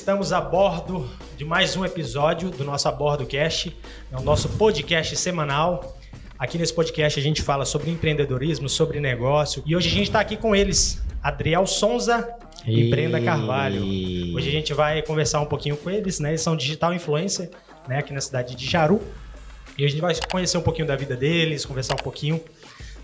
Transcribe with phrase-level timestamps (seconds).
[0.00, 3.76] estamos a bordo de mais um episódio do nosso Abordo Cast,
[4.10, 5.94] é o nosso podcast semanal.
[6.38, 10.18] Aqui nesse podcast a gente fala sobre empreendedorismo, sobre negócio e hoje a gente está
[10.18, 12.34] aqui com eles, Adriel Sonza
[12.66, 13.82] e, e Brenda Carvalho.
[14.34, 16.30] Hoje a gente vai conversar um pouquinho com eles, né?
[16.30, 17.50] Eles são digital influencer,
[17.86, 17.98] né?
[17.98, 19.02] Aqui na cidade de Jaru.
[19.76, 22.40] E a gente vai conhecer um pouquinho da vida deles, conversar um pouquinho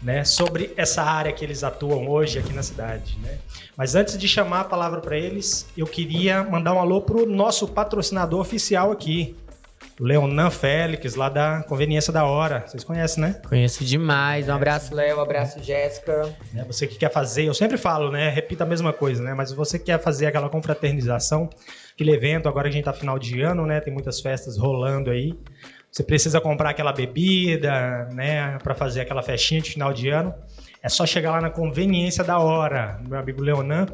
[0.02, 3.18] né, sobre essa área que eles atuam hoje aqui na cidade.
[3.22, 3.38] Né?
[3.76, 7.26] Mas antes de chamar a palavra para eles, eu queria mandar um alô para o
[7.26, 9.36] nosso patrocinador oficial aqui,
[9.98, 12.64] Leonan Félix, lá da Conveniência da Hora.
[12.66, 13.40] Vocês conhecem, né?
[13.48, 14.46] Conheço demais.
[14.48, 15.16] Um abraço, Léo.
[15.16, 16.34] Um abraço, Jéssica.
[16.54, 18.28] É, você que quer fazer, eu sempre falo, né?
[18.28, 19.32] Repita a mesma coisa, né?
[19.32, 21.48] Mas você que quer fazer aquela confraternização,
[21.94, 23.80] aquele evento, agora a gente tá final de ano, né?
[23.80, 25.34] Tem muitas festas rolando aí.
[25.96, 30.34] Você precisa comprar aquela bebida, né, para fazer aquela festinha de final de ano.
[30.82, 33.86] É só chegar lá na conveniência da hora, meu amigo Leonan,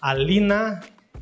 [0.00, 0.78] ali na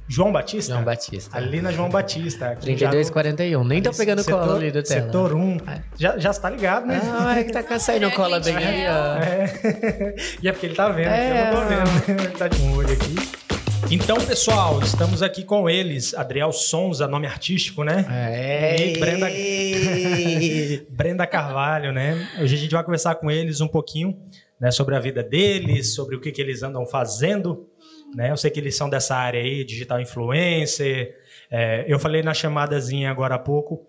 [0.06, 0.74] João Batista?
[0.74, 1.34] João Batista.
[1.34, 2.54] Ali na João Batista.
[2.60, 3.64] 3241.
[3.64, 5.06] Nem tô pegando setor, cola ali do tela.
[5.06, 5.56] Setor 1.
[5.68, 5.82] É.
[5.96, 7.00] Já, já está ligado, né?
[7.02, 9.16] Ah, é que tá saindo cola bem ali, ó.
[9.16, 10.14] É.
[10.42, 11.30] E é porque ele tá vendo, é.
[11.30, 12.20] eu não tô vendo.
[12.20, 13.45] Ele tá de um olho aqui.
[13.90, 18.04] Então, pessoal, estamos aqui com eles, Adriel Sonza, nome artístico, né?
[18.10, 18.88] É.
[18.88, 19.26] E Brenda...
[20.90, 22.28] Brenda Carvalho, né?
[22.40, 24.18] Hoje a gente vai conversar com eles um pouquinho
[24.60, 27.68] né, sobre a vida deles, sobre o que, que eles andam fazendo.
[28.14, 28.30] Né?
[28.32, 31.14] Eu sei que eles são dessa área aí, digital influencer.
[31.48, 33.86] É, eu falei na chamadazinha agora há pouco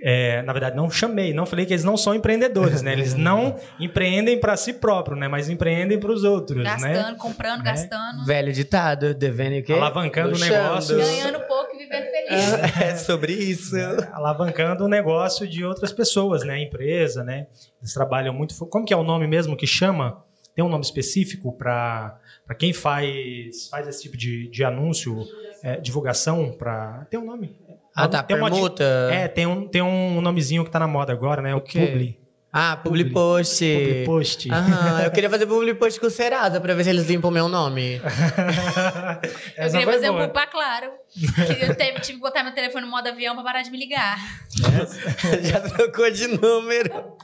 [0.00, 2.92] é, na verdade, não chamei, não falei que eles não são empreendedores, né?
[2.92, 5.26] Eles não empreendem para si próprio, né?
[5.26, 6.94] Mas empreendem para os outros, gastando, né?
[6.94, 7.64] Gastando, comprando, né?
[7.64, 8.24] gastando.
[8.24, 9.72] Velho ditado, devendo o quê?
[9.72, 10.98] Alavancando negócios.
[10.98, 12.78] Ganhando pouco e vivendo feliz.
[12.80, 13.76] é sobre isso.
[13.76, 16.62] É, alavancando o negócio de outras pessoas, né?
[16.62, 17.48] Empresa, né?
[17.80, 18.54] Eles trabalham muito...
[18.66, 20.22] Como que é o nome mesmo que chama?
[20.54, 22.18] Tem um nome específico para
[22.58, 25.24] quem faz, faz esse tipo de, de anúncio,
[25.62, 26.52] é, divulgação?
[26.52, 27.06] Pra...
[27.10, 27.56] Tem um nome?
[27.98, 28.22] Ah, tá.
[28.22, 28.84] Tem permuta.
[28.84, 31.54] Uma, é, tem um, tem um nomezinho que tá na moda agora, né?
[31.54, 32.16] O, o Publi.
[32.52, 33.64] Ah, Publi Post.
[33.64, 34.50] Publi Post.
[34.50, 37.32] Aham, eu queria fazer Publi Post com o Serasa pra ver se eles limpam o
[37.32, 38.00] meu nome.
[39.58, 40.26] eu queria fazer boa.
[40.26, 40.92] um claro.
[41.12, 43.78] Que eu teve, tive que botar meu telefone no modo avião pra parar de me
[43.78, 44.16] ligar.
[45.42, 47.16] Já trocou de número.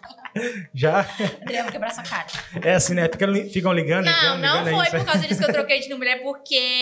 [0.74, 1.00] Já?
[1.42, 2.26] Adriano, quebrar sua cara.
[2.62, 3.08] É assim, né?
[3.08, 5.88] Ficam, ficam ligando, não, ligando, Não, não foi por causa disso que eu troquei de
[5.88, 6.80] número, é porque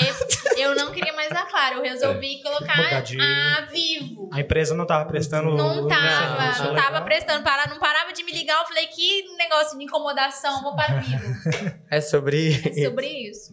[0.57, 1.77] eu não queria mais dar claro.
[1.77, 2.43] Eu resolvi é.
[2.43, 3.21] colocar de...
[3.21, 4.31] a Vivo.
[4.33, 5.55] A empresa não tava prestando...
[5.55, 7.43] Não tava, não, não tava prestando.
[7.43, 8.61] Para, não parava de me ligar.
[8.61, 11.83] Eu falei, que negócio de incomodação, vou para Vivo.
[11.91, 12.69] É sobre isso.
[12.69, 13.53] É sobre isso.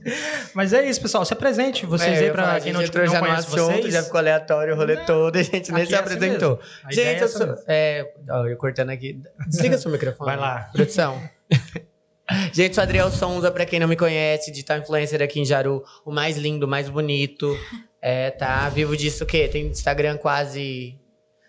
[0.54, 1.26] Mas é isso, pessoal.
[1.26, 4.74] Se apresente vocês é, aí pra quem não, não já no assunto, Já ficou aleatório
[4.74, 5.06] o rolê não.
[5.06, 6.60] todo e a gente nem Aqui se é assim apresentou.
[6.90, 7.56] Gente, eu sou...
[7.68, 9.22] É, ó, eu cortando aqui.
[9.48, 10.32] Desliga seu microfone.
[10.32, 10.70] Vai lá.
[10.72, 11.22] Produção.
[12.54, 16.12] Gente, sou Adriel Sonza, pra quem não me conhece, digital influencer aqui em Jaru, o
[16.12, 17.58] mais lindo, o mais bonito.
[18.02, 18.70] É, tá?
[18.70, 19.48] Vivo disso o quê?
[19.48, 20.98] Tem Instagram quase.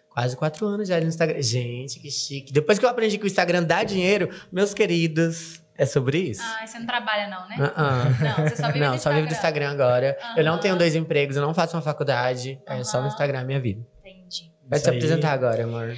[0.08, 1.40] Quase quatro anos já no Instagram.
[1.40, 2.52] Gente, que chique.
[2.52, 6.42] Depois que eu aprendi que o Instagram dá dinheiro, meus queridos, é sobre isso?
[6.42, 7.56] Ah, você não trabalha, não, né?
[7.58, 8.24] Uh -uh.
[8.24, 10.18] Não, você só vive Não, só vivo do Instagram agora.
[10.18, 10.38] Uh -huh.
[10.38, 12.60] Eu não tenho dois empregos, eu não faço uma faculdade.
[12.66, 13.86] É só no Instagram a minha vida.
[14.00, 14.50] Entendi.
[14.66, 15.94] Vai se apresentar agora, amor.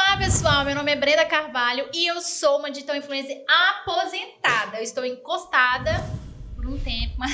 [0.00, 0.64] Olá, pessoal.
[0.64, 4.76] Meu nome é Brenda Carvalho e eu sou uma digital influencer aposentada.
[4.76, 5.90] Eu estou encostada
[6.54, 7.32] por um tempo, mas.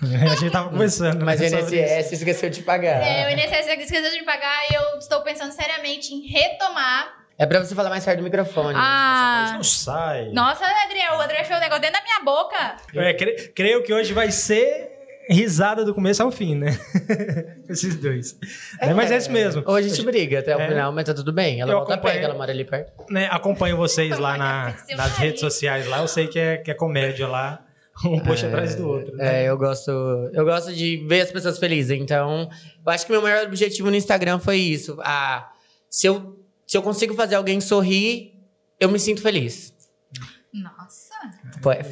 [0.32, 1.22] a gente tava conversando.
[1.22, 3.02] Mas o INSS esqueceu de pagar.
[3.02, 7.26] É, o INSS esqueceu de pagar e eu estou pensando seriamente em retomar.
[7.36, 8.74] É pra você falar mais perto do microfone.
[8.74, 9.52] Ah.
[9.56, 10.30] não sai.
[10.30, 12.76] Nossa, Adriel, o André fez um negócio dentro da minha boca.
[12.96, 13.12] É,
[13.54, 14.97] creio que hoje vai ser
[15.28, 16.78] risada do começo ao fim, né?
[17.68, 18.38] Esses dois.
[18.80, 19.62] É, Mas é isso mesmo.
[19.66, 20.68] Ou a gente briga até o é.
[20.68, 21.60] final, mas tá tudo bem.
[21.60, 22.92] Ela eu volta perto, ela mora ali perto.
[23.10, 26.00] Né, acompanho vocês lá na, nas redes sociais lá.
[26.00, 27.64] Eu sei que é, que é comédia lá.
[28.04, 29.16] Um puxa é, atrás do outro.
[29.16, 29.42] Né?
[29.42, 29.90] É, eu gosto,
[30.32, 31.90] eu gosto de ver as pessoas felizes.
[31.90, 32.48] Então,
[32.86, 34.96] eu acho que meu maior objetivo no Instagram foi isso.
[35.00, 35.50] Ah,
[35.90, 38.34] se, eu, se eu consigo fazer alguém sorrir,
[38.78, 39.74] eu me sinto feliz.
[40.54, 40.97] Nossa.
[41.62, 41.82] Pô, é,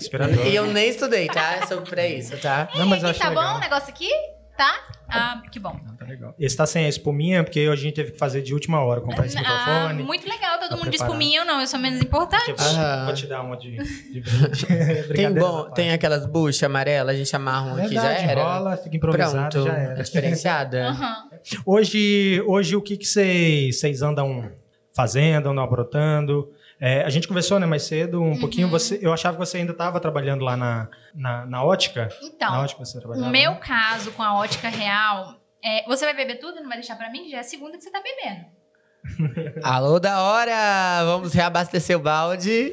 [0.49, 1.57] e eu nem estudei, tá?
[1.57, 2.69] É sobre pra isso, tá?
[2.75, 3.45] Não, mas eu tá legal.
[3.45, 4.11] bom o negócio aqui?
[4.57, 4.75] Tá?
[5.09, 5.79] Ah, que bom.
[5.85, 6.35] Não, tá legal.
[6.39, 9.27] Esse tá sem a espuminha, porque a gente teve que fazer de última hora, comprar
[9.27, 10.03] esse ah, microfone.
[10.03, 12.55] Muito legal, todo mundo de espuminha ou não, eu sou menos importante.
[12.59, 13.05] Ah.
[13.05, 14.23] Vou te dar uma de, de
[15.15, 18.43] tem, bom, tem aquelas buchas amarelas, a gente amarra um aqui, já era.
[18.43, 20.03] rola, fica improvisado, Pronto, já era.
[20.03, 20.97] Diferenciada.
[20.97, 21.37] Uhum.
[21.65, 24.51] Hoje, hoje, o que vocês andam
[24.93, 26.51] fazendo, andam brotando?
[26.81, 28.41] É, a gente conversou né, mais cedo um uhum.
[28.41, 28.69] pouquinho.
[28.69, 32.09] Você, eu achava que você ainda estava trabalhando lá na, na, na, ótica.
[32.23, 33.61] Então, na ótica você o meu né?
[33.61, 36.61] caso com a ótica real, é, você vai beber tudo?
[36.61, 37.31] Não vai deixar para mim?
[37.31, 38.47] Já é a segunda que você está bebendo.
[39.65, 41.05] Alô da hora!
[41.05, 42.73] Vamos reabastecer o balde.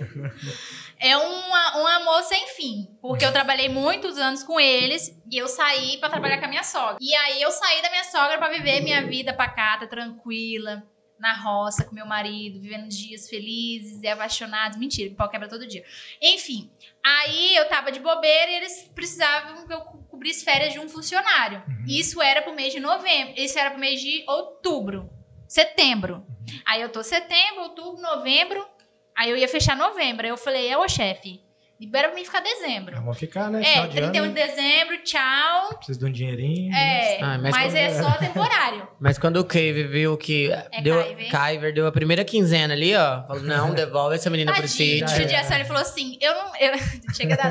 [1.00, 2.88] é uma, um amor sem fim.
[3.02, 6.64] Porque eu trabalhei muitos anos com eles e eu saí pra trabalhar com a minha
[6.64, 6.98] sogra.
[7.00, 10.84] E aí eu saí da minha sogra pra viver minha vida pacata, tranquila,
[11.24, 14.78] na roça com meu marido, vivendo dias felizes e apaixonados.
[14.78, 15.84] Mentira, que pau quebra todo dia.
[16.22, 16.70] Enfim,
[17.04, 20.90] aí eu tava de bobeira e eles precisavam que eu co- cobrisse férias de um
[20.90, 21.64] funcionário.
[21.88, 25.10] Isso era pro mês de novembro, isso era pro mês de outubro,
[25.48, 26.25] setembro.
[26.66, 28.68] Aí eu tô setembro, outubro, novembro.
[29.16, 30.26] Aí eu ia fechar novembro.
[30.26, 31.42] Aí eu falei, ô chefe,
[31.85, 32.95] libera pra mim ficar dezembro.
[32.95, 33.62] Vamos ficar, né?
[33.62, 35.75] É, Final de 31 ano, de dezembro, tchau.
[35.77, 36.74] Precisa de um dinheirinho.
[36.74, 38.88] É, Ah, mas mas, quando- é só temporário.
[39.00, 40.50] Mas quando o Cave viu que
[40.81, 41.30] deu, Kyver?
[41.30, 45.06] Kyver deu a primeira quinzena ali, ó, falou: não, devolve essa menina pro sítio.
[45.27, 46.56] Dia sério, ele falou assim, eu não...
[46.56, 46.74] Eu,
[47.13, 47.50] chega da.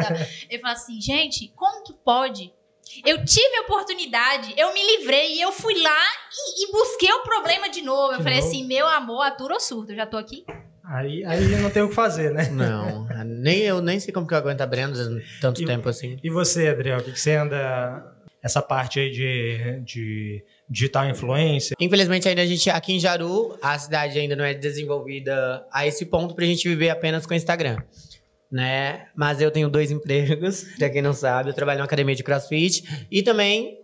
[0.48, 2.50] Ele falou assim, gente, como que pode?
[3.04, 6.02] Eu tive a oportunidade, eu me livrei e eu fui lá
[6.32, 8.12] e, e busquei o problema de novo.
[8.12, 8.48] Eu De falei novo?
[8.50, 9.92] assim, meu amor, atura ou surto?
[9.92, 10.44] Eu já tô aqui.
[10.94, 12.50] Aí, aí não tem o que fazer, né?
[12.50, 14.98] Não, nem eu nem sei como que eu aguento a Brenda
[15.40, 16.18] tanto E- tempo assim.
[16.22, 18.08] E você, Adriel, o que, que você anda.
[18.42, 21.76] Essa parte aí de, de digital influencer?
[21.80, 26.04] Infelizmente, ainda a gente, aqui em Jaru, a cidade ainda não é desenvolvida a esse
[26.04, 27.76] ponto pra gente viver apenas com o Instagram.
[28.50, 29.06] Né?
[29.16, 33.06] Mas eu tenho dois empregos, pra quem não sabe, eu trabalho numa academia de crossfit
[33.10, 33.78] e também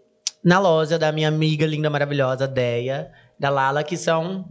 [0.45, 4.45] na loja da minha amiga linda, maravilhosa, Deia, da Lala, que são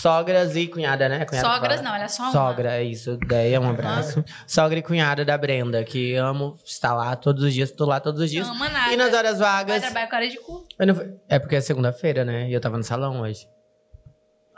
[0.00, 1.24] sogras e cunhada, né?
[1.24, 1.88] Cunhada Sogras fala.
[1.88, 2.32] não, ela é só uma.
[2.32, 3.16] Sogra, é isso.
[3.26, 4.24] Deia, um abraço.
[4.46, 8.20] Sogra e cunhada da Brenda, que amo estar lá todos os dias, tô lá todos
[8.20, 8.46] os dias.
[8.46, 8.92] Não ama nada.
[8.92, 9.82] E nas horas Vai vagas.
[9.82, 10.66] trabalhar com hora de cu.
[10.78, 12.48] não- É porque é segunda-feira, né?
[12.48, 13.46] E eu tava no salão hoje.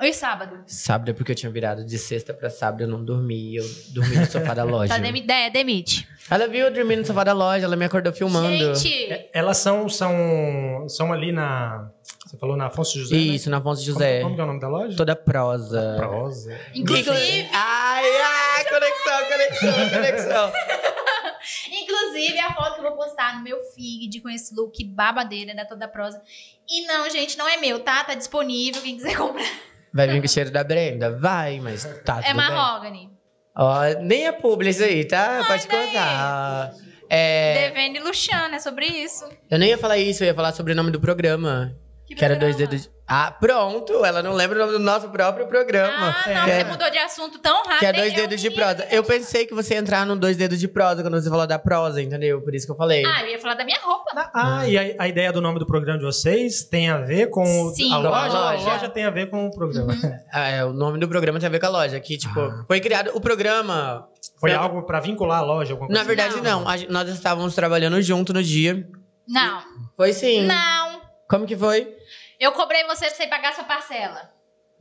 [0.01, 0.63] Oi, sábado.
[0.67, 3.57] Sábado é porque eu tinha virado de sexta pra sábado, eu não dormi.
[3.57, 4.95] Eu dormi no sofá da loja.
[4.95, 6.07] Tá demi é, demite.
[6.31, 8.77] Ela viu eu dormir no sofá da loja, ela me acordou filmando.
[8.77, 11.91] Gente, É, Elas são, são, são ali na.
[12.25, 13.17] Você falou na Afonso José?
[13.17, 13.21] né?
[13.23, 14.21] Isso, na Afonso Como- José.
[14.23, 14.97] Como, que é o nome da loja?
[14.97, 15.95] Toda prosa.
[15.97, 16.57] Prosa.
[16.75, 20.53] inclusive, Ai, ai, conexão, conexão, conexão.
[21.83, 25.65] inclusive a foto que eu vou postar no meu feed com esse look babadeira da
[25.65, 26.23] Toda Prosa.
[26.69, 28.05] E não, gente, não é meu, tá?
[28.05, 29.45] Tá disponível, quem quiser comprar.
[29.93, 31.17] Vai vir com o cheiro da Brenda?
[31.19, 32.51] Vai, mas tá É tudo bem.
[32.51, 33.11] mahogany.
[33.57, 35.45] Ó, nem é publi isso aí, tá?
[35.47, 35.87] Pode daí.
[35.87, 36.73] contar.
[37.11, 39.25] É, Devendo e Luciana, é sobre isso.
[39.51, 41.75] eu nem ia falar isso, eu ia falar sobre o nome do programa.
[42.09, 42.83] Que Que era dois dedos.
[42.85, 44.03] de- Ah, pronto!
[44.05, 46.09] Ela não lembra o nome do nosso próprio programa.
[46.09, 47.79] Ah, não, que, você é, mudou de assunto tão rápido.
[47.79, 48.87] que é dois dedos de prosa.
[48.91, 51.59] Eu pensei que você ia entrar no dois dedos de prosa quando você falou da
[51.59, 52.41] prosa, entendeu?
[52.43, 53.05] Por isso que eu falei.
[53.07, 54.31] Ah, eu ia falar da minha roupa.
[54.35, 57.45] Ah, e a, a ideia do nome do programa de vocês tem a ver com
[57.75, 58.37] Sim, a com a loja?
[58.39, 58.65] A loja.
[58.71, 59.95] loja tem a ver com o programa.
[60.33, 61.99] Ah, é, o nome do programa tem a ver com a loja.
[62.01, 62.65] Que, tipo, Ah.
[62.67, 63.11] foi criado.
[63.15, 64.07] O programa.
[64.41, 65.73] Foi algo pra vincular a loja?
[65.73, 66.61] Alguma coisa Na verdade, Não.
[66.63, 66.69] não.
[66.69, 68.87] A nós estávamos trabalhando junto no dia.
[69.27, 69.61] Não,
[69.97, 70.47] Foi sim.
[70.47, 71.01] não.
[71.29, 71.95] Como que foi?
[72.39, 74.31] Eu cobrei você pra você pagar sua parcela.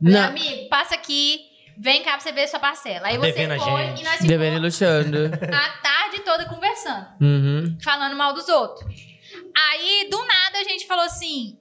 [0.00, 0.28] Não.
[0.28, 1.44] amigo, passa aqui,
[1.76, 3.08] vem cá pra você ver sua parcela.
[3.08, 4.00] Aí você devendo foi gente.
[4.00, 5.18] e nós ficamos Devendo e luxando.
[5.54, 7.78] a tarde toda conversando, uhum.
[7.82, 8.88] falando mal dos outros.
[9.70, 11.58] Aí, do nada, a gente falou assim: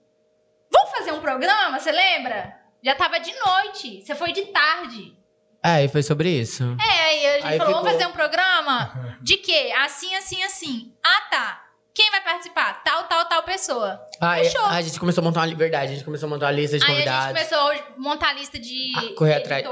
[0.71, 2.55] vamos fazer um programa, você lembra?
[2.83, 5.17] Já tava de noite, você foi de tarde.
[5.63, 6.63] É, e foi sobre isso.
[6.79, 7.83] É, aí a gente Aí falou, ficou.
[7.83, 9.17] vamos fazer um programa?
[9.21, 9.73] De quê?
[9.83, 10.93] Assim, assim, assim.
[11.03, 11.66] Ah, tá.
[11.97, 12.83] Quem vai participar?
[12.83, 13.99] Tal, tal, tal pessoa.
[14.21, 14.63] Ah, é- Fechou.
[14.67, 16.85] a gente começou a montar uma verdade, a gente começou a montar uma lista de
[16.85, 17.49] Aí a gente convidados.
[17.49, 19.65] começou a montar a lista de a correr atrás.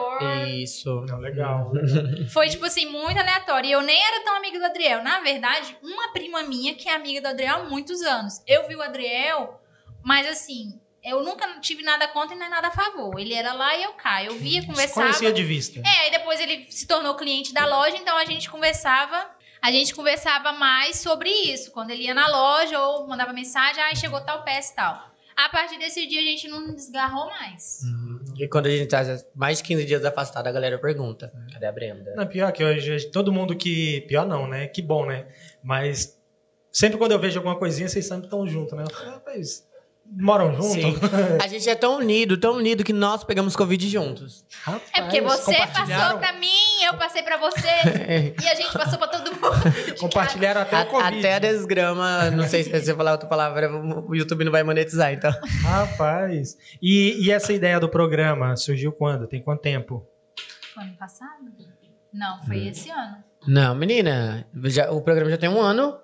[0.47, 0.89] Isso.
[1.07, 1.71] Não, legal.
[2.33, 3.67] Foi, tipo assim, muito aleatório.
[3.67, 5.03] E eu nem era tão amiga do Adriel.
[5.03, 8.41] Na verdade, uma prima minha que é amiga do Adriel há muitos anos.
[8.47, 9.61] Eu vi o Adriel,
[10.03, 13.19] mas assim, eu nunca tive nada contra e nem nada a favor.
[13.19, 14.23] Ele era lá e eu cá.
[14.23, 15.01] Eu via, conversava.
[15.09, 15.79] Conhecia de vista.
[15.85, 19.29] É, aí depois ele se tornou cliente da loja, então a gente conversava.
[19.65, 21.71] A gente conversava mais sobre isso.
[21.71, 25.11] Quando ele ia na loja ou mandava mensagem, ah, chegou tal peça e tal.
[25.35, 27.81] A partir desse dia a gente não desgarrou mais.
[28.37, 29.01] E quando a gente tá
[29.33, 32.13] mais de 15 dias afastado, a galera pergunta: cadê a Brenda?
[32.15, 34.01] Não, pior que hoje, todo mundo que.
[34.01, 34.67] Pior não, né?
[34.67, 35.25] Que bom, né?
[35.63, 36.15] Mas
[36.71, 38.83] sempre quando eu vejo alguma coisinha, vocês sempre estão juntos, né?
[38.83, 39.67] Eu falo, rapaz,
[40.11, 40.71] moram juntos?
[40.71, 40.95] Sim.
[41.41, 44.45] A gente é tão unido, tão unido que nós pegamos Covid juntos.
[44.63, 47.67] Rapaz, É porque você passou pra mim, eu passei pra você.
[48.43, 49.41] E a gente passou pra todo mundo.
[49.99, 51.19] Compartilharam até A- o Covid.
[51.19, 55.11] até a desgrama, não sei se você falar outra palavra, o YouTube não vai monetizar,
[55.13, 55.31] então.
[55.63, 56.57] Rapaz.
[56.81, 59.27] E, e essa ideia do programa surgiu quando?
[59.27, 60.05] Tem quanto tempo?
[60.77, 61.31] Ano passado?
[62.13, 62.67] Não, foi Hum.
[62.69, 63.17] esse ano.
[63.47, 65.97] Não, menina, já- o programa já tem um ano.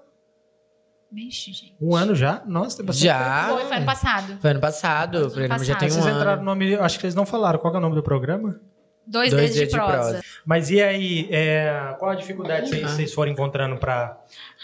[1.12, 1.76] Vixe, gente.
[1.82, 2.42] Um ano já?
[2.46, 3.48] Nossa, tem bastante Já.
[3.50, 4.38] Foi, foi ano passado.
[4.42, 5.80] Foi ano passado, o programa já passado.
[5.80, 6.00] tem tempo.
[6.00, 6.42] um Vocês entraram ano.
[6.44, 6.76] no nome.
[6.76, 7.60] Acho que eles não falaram.
[7.60, 8.60] Qual que é o nome do programa?
[9.06, 10.10] Dois, Dois dedos de dedos de prosa.
[10.12, 10.24] prosa.
[10.46, 12.88] Mas e aí, é, qual a dificuldade que vocês, Ah.
[12.96, 14.18] vocês foram encontrando para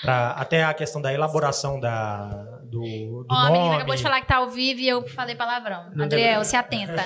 [0.06, 2.28] até a questão da elaboração da,
[2.64, 3.58] do, do Ó, a nome?
[3.58, 5.88] menina acabou de falar que tá ao vivo e eu falei palavrão.
[5.94, 7.04] Não Adriel, tem- se atenta.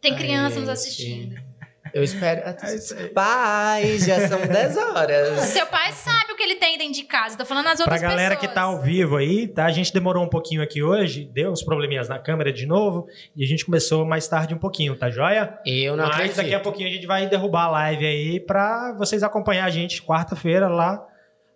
[0.00, 1.47] Tem criança nos assistindo.
[1.94, 2.40] Eu espero.
[2.40, 3.06] É.
[3.08, 5.40] Pai, já são 10 horas.
[5.48, 7.36] Seu pai sabe o que ele tem dentro de casa.
[7.36, 8.48] Tô falando as Pra outras galera pessoas.
[8.48, 9.64] que tá ao vivo aí, tá?
[9.66, 13.42] A gente demorou um pouquinho aqui hoje, deu uns probleminhas na câmera de novo, e
[13.44, 15.58] a gente começou mais tarde um pouquinho, tá joia?
[15.64, 16.36] Eu não Mas acredito.
[16.36, 20.02] daqui a pouquinho a gente vai derrubar a live aí pra vocês acompanhar a gente
[20.02, 21.04] quarta-feira lá,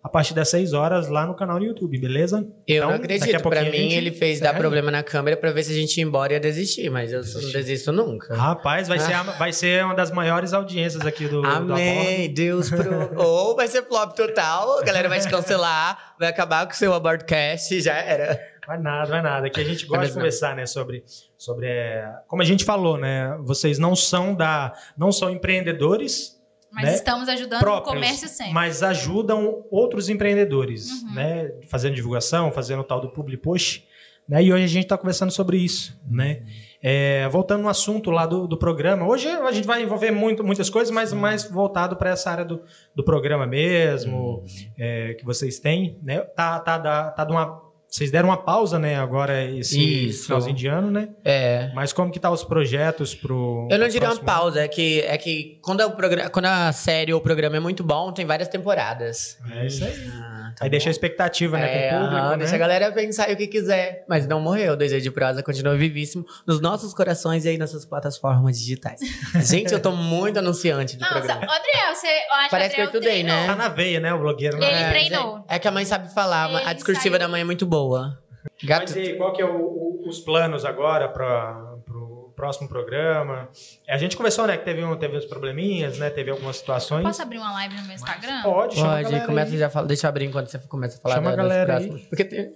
[0.03, 2.45] a partir das 6 horas, lá no canal do YouTube, beleza?
[2.67, 3.29] Eu Então, não acredito.
[3.31, 5.71] Pra pouquinho a mim, gente ele fez encerra dar problema na câmera pra ver se
[5.71, 7.53] a gente ia embora e ia desistir, mas eu não Desistir.
[7.53, 8.35] desisto nunca.
[8.35, 12.69] Rapaz, vai, ser, a- vai ser uma das maiores audiências aqui do, do Amém, Deus
[12.69, 13.15] pro...
[13.23, 16.93] Ou vai ser flop total, a galera vai te cancelar, vai acabar com o seu
[16.93, 18.37] abortcast, já era.
[18.67, 19.49] Vai nada, vai nada.
[19.49, 20.21] Que a gente gosta Mas de não.
[20.21, 21.03] conversar, né, sobre,
[21.37, 23.37] sobre é, como a gente falou, né?
[23.41, 26.41] Vocês não são da, não são empreendedores
[26.73, 28.53] Mas né, estamos ajudando próprios, o comércio sempre.
[28.53, 31.13] mas ajudam outros empreendedores, Uhum.
[31.13, 31.51] né?
[31.67, 33.83] Fazendo divulgação, fazendo o tal do public push,
[34.27, 34.41] né?
[34.43, 36.41] E hoje a gente está conversando sobre isso, né?
[36.81, 40.69] É, voltando no assunto lá do, do programa, hoje a gente vai envolver muito, muitas
[40.69, 42.61] coisas, mas mais voltado para essa área do,
[42.93, 44.43] do programa mesmo,
[44.77, 46.19] é, que vocês têm, né?
[46.19, 47.61] Tá, tá, tá, tá de uma,
[47.93, 48.95] vocês deram uma pausa, né?
[48.95, 50.25] Agora esse Isso.
[50.25, 51.09] finalzinho de ano, né?
[51.23, 51.71] É.
[51.75, 55.15] Mas como que tá os projetos pro Eu não diria uma pausa, é que, é
[55.15, 58.25] que quando, é o programa, quando a série ou o programa é muito bom, tem
[58.25, 59.37] várias temporadas.
[59.51, 59.93] É isso aí.
[60.55, 60.71] Tá Aí bom.
[60.71, 62.37] deixa a expectativa, né, É, com o público, aham, né?
[62.37, 64.05] Deixa a galera pensar o que quiser.
[64.07, 64.73] Mas não morreu.
[64.73, 68.99] O Desejo de Prosa continua vivíssimo nos nossos corações e aí nas suas plataformas digitais.
[69.49, 71.41] Gente, eu tô muito anunciante do Nossa, programa.
[71.43, 72.07] Adriel, você.
[72.07, 73.35] Eu acho Parece que eu estudei, treinou.
[73.35, 73.47] né?
[73.47, 74.57] Tá na veia, né, o blogueiro.
[74.57, 74.65] né?
[74.67, 75.35] Ele É, treinou.
[75.37, 77.19] gente, É que a mãe sabe falar, a Ele discursiva saiu.
[77.19, 78.19] da mãe é muito boa.
[78.63, 78.81] Gato.
[78.81, 81.72] Mas e aí, qual que é o- o- os planos agora para o
[82.35, 83.49] próximo programa?
[83.87, 87.03] É, A gente conversou, né, que teve, um, teve uns probleminhas, né, teve algumas situações.
[87.03, 88.41] Posso abrir uma live no meu Instagram?
[88.43, 89.57] Pode, chama a Pode, galera começa aí.
[89.57, 91.77] já fala, deixa eu abrir enquanto você começa a falar Chama da- a das galera
[91.77, 91.87] aí.
[91.87, 92.07] próximas.
[92.09, 92.53] Porque tem.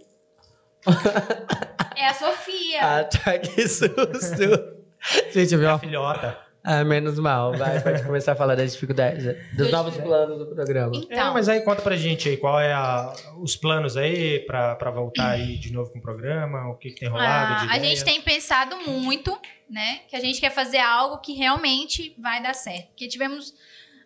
[1.96, 2.79] É a Sofia.
[2.81, 4.77] Ah, tá, que susto.
[5.34, 5.79] Gente, eu vi É a uma.
[5.79, 6.38] filhota.
[6.63, 7.53] Ah, menos mal.
[7.55, 9.24] Vai, pode começar a falar das dificuldades,
[9.55, 10.93] dos novos planos do programa.
[10.96, 14.75] É, Então, mas aí conta pra gente aí, qual é a- os planos aí pra
[14.75, 17.72] pra voltar aí de novo com o programa, o que, que tem rolado ah, de
[17.72, 17.96] a ideia?
[17.96, 19.38] gente tem pensado muito,
[19.69, 20.00] né?
[20.07, 22.88] Que a gente quer fazer algo que realmente vai dar certo.
[22.89, 23.53] Porque tivemos,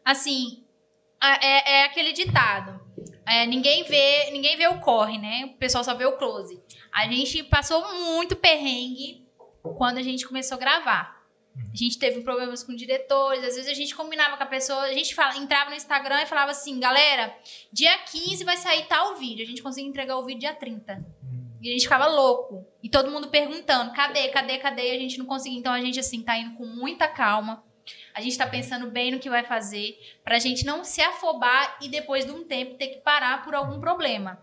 [0.04, 0.64] assim,
[1.22, 2.80] é, é aquele ditado.
[3.28, 5.46] é, ninguém vê, ninguém vê o corre, né?
[5.46, 6.62] O pessoal só vê o close.
[6.92, 9.26] A gente passou muito perrengue
[9.78, 11.22] quando a gente começou a gravar.
[11.56, 14.94] A gente teve problemas com diretores, às vezes a gente combinava com a pessoa, a
[14.94, 17.36] gente fala- entrava no Instagram e falava assim, galera,
[17.74, 19.44] dia 15 vai sair tal vídeo.
[19.44, 21.06] A gente conseguia entregar o vídeo dia 30.
[21.62, 22.66] E a gente ficava louco.
[22.82, 24.94] E todo mundo perguntando, cadê, cadê, cadê?
[24.94, 25.60] E a gente não conseguia.
[25.60, 27.64] Então a gente, assim, tá indo com muita calma.
[28.14, 29.96] A gente tá pensando bem no que vai fazer.
[30.24, 33.80] Pra gente não se afobar e depois de um tempo ter que parar por algum
[33.80, 34.42] problema.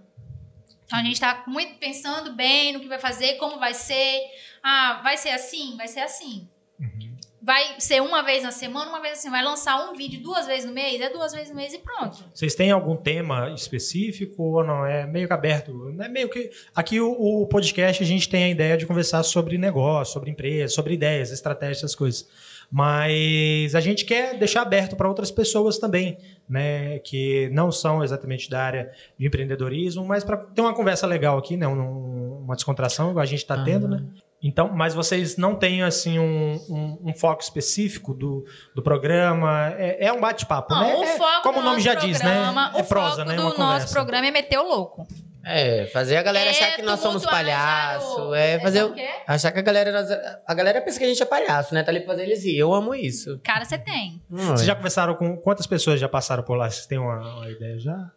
[0.84, 4.22] Então a gente tá muito pensando bem no que vai fazer, como vai ser.
[4.62, 5.76] Ah, vai ser assim?
[5.76, 6.48] Vai ser assim.
[6.80, 7.07] Uhum.
[7.49, 9.31] Vai ser uma vez na semana, uma vez assim.
[9.31, 11.00] Vai lançar um vídeo duas vezes no mês?
[11.00, 12.23] É duas vezes no mês e pronto.
[12.35, 14.85] Vocês têm algum tema específico ou não?
[14.85, 15.73] É meio que aberto.
[15.99, 16.50] É meio que.
[16.75, 20.75] Aqui o, o podcast a gente tem a ideia de conversar sobre negócio, sobre empresa,
[20.75, 22.28] sobre ideias, estratégias, essas coisas.
[22.70, 26.98] Mas a gente quer deixar aberto para outras pessoas também, né?
[27.00, 31.56] Que não são exatamente da área de empreendedorismo, mas para ter uma conversa legal aqui,
[31.56, 31.66] né?
[31.66, 34.02] um- uma descontração, igual a gente está tendo, né?
[34.42, 38.44] Então, mas vocês não têm assim um, um- um foco específico do,
[38.75, 39.75] do programa?
[39.76, 40.94] É, é um bate-papo, né?
[40.94, 42.34] o É como do o nome nosso já diz, né?
[42.34, 43.34] programa- É o prosa, foco né?
[43.37, 43.92] do Uma nosso conversa.
[43.94, 45.06] programa é meter o louco.
[45.45, 48.16] É, fazer a galera achar que nós somos palhaço.
[48.16, 48.35] Jairo.
[48.35, 48.83] É fazer.
[48.83, 49.09] o o- quê?
[49.26, 50.42] Achar que a galera.
[50.47, 51.83] A galera pensa que a gente é palhaço, né?
[51.83, 52.59] Tá ali pra fazer eles rir.
[52.59, 53.38] Eu amo isso.
[53.45, 54.23] Cara, você tem.
[54.28, 56.68] Vocês já conversaram com quantas pessoas já passaram por lá?
[56.71, 58.11] Vocês têm uma, uma ideia já?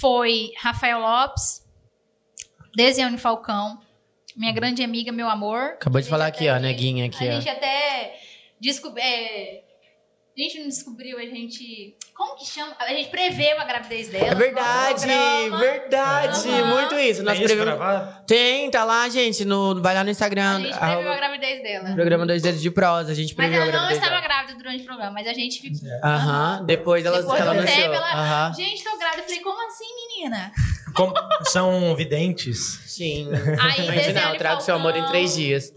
[0.00, 1.66] Foi Rafael Lopes,
[2.76, 3.78] Desiane Falcão,
[4.36, 5.72] minha grande amiga, meu amor.
[5.72, 7.40] Acabou de falar até- aqui, ó, neguinha aqui, A ó.
[7.40, 8.14] gente até
[8.60, 9.04] descobriu.
[10.40, 11.96] A gente não descobriu, a gente.
[12.14, 12.74] Como que chama?
[12.78, 14.26] A gente preveu a gravidez dela.
[14.28, 15.06] É verdade,
[15.58, 16.48] verdade.
[16.48, 16.64] Aham.
[16.80, 17.22] Muito isso.
[17.22, 18.24] Nós é isso prevemos- gravado?
[18.26, 19.44] Tem, tá lá, gente.
[19.44, 19.80] No...
[19.82, 20.60] Vai lá no A Instagram.
[20.60, 21.94] gente arroba- previu a gravidez dela.
[21.94, 23.12] Programa Dois Dedos de Prosa.
[23.12, 24.20] A gente Mas previu a ela não estava dela.
[24.22, 25.88] grávida durante o programa, mas a gente ficou.
[26.04, 26.62] Aham.
[26.66, 28.54] Depois ela, Depois ela ela- Aham.
[28.54, 29.22] Gente, tô grávida.
[29.22, 29.84] Eu falei, como assim,
[30.16, 30.52] menina?
[30.94, 31.14] Como-
[31.44, 32.58] são videntes?
[32.86, 33.28] Sim.
[33.60, 35.72] Aí, Imagina, eu trago seu amor em três dias.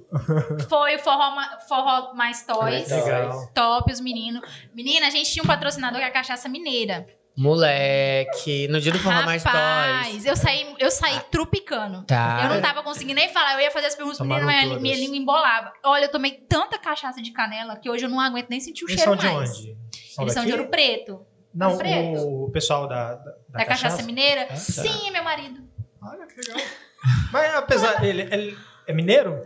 [0.70, 1.32] Foi o Forró,
[1.68, 2.90] forró Mais Toys.
[2.90, 3.48] Legal.
[3.54, 4.42] Top, os meninos.
[4.74, 7.06] Menina, a gente tinha um patrocinador que é a Cachaça Mineira.
[7.38, 8.68] Moleque.
[8.68, 9.56] No dia do Forró Mais Toys.
[9.56, 12.04] Rapaz, eu saí, eu saí trupicando.
[12.04, 12.42] Tá.
[12.44, 13.54] Eu não tava conseguindo nem falar.
[13.54, 14.82] Eu ia fazer as perguntas pro menino, mas todas.
[14.82, 15.72] minha língua embolava.
[15.84, 18.88] Olha, eu tomei tanta cachaça de canela que hoje eu não aguento nem sentir o
[18.90, 19.50] Eles cheiro são de mais.
[19.52, 19.78] onde?
[20.20, 20.60] Eles são de daqui?
[20.62, 21.26] Ouro Preto.
[21.54, 22.46] Não, Preto.
[22.46, 24.48] o pessoal da, da, Da, cachaça, mineira?
[24.50, 25.60] Ah, Sim, é meu marido.
[26.02, 26.66] Olha que legal.
[27.34, 29.42] Mas apesar dele, ele é mineiro?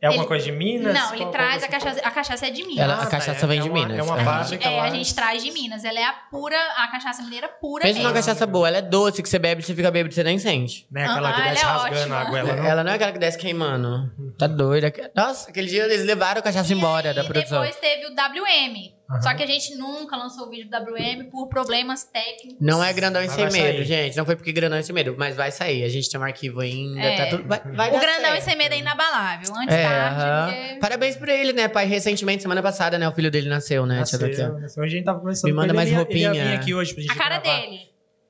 [0.00, 0.94] É alguma Ele- coisa de Minas?
[0.94, 2.00] Não, ele Qual- traz qual- a cachaça.
[2.06, 2.84] A cachaça é de Minas.
[2.84, 3.98] Ela- Ah, a tá, cachaça é- vem é de uma- Minas.
[3.98, 4.84] É uma fábrica gente, é, lá.
[4.84, 5.82] a gente traz de Minas.
[5.84, 9.20] Ela é a pura, a cachaça mineira pura Pensa numa cachaça boa, ela é doce,
[9.20, 10.86] que você bebe, você fica bêbado, você nem sente.
[10.88, 12.64] Né, aquela Ah, que ela desce é rasgando a goela, não?
[12.64, 14.12] Ela não é aquela que desce queimando.
[14.38, 14.92] Tá doida.
[15.16, 17.60] Nossa, aquele dia eles levaram a cachaça embora e da produção.
[17.60, 18.94] depois teve o WM.
[19.10, 19.22] Aham.
[19.22, 22.58] Só que a gente nunca lançou o vídeo do WM por problemas técnicos.
[22.60, 23.84] Não é grandão e Mas sem medo, sair.
[23.84, 24.16] gente.
[24.18, 25.82] Não foi porque grandão e sem medo, mas vai sair.
[25.82, 27.16] A gente tem um arquivo ainda, É.
[27.16, 27.48] tá tudo.
[27.48, 29.54] Vai, vai O grandão e sem medo é inabalável.
[29.56, 30.46] Antes É, tarde, aham.
[30.52, 31.86] porque- Parabéns pra ele, né, pai?
[31.86, 33.08] Recentemente, semana passada, né?
[33.08, 34.02] O filho dele nasceu, né?
[34.02, 34.82] tia Nasceu, nasceu.
[34.82, 36.44] Hoje a gente tava conversando Me manda mais ele ia- Ele ia roupinha.
[36.50, 37.60] vir aqui hoje pra gente A cara gravar.
[37.60, 37.88] dele.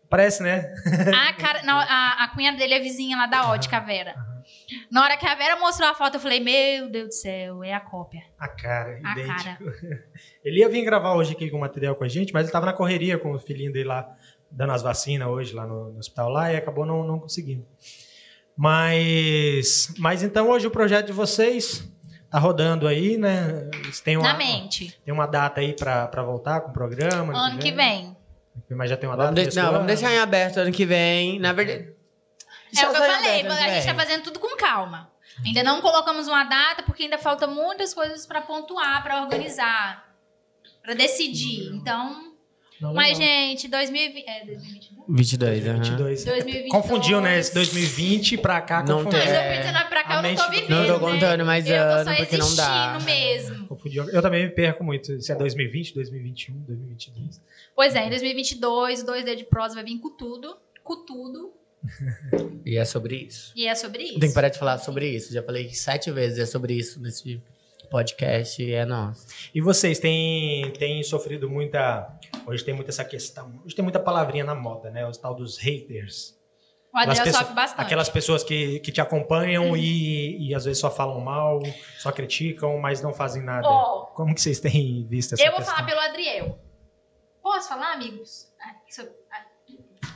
[0.09, 0.73] Parece, né?
[1.15, 4.15] A, cara, não, a, a cunhada dele é vizinha lá da ótica, a Vera.
[4.91, 7.73] Na hora que a Vera mostrou a foto, eu falei, meu Deus do céu, é
[7.75, 8.23] a cópia.
[8.39, 9.65] A cara, A idêntico.
[10.45, 12.73] Ele ia vir gravar hoje aqui com material com a gente, mas ele tava na
[12.73, 14.09] correria com o filhinho dele lá,
[14.51, 17.67] dando as vacinas hoje lá no, no hospital lá, e acabou não, não conseguindo.
[18.57, 21.89] Mas, mas então hoje o projeto de vocês
[22.31, 23.71] tá rodando aí, né?
[24.05, 24.99] Têm uma, Na mente.
[25.05, 27.33] tem uma data aí pra, pra voltar com o programa?
[27.37, 28.17] Ano que vem.
[28.71, 29.29] Mas já tem uma data?
[29.29, 29.87] Vamos, de- desse não, vamos ano?
[29.87, 31.39] deixar em aberto ano que vem.
[31.39, 31.93] Na verdade.
[32.77, 33.95] É o que eu falei, a gente tá vem.
[33.97, 35.11] fazendo tudo com calma.
[35.45, 40.13] Ainda não colocamos uma data, porque ainda falta muitas coisas pra pontuar, pra organizar,
[40.83, 41.73] pra decidir.
[41.75, 42.35] Então,
[42.81, 43.33] Não, mas legal.
[43.35, 45.05] gente, 2020, é 2022?
[45.09, 45.75] 22, aham.
[45.79, 46.25] 22.
[46.25, 46.71] 2022.
[46.73, 47.39] Confundiu, né?
[47.39, 49.19] Esse 2020 pra cá Não confundiu.
[49.21, 49.49] Mas tem- eu É.
[49.55, 51.13] 2019 pra cá eu não tô mente- vivendo, Não tô né?
[51.13, 52.97] contando mais Eu tô ano, só porque não dá.
[52.97, 53.67] existindo mesmo.
[53.69, 54.11] Confundiu.
[54.11, 55.21] Eu também me perco muito.
[55.23, 57.41] Se é 2020, 2021, 2022.
[57.77, 61.53] Pois é, em 2022, o 2D de prosa vai vir com tudo, com tudo,
[62.65, 63.53] E é sobre isso.
[63.57, 64.19] e é sobre isso.
[64.21, 65.33] Tem que parar de falar sobre isso.
[65.33, 67.43] Já falei sete vezes é sobre isso nesse
[67.91, 69.27] podcast e é nosso.
[69.55, 72.09] E vocês têm, têm sofrido muita.
[72.47, 73.63] Hoje tem muita essa questão.
[73.65, 75.07] Hoje tem muita palavrinha na moda, né?
[75.07, 76.37] Os tal dos haters.
[76.93, 77.87] O Adriel Aquelas pessoas- sofre bastante.
[77.87, 81.61] Aquelas pessoas que, que te acompanham e, e às vezes só falam mal,
[81.99, 83.69] só criticam, mas não fazem nada.
[83.69, 85.75] Ó, Como que vocês têm visto essa eu vou questão?
[85.77, 86.59] falar pelo Adriel.
[87.43, 88.49] Posso falar, amigos?
[88.61, 89.45] Ah, isso- ah,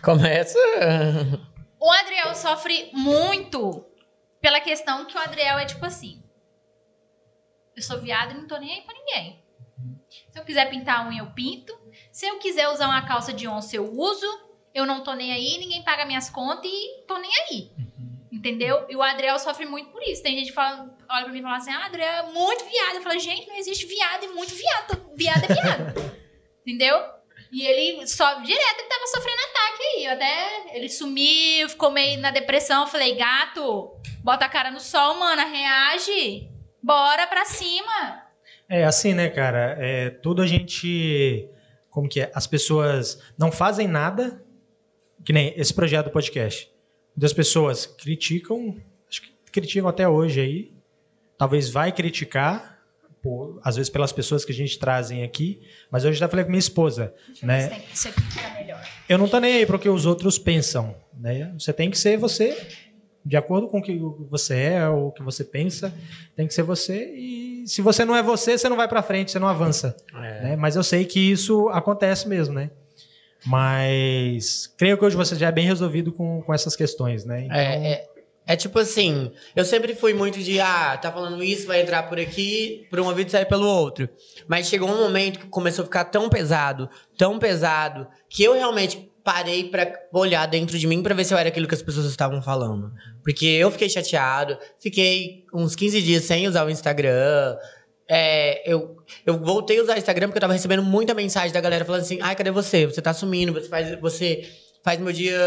[0.03, 0.59] Começa.
[1.83, 3.85] O Adriel sofre muito
[4.41, 6.23] pela questão que o Adriel é tipo assim.
[7.75, 9.43] Eu sou viado e não tô nem aí pra ninguém.
[10.31, 11.77] Se eu quiser pintar a unha, eu pinto.
[12.13, 14.27] Se eu quiser usar uma calça de onça, eu uso.
[14.73, 17.73] Eu não tô nem aí, ninguém paga minhas contas e tô nem aí.
[18.31, 18.87] Entendeu?
[18.89, 20.23] E o Adriel sofre muito por isso.
[20.23, 22.95] Tem gente que fala, olha pra mim e fala assim: ah, Adriel é muito viado.
[22.95, 25.17] Eu falo, gente, não existe viado e muito viado.
[25.17, 26.13] Viado é viado.
[26.65, 26.97] Entendeu?
[27.53, 30.05] E ele só direto ele tava sofrendo ataque aí.
[30.07, 32.83] Eu Até ele sumiu, ficou meio na depressão.
[32.83, 36.49] Eu falei, gato, bota a cara no sol, mana, reage.
[36.83, 38.23] Bora pra cima.
[38.69, 39.77] É assim, né, cara?
[39.79, 41.47] É, tudo a gente.
[41.91, 42.33] Como que é?
[42.35, 44.43] As pessoas não fazem nada,
[45.23, 46.73] que nem esse projeto do podcast.
[47.15, 50.73] Muitas pessoas criticam, acho que criticam até hoje aí.
[51.37, 52.72] Talvez vai criticar,
[53.23, 55.61] por- às vezes pelas pessoas que a gente trazem aqui.
[55.91, 57.83] Mas hoje eu já falei com minha esposa, Deixa né?
[57.93, 58.83] isso aqui fica melhor.
[59.09, 61.53] Eu não tô nem aí para o que os outros pensam, né?
[61.59, 62.57] Você tem que ser você,
[63.25, 63.97] de acordo com o que
[64.29, 65.95] você é, ou o que você pensa,
[66.35, 67.15] tem que ser você.
[67.15, 70.43] E se você não é você, você não vai para frente, você não avança, É.
[70.43, 70.57] né?
[70.57, 72.71] Mas eu sei que isso acontece mesmo, né?
[73.45, 77.45] Mas creio que hoje você já é bem resolvido com, com essas questões, né?
[77.45, 78.07] Então, É, é,
[78.47, 82.19] é tipo assim, eu sempre fui muito de, ah, tá falando isso, vai entrar por
[82.19, 84.09] aqui, por um ouvido sair pelo outro.
[84.49, 89.13] Mas chegou um momento que começou a ficar tão pesado, tão pesado, que eu realmente
[89.23, 92.07] parei pra olhar dentro de mim pra ver se eu era aquilo que as pessoas
[92.07, 92.93] estavam falando.
[93.23, 97.57] Porque eu fiquei chateado, fiquei uns 15 dias sem usar o Instagram.
[98.09, 101.61] É, eu, eu voltei a usar o Instagram porque eu tava recebendo muita mensagem da
[101.61, 102.87] galera falando assim: ai, cadê você?
[102.87, 104.43] Você tá sumindo, você faz, você
[104.83, 105.39] faz meu dia.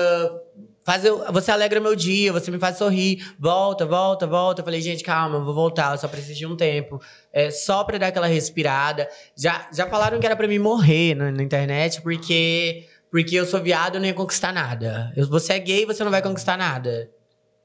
[0.85, 3.25] Faz eu, você alegra meu dia, você me faz sorrir.
[3.39, 4.61] Volta, volta, volta.
[4.61, 7.01] Eu falei, gente, calma, eu vou voltar, eu só preciso de um tempo.
[7.33, 9.09] É, só pra dar aquela respirada.
[9.35, 13.59] Já, já falaram que era pra mim morrer na, na internet, porque, porque eu sou
[13.63, 15.11] viado e eu não ia conquistar nada.
[15.17, 17.09] Eu, você é gay, você não vai conquistar nada.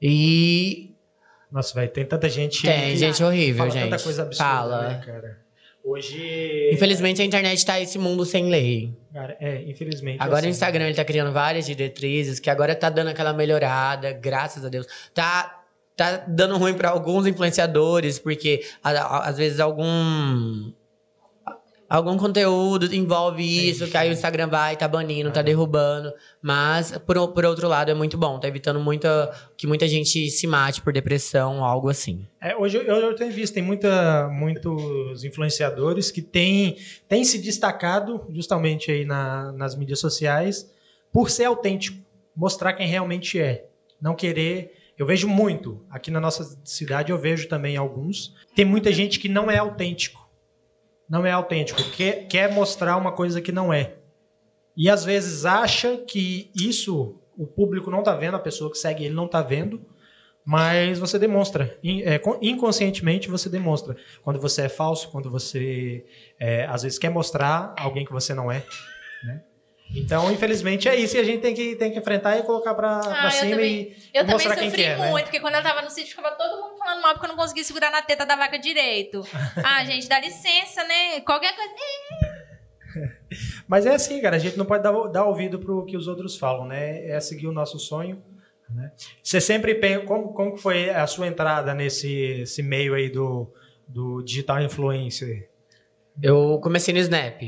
[0.01, 0.95] E
[1.51, 2.63] Nossa, vai tem tanta gente.
[2.63, 3.83] tem gente horrível, fala gente.
[3.91, 4.87] tanta coisa absurda, Fala.
[4.89, 5.41] né, cara?
[5.83, 6.69] Hoje.
[6.73, 8.93] Infelizmente a internet tá esse mundo sem lei.
[9.13, 10.21] Cara, é, infelizmente.
[10.21, 14.11] Agora assim, o Instagram ele tá criando várias diretrizes, que agora tá dando aquela melhorada,
[14.13, 14.85] graças a Deus.
[15.13, 15.63] Tá,
[15.95, 20.71] tá dando ruim pra alguns influenciadores, porque às vezes algum.
[21.93, 26.13] Algum conteúdo envolve isso, que aí o Instagram vai, tá banindo, tá derrubando.
[26.41, 28.39] Mas, por, por outro lado, é muito bom.
[28.39, 32.25] Tá evitando muita, que muita gente se mate por depressão, algo assim.
[32.39, 36.77] É, hoje eu, eu tenho visto, tem muita, muitos influenciadores que têm,
[37.09, 40.71] têm se destacado justamente aí na- nas mídias sociais
[41.11, 41.97] por ser autêntico,
[42.33, 43.65] mostrar quem realmente é.
[44.01, 44.75] Não querer.
[44.97, 45.83] Eu vejo muito.
[45.89, 48.33] Aqui na nossa cidade eu vejo também alguns.
[48.55, 50.20] Tem muita gente que não é autêntico.
[51.11, 51.83] Não é autêntico.
[51.91, 53.95] Quer, quer mostrar uma coisa que não é.
[54.77, 59.03] E às vezes acha que isso o público não tá vendo, a pessoa que segue
[59.03, 59.85] ele não tá vendo.
[60.45, 66.05] Mas você demonstra, é, con- inconscientemente você demonstra quando você é falso, quando você
[66.39, 68.63] é, às vezes quer mostrar alguém que você não é.
[69.93, 72.99] Então, infelizmente, é isso que a gente tem que, tem que enfrentar e colocar pra,
[72.99, 75.09] pra Ah, eu cima também- e, Eu e também mostrar quem sofri que é, né?
[75.11, 77.35] muito, porque quando eu tava no sítio, ficava todo mundo falando mal porque eu não
[77.35, 79.21] conseguia segurar na teta da vaca direito.
[79.63, 81.19] Ah, gente, dá licença, né?
[81.21, 81.71] Qualquer coisa.
[83.67, 86.37] Mas é assim, cara, a gente não pode dar, dar ouvido pro que os outros
[86.37, 87.05] falam, né?
[87.07, 88.23] É seguir o nosso sonho.
[88.69, 88.91] Né?
[89.21, 92.09] Você sempre pensa, como, como que foi a sua entrada nesse
[92.41, 93.51] esse meio aí do,
[93.87, 95.49] do digital influencer?
[96.21, 97.41] Eu comecei no Snap.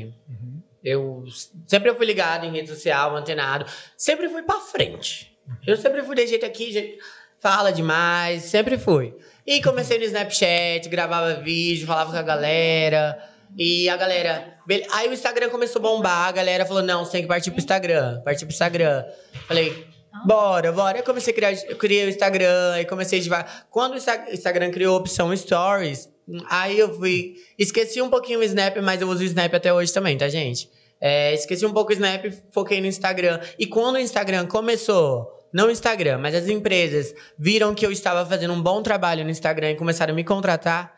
[0.84, 1.24] Eu
[1.66, 3.64] sempre fui ligado em rede social, antenado.
[3.96, 5.36] Sempre fui pra frente.
[5.66, 7.02] Eu sempre fui de jeito aqui, jeito...
[7.40, 9.14] fala demais, sempre fui.
[9.46, 13.18] E comecei no Snapchat, gravava vídeo, falava com a galera.
[13.56, 14.58] E a galera.
[14.92, 17.60] Aí o Instagram começou a bombar, a galera falou: não, você tem que partir pro
[17.60, 19.04] Instagram, partir pro Instagram.
[19.46, 19.86] Falei,
[20.26, 20.98] bora, bora.
[20.98, 23.66] Aí comecei a criar, eu criei o Instagram, aí comecei devagar.
[23.70, 26.08] Quando o Insta- Instagram criou a opção Stories,
[26.48, 27.34] aí eu fui.
[27.58, 30.70] Esqueci um pouquinho o Snap, mas eu uso o Snap até hoje também, tá, gente?
[31.00, 33.40] É, esqueci um pouco o Snap, foquei no Instagram.
[33.58, 38.24] E quando o Instagram começou, não o Instagram, mas as empresas viram que eu estava
[38.26, 40.96] fazendo um bom trabalho no Instagram e começaram a me contratar.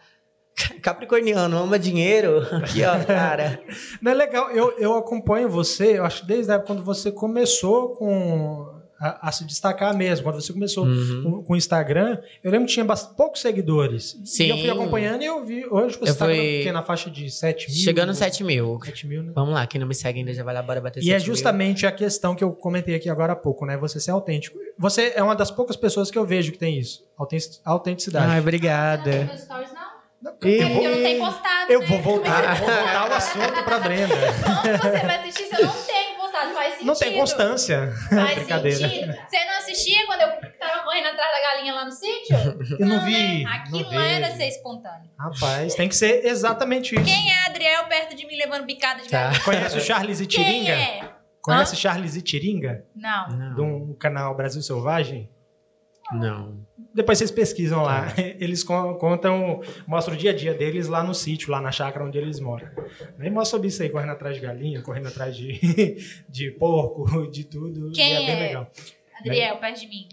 [0.81, 2.39] Capricorniano, ama dinheiro.
[2.57, 3.61] Aqui, ó, cara.
[4.01, 7.97] Não é legal, eu, eu acompanho você, eu acho desde a época quando você começou
[7.97, 11.23] com a, a se destacar mesmo, quando você começou Uhum.
[11.23, 12.85] com, com o Instagram, eu lembro que tinha
[13.17, 14.19] poucos seguidores.
[14.25, 14.45] Sim.
[14.45, 17.31] E eu fui acompanhando e eu vi, hoje você Eu está fui- na faixa de
[17.31, 17.77] 7 mil.
[17.83, 18.81] Chegando 7 mil.
[18.85, 19.33] 7 mil, né?
[19.35, 21.27] Vamos lá, quem não me segue ainda já vai lá, bora bater E é 7
[21.27, 21.35] mil.
[21.35, 23.77] justamente a questão que eu comentei aqui agora há pouco, né?
[23.77, 24.59] Você ser autêntico.
[24.79, 27.05] Você é uma das poucas pessoas que eu vejo que tem isso.
[27.19, 28.27] autentic- Autenticidade.
[28.33, 29.11] Ai, obrigada.
[29.11, 29.87] tem meus stories, não?
[29.87, 30.27] Ih.
[30.27, 31.73] É porque eu não tenho postado.
[31.73, 31.87] Eu né?
[31.89, 34.15] vou voltar, vou voltar o assunto pra Brenda.
[34.43, 36.06] Como você vai assistir se eu não tenho
[36.55, 36.87] Faz sentido.
[36.87, 37.93] Não tem constância.
[38.11, 38.77] Faz Brincadeira.
[38.79, 39.13] sentido.
[39.29, 42.37] Você não assistia quando eu tava correndo atrás da galinha lá no sítio?
[42.79, 43.45] Eu não vi.
[43.45, 43.51] né?
[43.51, 45.11] Aquilo não lá era ser espontâneo.
[45.19, 47.05] Rapaz, tem que ser exatamente isso.
[47.05, 49.25] Quem é Adriel perto de mim levando bicada de Tá.
[49.25, 49.43] galinha?
[49.45, 50.73] Conhece o Charles e Quem Tiringa?
[50.73, 51.11] é?
[51.43, 52.85] Conhece Charles e Tiringa?
[52.95, 53.29] Não.
[53.29, 53.55] Não.
[53.87, 55.31] Do canal Brasil Selvagem?
[56.13, 56.65] Não.
[56.97, 58.07] Depois vocês pesquisam lá.
[58.07, 58.23] Tá.
[58.41, 62.05] Eles con- contam, mostram o dia a dia deles lá no sítio, lá na chácara
[62.05, 62.67] onde eles moram.
[63.19, 67.45] Nem mostra sobre isso aí, correndo atrás de galinha, correndo atrás de, de porco, de
[67.45, 67.93] tudo.
[67.93, 68.47] Quem e é bem é?
[68.47, 68.71] legal.
[69.21, 70.09] Adriel, perto de mim.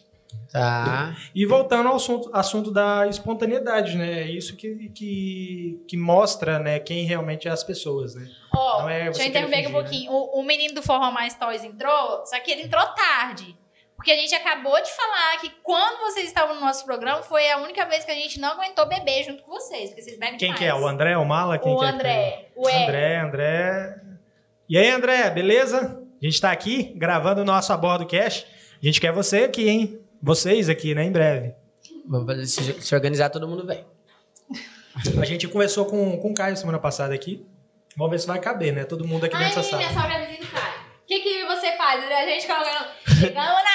[0.52, 1.15] Tá.
[1.34, 4.22] E voltando ao assunto, assunto da espontaneidade, né?
[4.22, 8.30] É isso que, que, que mostra né, quem realmente é as pessoas, né?
[8.54, 10.12] Ó, Não é deixa eu interromper aqui um querer pouquinho.
[10.12, 13.56] O, o menino do Forró Mais Toys entrou, só que ele entrou tarde.
[14.04, 17.58] Porque a gente acabou de falar que quando vocês estavam no nosso programa, foi a
[17.60, 20.54] única vez que a gente não aguentou beber junto com vocês, porque vocês bebem Quem
[20.54, 20.60] demais.
[20.60, 20.76] que é?
[20.76, 21.58] O André, o Mala?
[21.58, 22.32] Quem O que é André.
[22.32, 22.68] tá O.
[22.68, 24.02] André, André.
[24.68, 26.04] E aí, André, beleza?
[26.22, 28.46] A gente tá aqui gravando o nosso Abordo Cash.
[28.82, 30.02] A gente quer você aqui, hein?
[30.22, 31.06] Vocês aqui, né?
[31.06, 31.56] Em breve.
[32.06, 33.86] Vamos fazer, se, se organizar, todo mundo vem.
[35.18, 37.48] A gente conversou com, com o Caio semana passada aqui.
[37.96, 38.84] Vamos ver se vai caber, né?
[38.84, 40.02] Todo mundo aqui Ai, nessa minha sala.
[40.02, 40.74] sogra vizinha do Caio.
[41.04, 42.04] O que, que você faz?
[42.04, 42.88] A gente colocando.
[43.20, 43.74] Chegamos na!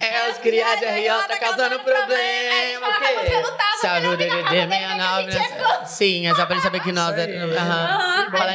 [0.00, 2.88] É, os criados de RJ tá causando problema.
[2.88, 3.14] O quê?
[3.14, 5.84] você não tava Sabe o DDD casa dele, 69, que a gente né?
[5.86, 7.26] Sim, é só pra ele saber que nós é.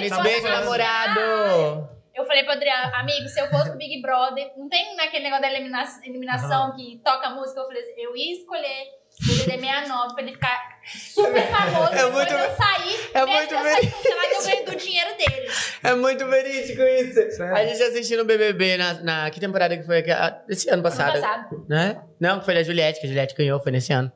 [0.05, 1.89] Isso beijo, namorado.
[2.13, 5.41] Eu falei pro Adriano, amigo, se eu fosse pro Big Brother, não tem naquele negócio
[5.43, 8.87] da elimina- eliminação que toca música, eu falei assim, eu ia escolher
[9.19, 10.79] o DDD 69 pra ele ficar
[11.13, 11.93] super famoso.
[11.93, 15.09] É depois muito- eu sair, é muito que eu sair cancelado, eu ganho do dinheiro
[15.17, 15.47] dele.
[15.83, 17.31] É muito verídico isso.
[17.37, 17.55] Sério?
[17.55, 19.29] A gente assistindo o BBB na, na.
[19.29, 19.99] Que temporada que foi?
[20.11, 21.15] Ah, Esse ano passado.
[21.15, 21.65] Ano passado.
[21.69, 22.01] Né?
[22.19, 24.11] Não, que foi da Juliette, que a Juliette ganhou, foi nesse ano.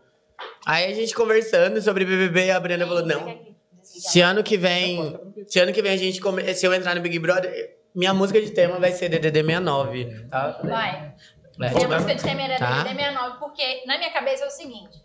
[0.65, 3.55] Aí a gente conversando sobre BBB, a Brenda falou: não.
[3.83, 5.19] Se ano que vem.
[5.47, 6.19] Se ano que vem a gente.
[6.19, 10.27] Come, se eu entrar no Big Brother, minha música de tema vai ser DDD 69.
[10.29, 10.59] Tá?
[10.63, 11.13] Vai.
[11.61, 11.73] É.
[11.73, 12.83] Minha música de Temer é Tá.
[12.83, 14.97] DDD 69, porque na minha cabeça é o seguinte,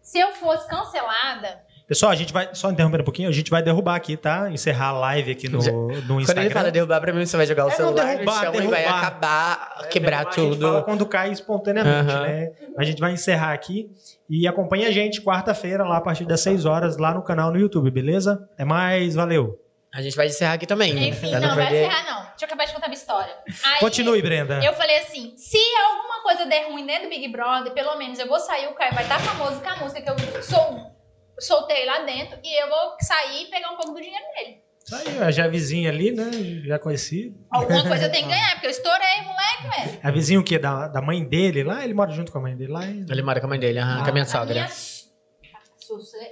[0.00, 2.50] se eu fosse cancelada, Pessoal, a gente vai.
[2.54, 4.50] Só interrompendo um pouquinho, a gente vai derrubar aqui, tá?
[4.50, 6.24] Encerrar a live aqui no, no Instagram.
[6.26, 8.40] Quando ele fala derrubar pra mim, você vai jogar o É, não, celular derrubar, no
[8.42, 8.98] chão e vai derrubar.
[8.98, 10.84] acabar, É, quebrar derrubar, A gente fala tudo.
[10.84, 12.22] quando cai espontaneamente, Aham.
[12.26, 12.50] né?
[12.76, 13.90] A gente vai encerrar aqui.
[14.28, 17.58] E acompanha a gente quarta-feira, lá a partir das 6 horas, lá no canal no
[17.58, 18.46] YouTube, beleza?
[18.52, 19.58] Até mais, valeu.
[19.94, 21.08] A gente vai encerrar aqui também.
[21.08, 21.86] enfim, pra não, vai perder.
[21.86, 22.20] encerrar não.
[22.30, 23.34] Deixa eu acabar de contar a minha história.
[23.64, 24.60] Aí, Continue, Brenda.
[24.62, 28.28] Eu falei assim, se alguma coisa der ruim dentro do Big Brother, pelo menos eu
[28.28, 30.94] vou sair, o Caio vai estar famoso com a música que eu sol-
[31.40, 34.58] soltei lá dentro, e eu vou sair e pegar um pouco do dinheiro dele.
[34.84, 36.30] Isso aí, ó, já é vizinha ali, né?
[36.66, 37.34] Já conheci.
[37.50, 40.00] Alguma coisa eu tenho que ganhar, porque eu estourei, moleque, velho.
[40.02, 40.58] É vizinho o quê?
[40.58, 41.82] Da, da mãe dele lá?
[41.84, 42.84] Ele mora junto com a mãe dele lá?
[42.86, 44.54] Ele mora com a mãe dele, aham, com a minha A sogra.
[44.54, 44.68] minha...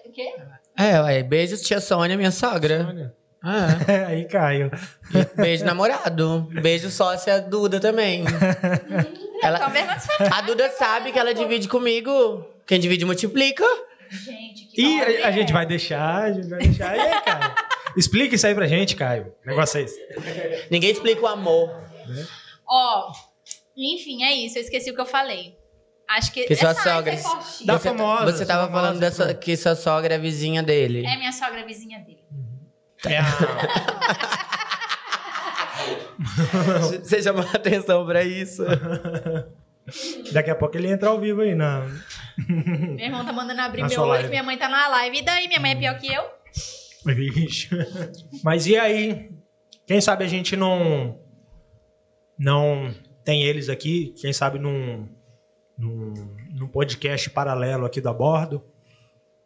[0.07, 0.35] O quê?
[0.79, 2.87] É, ué, beijos, tia Sônia, minha sogra.
[2.89, 3.15] Olha.
[3.49, 4.71] Ah, Aí caiu.
[5.37, 6.49] beijo namorado.
[6.61, 8.25] Beijo sócia Duda também.
[9.43, 9.71] Ela-.
[10.33, 12.45] A Duda sabe que ela divide comigo.
[12.67, 13.65] Quem divide multiplica.
[14.11, 15.33] Gente, que E a, a né?
[15.33, 16.97] gente vai deixar, a gente vai deixar.
[16.97, 17.55] E aí, Caio?
[17.97, 19.33] Explica isso aí pra gente, Caio.
[19.45, 19.99] O negócio é esse.
[20.71, 21.71] Ninguém explica o amor.
[22.69, 23.13] Ó,
[23.77, 24.59] enfim, é isso.
[24.59, 25.57] Eu esqueci o que eu falei.
[26.09, 26.45] Acho que.
[26.45, 27.65] Que sua essa sogra- é.
[27.65, 31.05] Da você, famosa, Você tava famosa, falando dessa, que sua sogra é vizinha dele.
[31.05, 32.21] É minha sogra vizinha dele.
[32.31, 32.46] É a-
[37.03, 38.65] Você chamou a atenção pra isso.
[40.33, 41.87] Daqui a pouco ele entra ao vivo aí na.
[42.49, 44.25] Meu irmão tá mandando abrir Na meu olho, live.
[44.25, 45.19] que minha mãe tá na live.
[45.19, 46.25] E daí, minha mãe é pior que eu?
[47.07, 47.69] Vixe.
[48.43, 49.31] Mas e aí?
[49.87, 51.21] Quem sabe a gente não.
[52.39, 52.93] Não
[53.25, 55.09] tem eles aqui, quem sabe num,
[55.79, 56.13] num,
[56.53, 58.63] num podcast paralelo aqui do Abordo.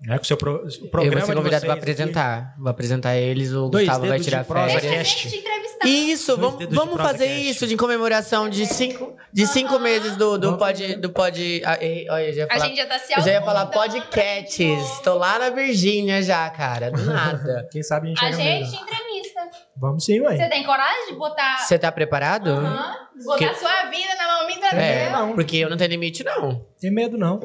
[0.03, 2.55] Né, com o seu pro, o Eu programa vou ser convidado pra vocês apresentar.
[2.59, 4.73] Vou apresentar eles, o Dois Gustavo vai tirar férias.
[4.73, 5.19] Deixa a Cast.
[5.23, 5.87] gente te entrevistar.
[5.89, 7.51] Isso, Dois vamos, vamos fazer podcast.
[7.51, 10.97] isso de comemoração de cinco, de cinco meses do, do pod.
[10.97, 14.57] Do pod ah, eu já A gente já tá se eu já ia falar podcasts.
[14.57, 16.91] gente Tô lá na Virgínia já, cara.
[16.91, 17.69] Do nada.
[17.73, 18.77] Quem sabe a gente A gente mesmo.
[18.79, 19.41] te entrevista.
[19.77, 20.35] Vamos sim, ué.
[20.37, 22.49] Você tem coragem de botar, Você tá preparado?
[22.51, 22.95] Aham.
[23.25, 25.35] botar Que- sua vida na mão minha É, Não.
[25.35, 26.65] porque eu não tenho limite, não.
[26.81, 27.39] Tem medo, não.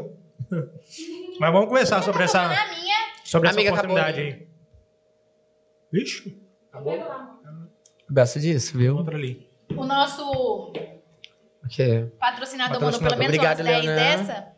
[1.40, 2.96] Mas vamos conversar sobre essa, minha.
[3.24, 4.48] sobre essa Amiga, acabou oportunidade aí.
[5.92, 6.42] Vixe.
[6.72, 6.98] Acabou?
[8.10, 8.98] Gosto disso, viu?
[8.98, 9.50] Outra ali.
[9.76, 10.72] O nosso O
[11.70, 12.12] quê?
[12.20, 12.82] patrocinador, Patrocinador.
[12.82, 13.96] mandou pelo menos Obrigado, umas 10 Leonan.
[14.26, 14.55] dessa.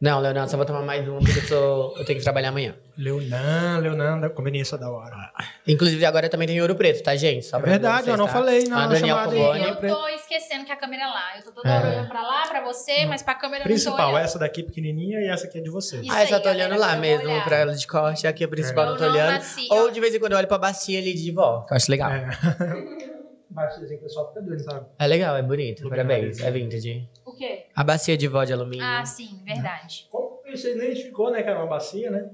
[0.00, 2.74] Não, Leonardo, só vou tomar mais uma porque eu, sou, eu tenho que trabalhar amanhã.
[2.96, 5.30] Leonan, Leonan, da conveniência da hora.
[5.66, 7.44] Inclusive, agora também tem Ouro Preto, tá, gente?
[7.44, 8.32] Só É verdade, vocês, eu não tá?
[8.32, 9.38] falei na A Daniel chamada aí.
[9.42, 9.64] Coboni.
[9.68, 11.36] Eu tô esquecendo que a câmera é lá.
[11.36, 11.76] Eu tô toda É.
[11.76, 14.24] hora olhando pra lá, pra você, mas pra câmera eu não tô Principal, olhando.
[14.24, 16.00] essa daqui pequenininha e essa aqui é de você.
[16.00, 17.44] Isso Ah, eu só tô olhando lá mesmo olhar.
[17.44, 18.26] pra ela de corte.
[18.26, 19.32] Aqui a principal Eu não tô não olhando.
[19.32, 21.76] nasci, Ou de vez em quando eu olho pra bacia ali de vó, que eu
[21.76, 22.10] acho legal.
[22.10, 22.26] É,
[23.20, 23.20] É.
[23.52, 24.86] Baixozinho, o pessoal fica doido, sabe?
[25.08, 25.88] legal, é bonito.
[25.88, 27.08] Parabéns, é vintage.
[27.40, 27.66] O quê?
[27.74, 28.84] A bacia de vó de alumínio.
[28.84, 30.06] Ah, sim, verdade.
[30.10, 32.30] Como você identificou, né, que era uma bacia, né?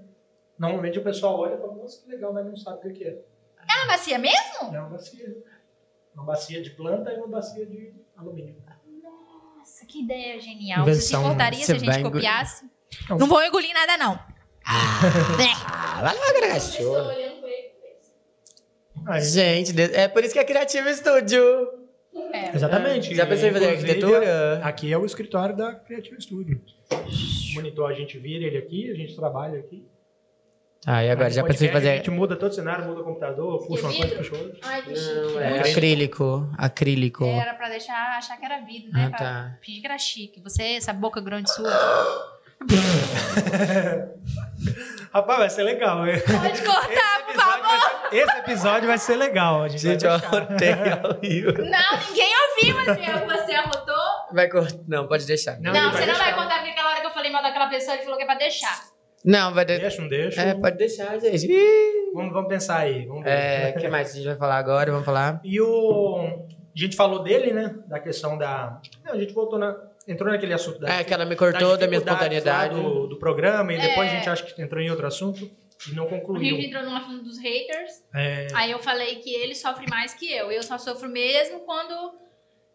[0.58, 3.04] Normalmente o pessoal olha e fala, nossa, que legal, mas não sabe o que que
[3.04, 3.10] é.
[3.10, 4.74] É uma bacia mesmo?
[4.74, 5.36] É uma bacia.
[6.12, 8.56] Uma bacia de planta e uma bacia de alumínio.
[9.56, 10.84] Nossa, que ideia genial.
[10.84, 11.20] Você se Invenção.
[11.22, 12.12] importaria se a gente engolir.
[12.12, 12.68] copiasse?
[13.08, 13.18] Não.
[13.18, 14.18] Não vou engolir nada, não.
[14.64, 17.12] Ah, vai lá, cachorro.
[19.20, 21.85] Gente, é por isso que é Criativo Studio.
[22.32, 22.54] É.
[22.54, 23.14] Exatamente.
[23.14, 24.60] Já pensou em fazer arquitetura?
[24.62, 26.60] Aqui é o escritório da Creative Studio.
[26.90, 29.86] O monitor a gente vira ele aqui, a gente trabalha aqui.
[30.86, 31.30] Ah, e agora?
[31.30, 31.90] Já pensei em fazer...
[31.90, 34.58] A gente muda todo o cenário, muda o computador, puxa uma coisa, puxa outra.
[34.62, 36.50] Ai, que Não, é Muito acrílico.
[36.56, 37.24] Acrílico.
[37.24, 39.06] Era pra deixar achar que era vidro, né?
[39.06, 39.58] Ah, pra tá.
[39.60, 40.40] fingir que era chique.
[40.42, 41.68] Você, essa boca grande sua.
[45.16, 46.06] Rapaz, vai ser legal.
[46.06, 46.20] hein?
[46.20, 48.10] Pode cortar, por favor.
[48.10, 49.62] ser, esse episódio vai ser legal.
[49.62, 50.36] A gente, Gente, vai eu deixar.
[50.36, 51.52] arrotei ao vivo.
[51.52, 53.26] Não, ninguém ouviu, Adriel.
[53.26, 53.94] Você arrotou.
[54.32, 54.78] Vai cortar.
[54.86, 55.58] Não, pode deixar.
[55.60, 56.34] Não, Não, você vai não vai deixar.
[56.42, 58.34] contar porque aquela hora que eu falei mal daquela pessoa, ele falou que é pra
[58.36, 58.78] deixar.
[59.24, 59.82] Não, vai deixar.
[59.82, 60.40] Deixa, não deixa.
[60.42, 61.46] É, pode deixar, gente.
[61.50, 62.12] Ih.
[62.14, 63.06] Vamos, vamos pensar aí.
[63.06, 63.30] Vamos ver.
[63.30, 64.90] É, o que mais a gente vai falar agora?
[64.90, 65.40] Vamos falar?
[65.42, 66.46] E o.
[66.74, 67.74] A gente falou dele, né?
[67.88, 68.78] Da questão da.
[69.04, 69.74] Não, a gente voltou na.
[70.06, 70.88] Entrou naquele assunto da.
[70.88, 72.74] É, que ela me cortou da minha dificuldades espontaneidade.
[72.74, 74.12] Do, do programa, e depois É.
[74.12, 75.50] a gente acha que entrou em outro assunto
[75.88, 76.58] e não A gente concluiu.
[76.58, 77.90] entrou no assunto dos haters.
[78.14, 80.50] É, Aí eu falei que ele sofre mais que eu.
[80.52, 82.24] Eu só sofro mesmo quando.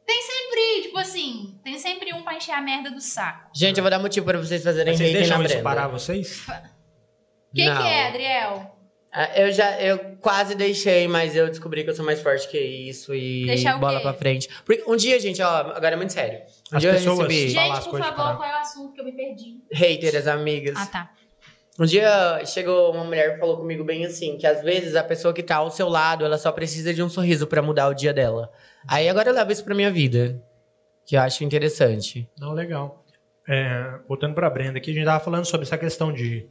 [0.05, 3.49] Tem sempre, tipo assim, tem sempre um pra encher a merda do saco.
[3.55, 6.45] Gente, eu vou dar motivo pra vocês fazerem vocês hater na deixam isso parar vocês?
[6.47, 8.70] O que, que é, Adriel?
[9.13, 12.57] Ah, Eu já, eu quase deixei, mas eu descobri que eu sou mais forte que
[12.57, 14.03] isso e Deixar o bola quê?
[14.03, 14.49] pra frente.
[14.65, 16.39] Porque um dia, gente, ó, agora é muito sério.
[16.71, 18.93] Um As dia pessoas- eu recebi Gente, as por favor, para- qual é o assunto
[18.93, 19.57] que eu me perdi?
[19.71, 20.75] haters, amigas.
[20.77, 21.11] Ah, tá.
[21.79, 25.33] Um dia chegou uma mulher e falou comigo bem assim, que às vezes a pessoa
[25.33, 28.13] que tá ao seu lado, ela só precisa de um sorriso pra mudar o dia
[28.13, 28.49] dela.
[28.87, 30.41] Aí agora eu levo isso pra minha vida,
[31.05, 32.29] que eu acho interessante.
[32.37, 33.03] Não, legal.
[33.47, 36.47] É, voltando pra Brenda aqui, a gente tava falando sobre essa questão de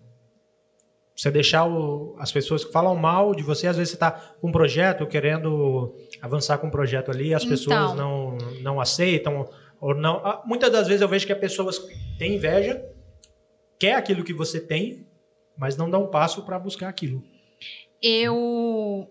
[1.16, 4.48] você deixar o- as pessoas que falam mal de você, às vezes você tá com
[4.48, 7.56] um projeto, querendo avançar com um projeto ali, as Então.
[7.56, 9.48] pessoas não, não aceitam,
[9.80, 10.16] ou não.
[10.24, 11.78] ah, Muitas das vezes eu vejo que as pessoas
[12.18, 12.82] têm inveja,
[13.78, 15.06] quer aquilo que você tem,
[15.56, 17.22] mas não dão um passo para buscar aquilo.
[18.02, 19.10] Eu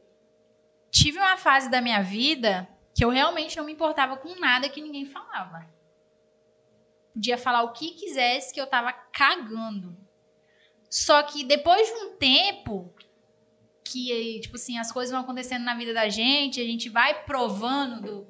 [0.89, 4.81] tive uma fase da minha vida que eu realmente não me importava com nada que
[4.81, 5.65] ninguém falava.
[7.13, 9.95] Podia falar o que quisesse que eu tava cagando.
[10.89, 12.93] Só que depois de um tempo
[13.83, 18.01] que, tipo assim, as coisas vão acontecendo na vida da gente, a gente vai provando
[18.01, 18.27] do,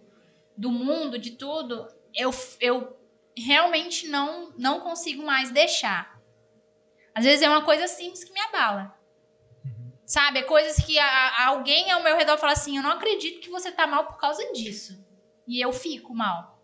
[0.58, 2.98] do mundo, de tudo, eu, eu
[3.38, 6.20] realmente não, não consigo mais deixar.
[7.14, 8.96] Às vezes é uma coisa simples que me abala.
[10.06, 10.40] Sabe?
[10.40, 13.50] É coisas que a, a alguém ao meu redor fala assim: eu não acredito que
[13.50, 15.06] você tá mal por causa disso.
[15.48, 16.60] E eu fico mal.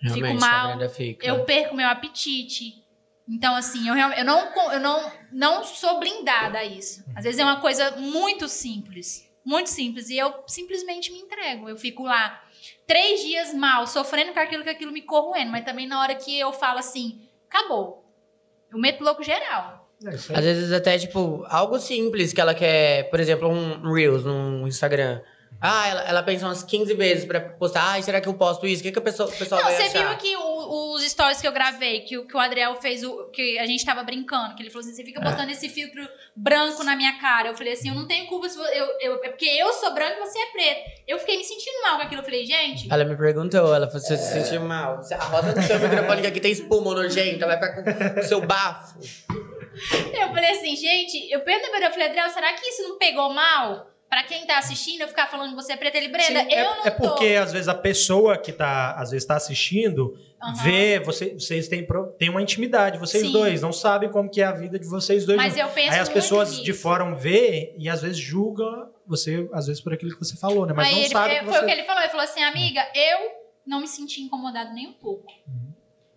[0.00, 1.26] Realmente, Fico mal, fica.
[1.26, 2.81] Eu perco meu apetite.
[3.28, 7.04] Então, assim, eu, eu, não, eu não, não sou blindada a isso.
[7.16, 9.28] Às vezes é uma coisa muito simples.
[9.44, 10.08] Muito simples.
[10.10, 11.68] E eu simplesmente me entrego.
[11.68, 12.42] Eu fico lá
[12.86, 15.50] três dias mal, sofrendo com aquilo que aquilo me corroendo.
[15.50, 18.04] Mas também na hora que eu falo assim, acabou.
[18.70, 19.88] Eu meto louco geral.
[20.04, 20.14] É.
[20.14, 25.20] Às vezes até, tipo, algo simples que ela quer, por exemplo, um Reels no Instagram.
[25.60, 27.82] Ah, ela, ela pensa umas 15 vezes pra postar.
[27.90, 28.80] Ai, será que eu posto isso?
[28.80, 30.08] O que, que a pessoa, o pessoal Não, vai você achar?
[30.08, 33.26] viu que o- os stories que eu gravei, que, o- que o Adriel fez, o,
[33.30, 36.82] que a gente tava brincando, que ele falou assim: você fica botando esse filtro branco
[36.84, 37.48] na minha cara.
[37.48, 39.92] Eu falei assim: eu não tenho culpa se vo- eu, eu, é porque eu sou
[39.94, 40.90] branco e você é preto.
[41.08, 42.20] Eu fiquei me sentindo mal com aquilo.
[42.20, 42.92] Eu falei, gente.
[42.92, 45.00] Ela me perguntou, ela falou, você se sentiu mal?
[45.12, 48.40] A roda do seu microfone que aqui tem espuma nojenta, vai ficar com o seu
[48.40, 48.98] bafo.
[50.20, 52.98] Eu falei assim, gente, eu perguntei pra ele, eu falei, Adriel, será que isso não
[52.98, 53.88] pegou mal?
[54.12, 56.58] Pra quem tá assistindo, eu ficar falando que você é preta, ele, Brenda, Sim, eu
[56.58, 57.08] é, não é tô.
[57.08, 60.52] porque às vezes a pessoa que tá, às vezes tá assistindo Aham.
[60.62, 61.86] vê, você, vocês têm,
[62.18, 63.32] têm uma intimidade, vocês Sim.
[63.32, 65.38] dois, não sabem como que é a vida de vocês dois.
[65.38, 65.66] Mas juntos.
[65.66, 66.62] eu penso Aí as pessoas nisso.
[66.62, 70.66] de fora vê e às vezes julgam você, às vezes por aquilo que você falou,
[70.66, 70.74] né?
[70.76, 71.58] Mas Aí não ele, sabe é, foi você...
[71.60, 72.02] o que ele falou.
[72.02, 73.18] Ele falou assim, amiga, eu
[73.66, 75.32] não me senti incomodado nem um pouco.
[75.48, 75.72] Uhum.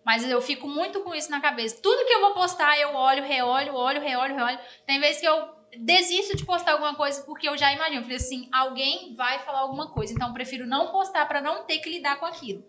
[0.06, 1.78] Mas eu fico muito com isso na cabeça.
[1.82, 4.60] Tudo que eu vou postar, eu olho, reolho, olho, reolho, reolho.
[4.86, 8.02] Tem vezes que eu desisto de postar alguma coisa porque eu já imagino.
[8.02, 10.14] Falei assim, alguém vai falar alguma coisa.
[10.14, 12.64] Então eu prefiro não postar pra não ter que lidar com aquilo.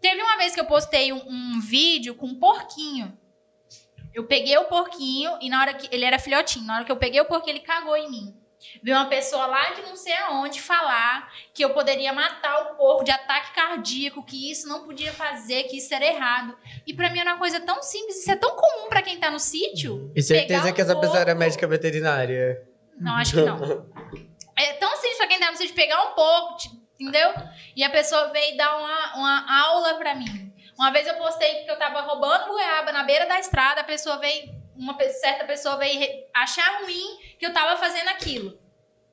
[0.00, 3.16] Teve uma vez que eu postei um, um vídeo com um porquinho.
[4.14, 5.88] Eu peguei o porquinho e na hora que.
[5.94, 6.66] Ele era filhotinho.
[6.66, 8.41] Na hora que eu peguei o porquinho, ele cagou em mim.
[8.82, 13.04] Veio uma pessoa lá de não sei aonde falar que eu poderia matar o porco
[13.04, 16.56] de ataque cardíaco, que isso não podia fazer, que isso era errado.
[16.86, 19.30] E pra mim era uma coisa tão simples, isso é tão comum pra quem tá
[19.30, 20.12] no sítio.
[20.14, 22.62] E certeza Pegar que essa pessoa era médica veterinária.
[22.98, 23.86] Não, acho que não.
[24.56, 26.58] É tão simples pra quem tá no sítio pegar um porco,
[26.98, 27.32] entendeu?
[27.74, 30.52] E a pessoa veio dar uma, uma aula pra mim.
[30.78, 34.18] Uma vez eu postei que eu tava roubando goiaba na beira da estrada, a pessoa
[34.18, 38.58] veio, uma certa pessoa re- achar ruim que eu tava fazendo aquilo.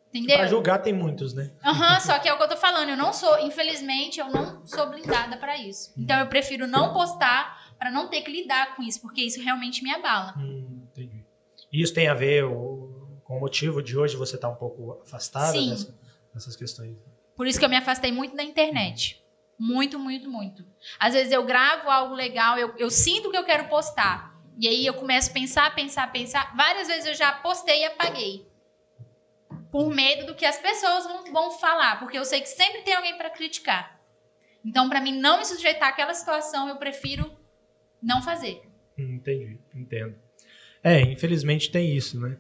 [0.10, 0.38] Entendeu?
[0.38, 1.52] Pra julgar tem muitos, né?
[1.64, 2.90] Aham, só que é o que eu tô falando.
[2.90, 5.94] Eu não sou, infelizmente, eu não sou blindada pra isso.
[5.98, 9.84] Então eu prefiro não postar pra não ter que lidar com isso, porque isso realmente
[9.84, 10.34] me abala.
[10.38, 11.24] Hum, entendi.
[11.72, 15.52] E isso tem a ver com o motivo de hoje você estar um pouco afastada
[15.52, 15.70] Sim.
[15.70, 15.96] dessa-
[16.34, 16.98] dessas questões.
[17.36, 19.24] Por isso que eu me afastei muito da internet.
[19.60, 20.66] Muito, muito, muito.
[21.00, 24.29] Às vezes eu gravo algo legal, eu, eu sinto que eu quero postar.
[24.60, 26.54] E aí eu começo a pensar, pensar, pensar.
[26.54, 28.46] Várias vezes eu já postei e apaguei.
[29.72, 31.98] Por medo do que as pessoas vão, vão falar.
[31.98, 34.02] Porque eu sei que sempre tem alguém pra criticar.
[34.66, 37.32] Então, pra mim não me sujeitar àquela situação, eu prefiro
[38.04, 38.62] não fazer.
[38.98, 40.16] Hum, entendi, entendo.
[40.84, 42.38] É, infelizmente tem isso, né?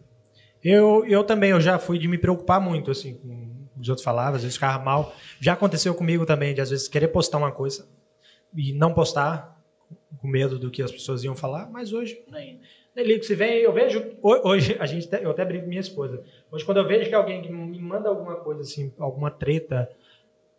[0.61, 4.35] Eu, eu também, eu já fui de me preocupar muito, assim, com os outros falavam,
[4.35, 5.15] às vezes ficava mal.
[5.39, 7.87] Já aconteceu comigo também, de às vezes querer postar uma coisa
[8.53, 9.58] e não postar,
[10.21, 12.59] com medo do que as pessoas iam falar, mas hoje nem,
[12.95, 13.23] nem ligo.
[13.23, 13.99] Se vem, eu vejo.
[14.21, 16.23] ho- Hoje, a gente, eu até brinco com minha esposa.
[16.51, 19.89] Hoje, quando eu vejo que alguém que me manda alguma coisa assim, alguma treta,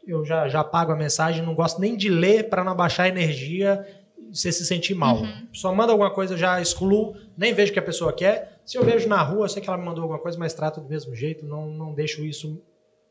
[0.06, 3.08] eu já, já apago a mensagem, não gosto nem de ler para não abaixar a
[3.08, 3.86] energia
[4.18, 5.16] e você se sentir mal.
[5.18, 5.46] Uhum.
[5.52, 8.60] Só manda alguma coisa, já excluo, nem vejo o que a pessoa quer.
[8.64, 10.80] Se eu vejo na rua, eu sei que ela me mandou alguma coisa, mas trato
[10.80, 12.62] do mesmo jeito, não, não deixo isso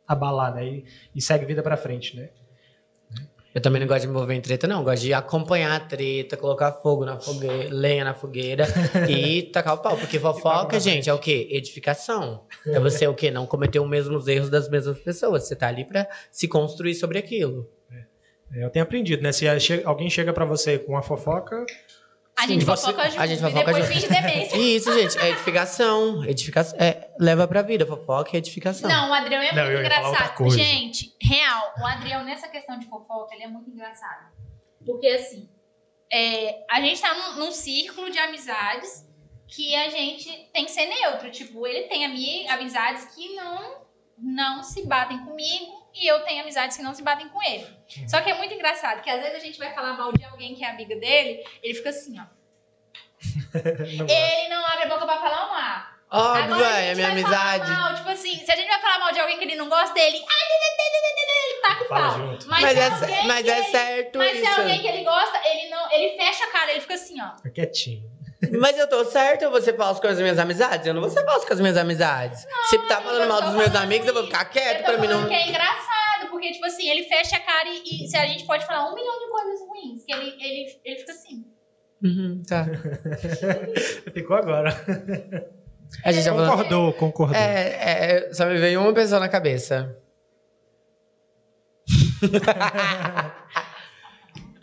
[0.08, 0.66] abalar, né?
[0.66, 2.30] E, e segue vida pra frente, né?
[3.54, 4.80] Eu também não gosto de me envolver em treta, não.
[4.80, 8.66] Eu gosto de acompanhar a treta, colocar fogo na fogueira, lenha na fogueira
[9.10, 9.98] e tacar o pau.
[9.98, 11.48] Porque fofoca, gente, é o quê?
[11.52, 12.44] Edificação.
[12.68, 13.32] É você o quê?
[13.32, 15.48] Não cometer os mesmos erros das mesmas pessoas.
[15.48, 17.68] Você tá ali pra se construir sobre aquilo.
[18.52, 19.32] É, Eu tenho aprendido, né?
[19.32, 19.48] Se
[19.84, 21.66] alguém chega pra você com uma fofoca,
[22.40, 23.94] A gente você- fofoca junto a gente e fofoca depois junto.
[23.94, 24.56] finge demência.
[24.58, 26.24] E isso, gente, é edificação.
[26.26, 26.78] Edificação.
[26.80, 27.86] É, leva pra vida.
[27.86, 28.90] Fofoca é edificação.
[28.90, 30.36] Não, o Adrião é Não, muito engraçado.
[30.36, 30.58] coisa.
[30.58, 34.32] Gente, real, o Adrião nessa questão de fofoca, ele é muito engraçado.
[34.86, 35.50] Porque assim,
[36.12, 39.08] é, a gente tá num, num círculo de amizades
[39.48, 41.30] que a gente tem que ser neutro.
[41.32, 43.82] Tipo, ele tem ami- amizades que não,
[44.18, 47.68] não se batem comigo e eu tenho amizades que não se batem com ele.
[48.08, 50.56] Só que é muito engraçado, que às vezes a gente vai falar mal de alguém
[50.56, 52.24] que é amiga dele, ele fica assim, ó.
[53.98, 55.96] não Ele não abre a boca pra falar um A.
[56.12, 57.66] Óbvio, Agora a véi, é gente minha vai amizade.
[57.68, 59.70] falar mal, tipo assim, se a gente vai falar mal de alguém que ele não
[59.70, 62.18] gosta dele, ai, ele o Fala pau.
[62.18, 62.48] junto.
[62.50, 64.82] Mas, Mas, é, mas é certo mas se é alguém isso.
[64.82, 67.36] que ele gosta, ele não, ele fecha a cara, ele fica assim, ó.
[67.38, 68.04] Fica quietinho.
[68.58, 70.88] Mas eu tô certo ou você falso com as minhas amizades?
[70.88, 72.48] Eu não vou ser falso com as minhas amizades.
[72.70, 75.28] Se tá falando mal dos meus amigos, eu vou ficar quieto pra mim não.
[75.28, 78.46] que é engraçado, porque, tipo assim, ele fecha a cara e, e se a gente
[78.46, 81.46] pode falar um milhão de coisas ruins, que ele, ele, ele fica assim.
[82.02, 82.66] Uhum, tá.
[84.14, 84.70] Ficou agora.
[86.06, 86.50] A gente já falou.
[86.50, 87.36] Concordou, concordou.
[87.36, 89.98] É, é, só me veio uma pessoa na cabeça.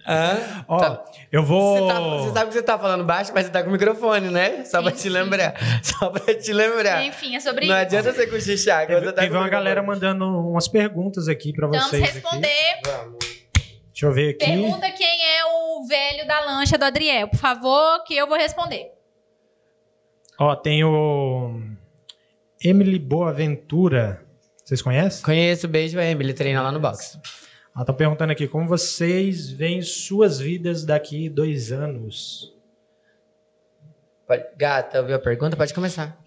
[0.08, 0.64] Hã?
[0.68, 1.04] Ó, Tá.
[1.32, 1.78] eu vou.
[1.88, 4.30] Você, tá- você sabe que você tá falando baixo, mas você tá com o microfone,
[4.30, 4.64] né?
[4.64, 5.08] Só pra te Sim.
[5.08, 5.54] lembrar.
[5.82, 7.04] Só pra te lembrar.
[7.04, 7.82] Enfim, é sobre Não isso.
[7.82, 8.86] adianta você cochichar.
[8.86, 12.08] Teve, você tá teve uma galera mandando umas perguntas aqui pra Vamos vocês.
[12.08, 12.80] Responder.
[12.84, 13.18] Vamos.
[13.88, 14.44] Deixa eu ver aqui.
[14.46, 18.92] Pergunta quem é o velho da lancha do Adriel, por favor, que eu vou responder.
[20.38, 21.60] Ó, tem o
[22.62, 24.22] Emily Boaventura.
[24.64, 25.24] Vocês conhecem?
[25.24, 26.34] Conheço, beijo, Emily.
[26.34, 27.18] Treina lá no box.
[27.76, 32.52] Ela tá perguntando aqui como vocês veem suas vidas daqui dois anos.
[34.26, 35.56] Pode- Gata, ouviu a pergunta?
[35.56, 36.18] Pode começar.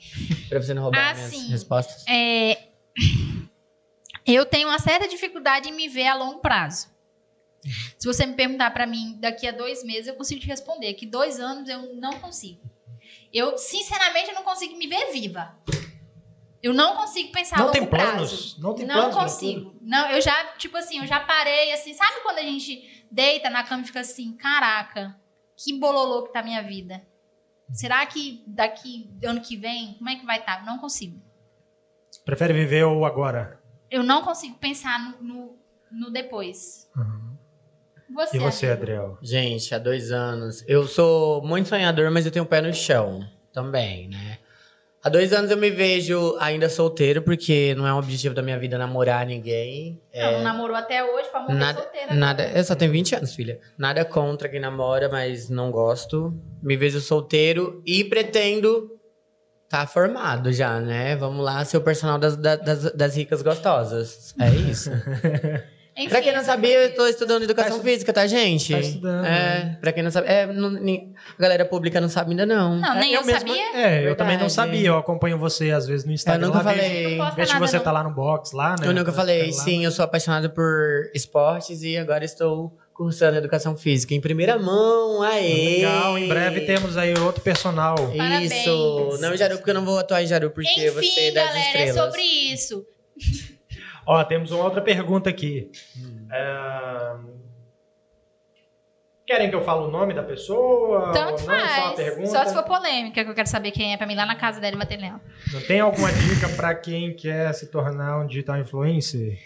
[0.48, 1.48] Pra você não roubar Ah, minhas sim.
[1.50, 2.06] respostas.
[2.08, 2.68] É,
[4.26, 6.88] eu tenho uma certa dificuldade em me ver a longo prazo.
[7.98, 10.94] Se você me perguntar pra mim daqui a dois meses, eu consigo te responder.
[10.94, 12.62] Que dois anos eu não consigo.
[13.34, 15.54] Eu, sinceramente, eu não consigo me ver viva.
[16.62, 18.12] Eu não consigo pensar a Não longo tem prazo.
[18.12, 18.58] planos?
[18.60, 19.76] Não tem não planos no consigo.
[19.82, 21.94] Não, eu já, tipo assim, eu já parei assim.
[21.94, 25.16] Sabe quando a gente deita na cama e fica assim, caraca,
[25.58, 27.02] que bololô que tá a minha vida?
[27.72, 30.66] Será que daqui ano que vem, como é que vai estar?
[30.66, 31.22] Não consigo.
[32.26, 33.60] Prefere viver o agora?
[33.90, 35.60] Eu não consigo pensar no, no,
[35.92, 36.90] no depois.
[38.14, 38.68] Você, E você?
[38.72, 39.18] Adriel?
[39.22, 40.64] Gente, há dois anos.
[40.68, 43.22] Eu sou muito sonhador, mas eu tenho o pé no chão
[43.54, 44.39] também, né?
[45.02, 48.60] Há dois anos eu me vejo ainda solteiro, porque não é um objetivo da minha
[48.60, 50.02] vida namorar ninguém.
[50.14, 52.14] Não, não namorou até hoje pra morrer Nada, solteira.
[52.16, 53.60] nada, eu só tenho 20 anos, filha.
[53.78, 56.34] Nada contra quem namora, mas não gosto.
[56.62, 58.90] Me vejo solteiro e pretendo
[59.70, 61.16] tá formado já, né?
[61.16, 64.34] Vamos lá, ser o personal das, da- das, das ricas gostosas.
[64.38, 64.90] É isso.
[66.00, 68.72] Enfim, pra quem não sabia, eu tô estudando educação Tá física, tá, gente?
[68.74, 70.28] tá estudando, É, pra quem não sabe.
[70.28, 72.78] É, não- nem- a galera pública não sabe ainda, não.
[72.78, 73.76] Não, nem eu, mesmo- sabia.
[73.76, 74.54] É, eu também não Verdade.
[74.54, 74.88] sabia.
[74.88, 76.48] Eu acompanho você às vezes no Eu Instagram.
[76.48, 77.20] nunca lá, vejo- falei.
[77.36, 77.84] Vejo você não.
[77.84, 78.88] tá lá no box, lá, né?
[78.88, 79.52] Eu nunca Tá falei, lá.
[79.52, 85.22] sim, eu sou apaixonado por esportes e agora estou cursando educação física em primeira mão.
[85.22, 85.78] Aê!
[85.78, 87.96] Legal, em breve temos aí outro personal.
[87.96, 88.52] Parabéns.
[88.52, 89.18] Isso.
[89.22, 91.46] Não em Jaru, porque eu não vou atuar em Jaru, porque Enfim, você é das
[91.46, 91.96] galera, estrelas.
[91.98, 92.86] é sobre isso.
[94.12, 95.72] Ó, temos uma outra pergunta aqui.
[95.96, 96.28] Hum.
[96.32, 97.16] É,
[99.28, 101.14] Querem que eu fale o nome da pessoa?
[101.14, 101.42] Tanto?
[101.42, 101.96] Só faz.
[101.96, 102.30] pergunta?
[102.30, 104.36] Só se for polêmica, que eu quero saber quem é pra mim ir lá na
[104.36, 105.22] casa dela e bater nela.
[105.54, 109.38] Não tem alguma dica pra quem quer se tornar um digital influencer?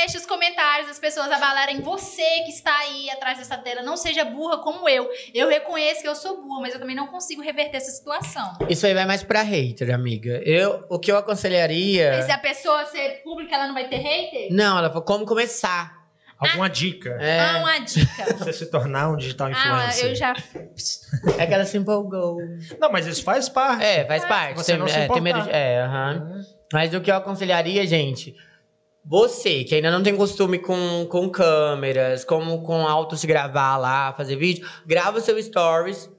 [0.00, 3.82] Deixe os comentários das pessoas avalarem você que está aí atrás dessa tela.
[3.82, 5.08] Não seja burra como eu.
[5.34, 8.56] Eu reconheço que eu sou burra, mas eu também não consigo reverter essa situação.
[8.68, 10.40] Isso aí vai mais pra hater, amiga.
[10.44, 12.12] Eu, o que eu aconselharia.
[12.16, 14.48] Mas se a pessoa ser pública, ela não vai ter hater?
[14.52, 15.98] Não, ela falou como começar.
[16.38, 18.24] Alguma dica É, Ah, uma dica.
[18.24, 20.10] pra você se tornar um digital ah, influencer?
[20.10, 20.32] eu já.
[21.36, 22.38] é que ela se empolgou.
[22.78, 23.84] Não, mas isso faz parte.
[23.84, 24.54] É, faz Ah, parte.
[24.56, 25.50] você tem, não se é, tem medo de.
[25.50, 26.44] É, aham.
[26.72, 28.36] Mas o que eu aconselharia, gente,
[29.08, 34.12] você que ainda não tem costume com, com câmeras, como com auto se gravar lá,
[34.12, 36.10] fazer vídeo, grava o seu stories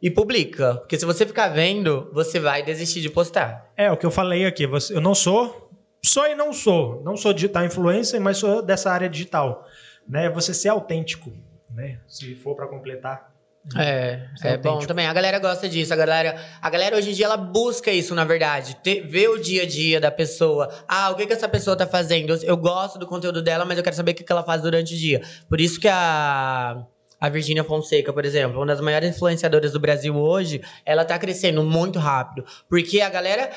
[0.00, 0.76] e publica.
[0.76, 3.70] Porque se você ficar vendo, você vai desistir de postar.
[3.76, 4.64] É, o que eu falei aqui.
[4.64, 5.70] eu não sou.
[6.02, 7.02] Sou e não sou.
[7.02, 9.66] Não sou digital influencer, mas sou dessa área digital.
[10.08, 10.30] Né?
[10.30, 11.30] Você ser autêntico.
[11.68, 12.00] Né?
[12.08, 13.33] Se for pra completar.
[13.76, 15.06] É, é bom também.
[15.06, 15.92] A galera gosta disso.
[15.92, 18.76] A galera, a galera hoje em dia ela busca isso, na verdade.
[18.82, 20.68] Ter, ver o dia a dia da pessoa.
[20.86, 22.34] Ah, o que, que essa pessoa tá fazendo?
[22.42, 24.94] Eu, gosto do conteúdo dela, mas eu quero saber o que, que ela faz durante
[24.94, 25.22] o dia.
[25.48, 26.84] Por isso que a.
[27.20, 31.62] A Virgínia Fonseca, por exemplo, uma das maiores influenciadoras do Brasil hoje, ela tá crescendo
[31.62, 32.44] muito rápido.
[32.68, 33.50] Porque a galera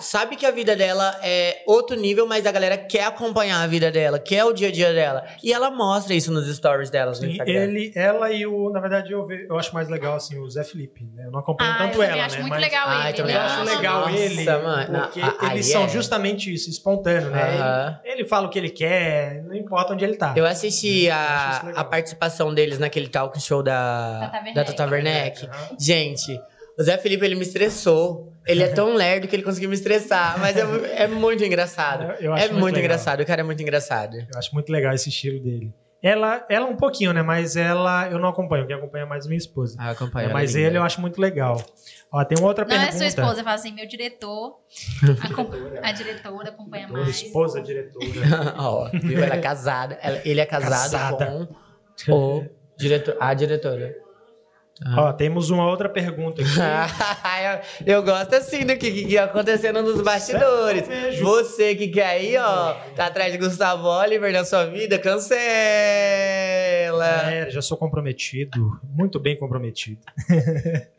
[0.00, 3.90] sabe que a vida dela é outro nível, mas a galera quer acompanhar a vida
[3.90, 5.24] dela, quer o dia a dia dela.
[5.42, 8.70] E ela mostra isso nos stories delas no Sim, ele, ela e o.
[8.70, 11.04] Na verdade, eu, ve- eu acho mais legal assim, o Zé Felipe.
[11.14, 11.26] Né?
[11.26, 12.40] Eu não acompanho Ah, eu tanto também ela, acho né?
[12.42, 13.20] muito mas legal Ai, ele.
[13.32, 14.44] eu acho legal Nossa, ele.
[14.44, 15.00] mano.
[15.02, 15.88] Porque Ah, eles são é.
[15.88, 18.00] justamente isso, espontâneo, né?
[18.04, 20.32] Ele, ele fala o que ele quer, não importa onde ele tá.
[20.36, 24.54] Eu assisti Eu a, a participação deles naquele talk show da, Tata Werneck.
[24.54, 25.48] da Tata Werneck.
[25.78, 26.40] Gente,
[26.78, 28.33] o Zé Felipe, ele me estressou.
[28.46, 30.38] Ele é tão lerdo que ele conseguiu me estressar.
[30.38, 32.04] Mas é, é muito engraçado.
[32.04, 32.80] Eu- eu acho é muito, legal.
[32.80, 33.20] engraçado.
[33.20, 34.16] O cara é muito engraçado.
[34.16, 35.72] Eu acho muito legal esse estilo dele.
[36.02, 37.22] Ela, ela um pouquinho, né?
[37.22, 38.66] Mas ela eu não acompanho.
[38.66, 39.74] Quem acompanha é mais minha esposa.
[39.80, 40.24] Ah, eu acompanho.
[40.24, 40.66] É, ela mas linda.
[40.66, 41.64] ele eu acho muito legal.
[42.12, 42.98] Ó, tem uma outra Não é pergunta.
[42.98, 44.58] sua esposa, fala assim, meu diretor.
[45.24, 45.50] acom-
[45.82, 47.08] A diretora acompanha mais.
[47.08, 48.04] esposa, diretora.
[48.58, 49.24] Ó, viu?
[49.24, 49.98] Ela é casada.
[50.02, 51.48] Ela- ele é casado Casada.
[52.06, 53.94] com o diretor, a diretora.
[54.96, 56.50] Ó, temos uma outra pergunta aqui.
[57.86, 60.84] eu, eu gosto assim do que, que, que acontecendo nos bastidores.
[61.20, 65.40] Você que quer aí, ó, tá atrás de Gustavo Oliver na sua vida, cancela.
[67.06, 70.00] É, já sou comprometido, muito bem comprometido.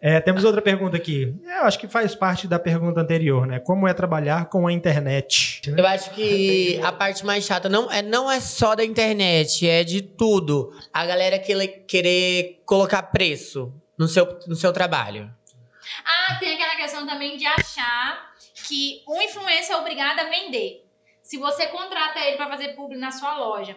[0.00, 1.34] É, temos outra pergunta aqui.
[1.44, 3.58] Eu acho que faz parte da pergunta anterior, né?
[3.58, 5.62] Como é trabalhar com a internet?
[5.66, 9.82] Eu acho que a parte mais chata não é, não é só da internet, é
[9.84, 10.72] de tudo.
[10.92, 15.28] A galera que- querer colocar preço no seu, no seu trabalho.
[16.04, 18.32] Ah, tem aquela questão também de achar
[18.68, 20.84] que um influencer é obrigado a vender.
[21.22, 23.76] Se você contrata ele para fazer publi na sua loja,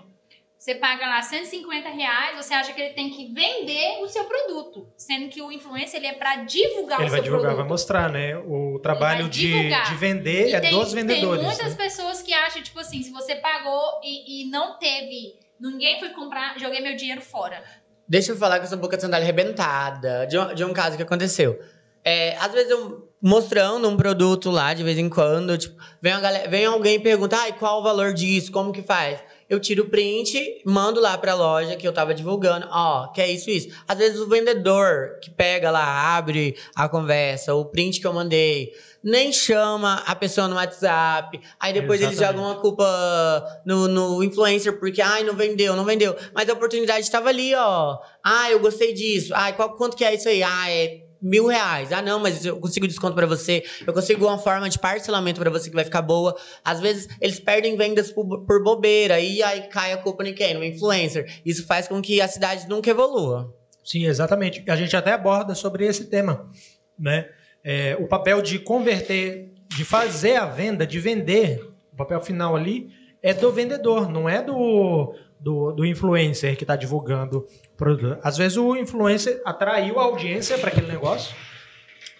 [0.65, 4.87] você paga lá 150 reais, você acha que ele tem que vender o seu produto.
[4.97, 7.69] Sendo que o influencer ele é para divulgar Ele o vai seu divulgar, vai produto.
[7.69, 8.35] mostrar, né?
[8.35, 9.85] O trabalho vai de, divulgar.
[9.85, 11.41] de vender E é tem, dos vendedores.
[11.41, 11.83] Tem muitas né?
[11.83, 16.57] pessoas que acham, tipo assim, se você pagou e, e não teve, ninguém foi comprar,
[16.57, 17.63] joguei meu dinheiro fora.
[18.09, 21.03] Deixa eu falar com essa boca de sandália arrebentada de um, de um caso que
[21.03, 21.59] aconteceu.
[22.03, 26.49] É, às vezes eu mostrando um produto lá de vez em quando, tipo, vem, galera,
[26.49, 29.19] vem alguém e pergunta, ai, qual o valor disso, como que faz?
[29.55, 33.31] Eu tiro o print, mando lá pra loja que eu tava divulgando, ó, que é
[33.31, 33.69] isso, isso.
[33.87, 38.73] Às vezes o vendedor que pega lá, abre a conversa, o print que eu mandei,
[39.01, 42.43] nem chama a pessoa no WhatsApp, aí depois eles Exatamente.
[42.43, 46.13] jogam a culpa no, no influencer, porque, ai, não vendeu, não vendeu.
[46.33, 47.97] Mas a oportunidade estava ali, ó.
[48.21, 49.31] Ah, eu gostei disso.
[49.33, 50.43] Ai, qual, quanto que é isso aí?
[50.43, 51.91] Ah, é mil reais.
[51.91, 53.63] Ah, não, mas eu consigo desconto pra você.
[53.85, 56.35] Eu consigo uma forma de parcelamento pra você que vai ficar boa.
[56.63, 59.19] Às vezes, eles perdem vendas por, por bobeira.
[59.19, 60.53] E aí cai a culpa em quem?
[60.53, 61.41] No influencer.
[61.45, 63.53] Isso faz com que a cidade nunca evolua.
[63.83, 64.63] Sim, exatamente.
[64.67, 66.49] A gente até aborda sobre esse tema,
[66.97, 67.29] né?
[67.63, 71.59] É, o papel de converter, de fazer a venda, de vender,
[71.91, 72.89] o papel final ali
[73.21, 78.19] é do vendedor, não é do, do, do influencer que está divulgando o produto.
[78.23, 81.35] Às vezes o influencer atraiu a audiência para aquele negócio,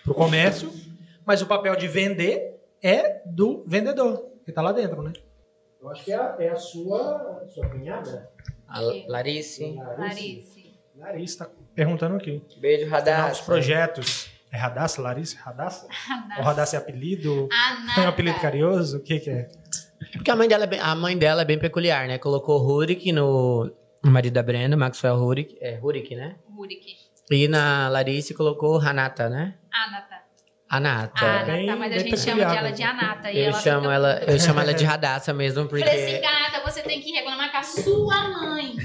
[0.03, 0.71] para o comércio,
[1.25, 5.13] mas o papel de vender é do vendedor, que está lá dentro, né?
[5.81, 8.29] Eu acho que é a, é a sua, sua cunhada.
[8.67, 9.75] A Larice.
[9.97, 10.65] Larice.
[10.97, 12.41] Larissa está perguntando aqui.
[12.57, 13.45] Beijo, Novos Radar.
[13.45, 14.29] projetos.
[14.51, 15.37] É Radassa, Larissa?
[15.37, 15.87] Radassa?
[16.37, 17.49] Ou Radassa é apelido?
[17.51, 18.97] A Tem um apelido carinhoso?
[18.97, 19.49] O que, que é?
[20.13, 22.17] Porque a mãe dela é bem, a mãe dela é bem peculiar, né?
[22.17, 23.71] Colocou Rurik no
[24.03, 25.57] o marido da Brenda, Maxwell Rurik.
[25.61, 26.35] É Rurik, né?
[26.55, 26.95] Rurik.
[27.31, 29.55] E na Larice colocou Hanata, né?
[29.73, 30.15] Anata.
[30.67, 31.25] Anata.
[31.25, 33.31] Anata, bem- mas a gente chama de ela de Anata.
[33.31, 36.21] E Eu ela chamo fica- ela, eu chamo ela de Radassa mesmo, porque Falei assim,
[36.21, 38.75] gata, você tem que reclamar com a sua mãe.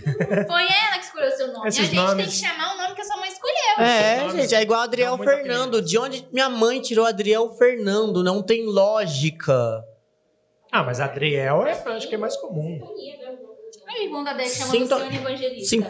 [0.46, 1.68] Foi ela que escolheu o seu nome.
[1.68, 3.86] Esses a gente tem nomes- que chamar o nome que a sua mãe escolheu.
[3.86, 5.82] É, nomes gente, é igual Adriel Fernando.
[5.82, 8.22] De onde minha mãe tirou Adriel Fernando?
[8.22, 9.82] Não tem lógica.
[10.72, 12.78] Ah, mas Adriel é, acho que é mais comum.
[13.88, 15.66] A irmã da Deck chama Sinto- Luciane Evangelista.
[15.66, 15.82] Sim.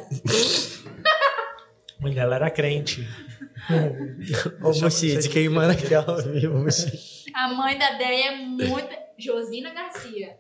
[1.99, 3.07] A mãe dela era crente.
[4.65, 7.31] Ô, Buxite, queimando aqui ao vivo, Buxite.
[7.35, 8.89] A mãe da Deia é muito.
[9.19, 10.39] Josina Garcia.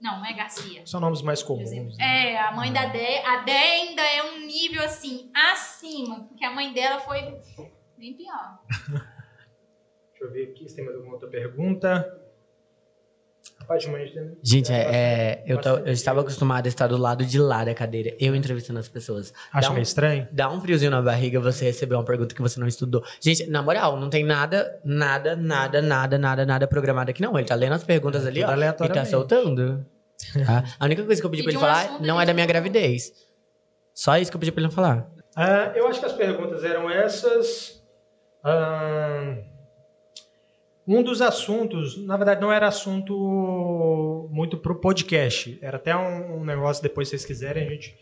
[0.00, 0.82] Não, não é Garcia.
[0.86, 1.70] São nomes mais comuns.
[1.98, 2.32] né?
[2.32, 3.20] É, a mãe da Deia.
[3.28, 6.24] A Deia ainda é um nível assim, acima.
[6.24, 7.20] Porque a mãe dela foi
[7.98, 8.58] bem pior.
[10.10, 12.21] Deixa eu ver aqui se tem mais alguma outra pergunta.
[13.62, 16.96] Rapaz, de manhã tem- Gente, é, é, eu, tô- eu estava acostumado a estar do
[16.96, 19.32] lado de lá da cadeira, eu entrevistando as pessoas.
[19.52, 20.28] Acha um- meio estranho?
[20.32, 23.02] Dá um friozinho na barriga você receber uma pergunta que você não estudou.
[23.20, 27.38] Gente, na moral, não tem nada, nada, nada, nada, nada, nada programado aqui, não.
[27.38, 28.84] Ele tá lendo as perguntas ali, Tudo ó.
[28.84, 29.86] E tá soltando.
[30.46, 30.64] tá?
[30.78, 32.46] A única coisa que eu pedi E pra ele um falar não é da minha
[32.46, 33.12] gravidez.
[33.94, 35.08] Só isso que eu pedi pra ele não falar.
[35.36, 37.82] Ah, eu acho que as perguntas eram essas.
[38.44, 39.36] Ah,
[40.86, 45.58] um dos assuntos, na verdade, não era assunto muito pro podcast.
[45.62, 47.96] Era até um, um negócio, depois, se vocês quiserem, a gente,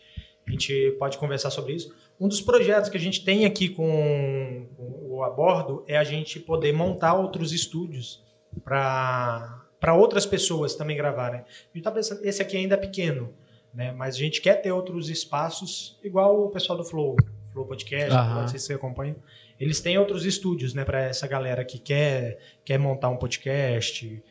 [0.47, 1.93] a gente pode conversar sobre isso.
[2.19, 6.39] Um dos projetos que a gente tem aqui com, com o Abordo é a gente
[6.39, 8.23] poder montar outros estúdios
[8.63, 11.41] para outras pessoas também gravarem.
[11.41, 13.33] A gente tá pensando, esse aqui ainda é pequeno,
[13.73, 13.91] né?
[13.91, 17.15] mas a gente quer ter outros espaços, igual o pessoal do Flow,
[17.53, 18.41] Flow Podcast, Aham.
[18.41, 19.15] não sei se você acompanha.
[19.63, 24.21] Eles têm outros estúdios, né, para essa galera que quer, quer montar um podcast.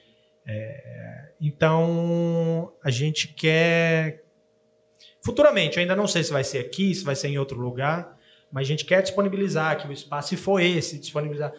[0.46, 4.24] É, então, a gente quer.
[5.24, 8.18] Futuramente, ainda não sei se vai ser aqui, se vai ser em outro lugar,
[8.50, 11.52] mas a gente quer disponibilizar aqui o espaço, se for esse, disponibilizar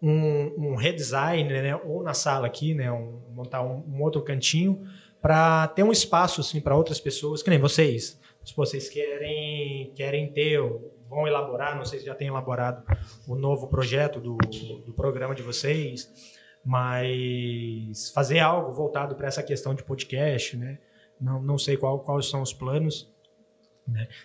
[0.00, 4.86] um, um redesign, né, ou na sala aqui, né, um- montar um, um outro cantinho,
[5.20, 8.20] para ter um espaço assim, para outras pessoas, que nem vocês.
[8.44, 10.60] Se vocês querem, querem ter,
[11.08, 12.82] vão elaborar, não sei se já tem elaborado
[13.26, 14.36] o novo projeto do,
[14.84, 20.78] do programa de vocês, mas fazer algo voltado para essa questão de podcast, né?
[21.20, 23.10] Não, não sei qual, quais são os planos,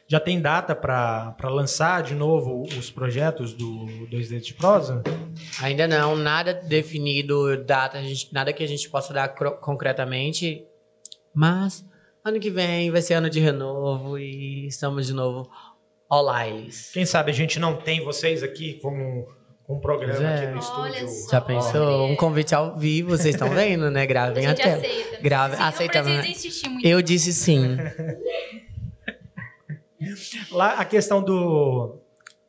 [0.08, 5.02] Já tem data para lançar de novo os projetos do Dois Dedos de Prosa?
[5.62, 10.68] Ainda não, nada definido, data, gente, nada que a gente possa dar concretamente.
[11.34, 11.86] Mas
[12.24, 15.50] ano que vem vai ser ano de renovo e estamos de novo
[16.14, 16.70] online.
[16.93, 19.26] Quem sabe a gente não tem vocês aqui com,
[19.66, 20.36] com um programa é.
[20.36, 21.09] aqui no Olha estúdio.
[21.09, 21.32] só.
[21.32, 22.05] Já pensou?
[22.07, 24.05] Um convite ao vivo, vocês estão vendo, né?
[24.05, 24.78] Gravem a gente tela.
[24.78, 25.22] aceita.
[25.22, 26.11] Grave- aceitamos.
[26.84, 27.78] Eu disse sim.
[30.51, 31.97] Lá a questão do.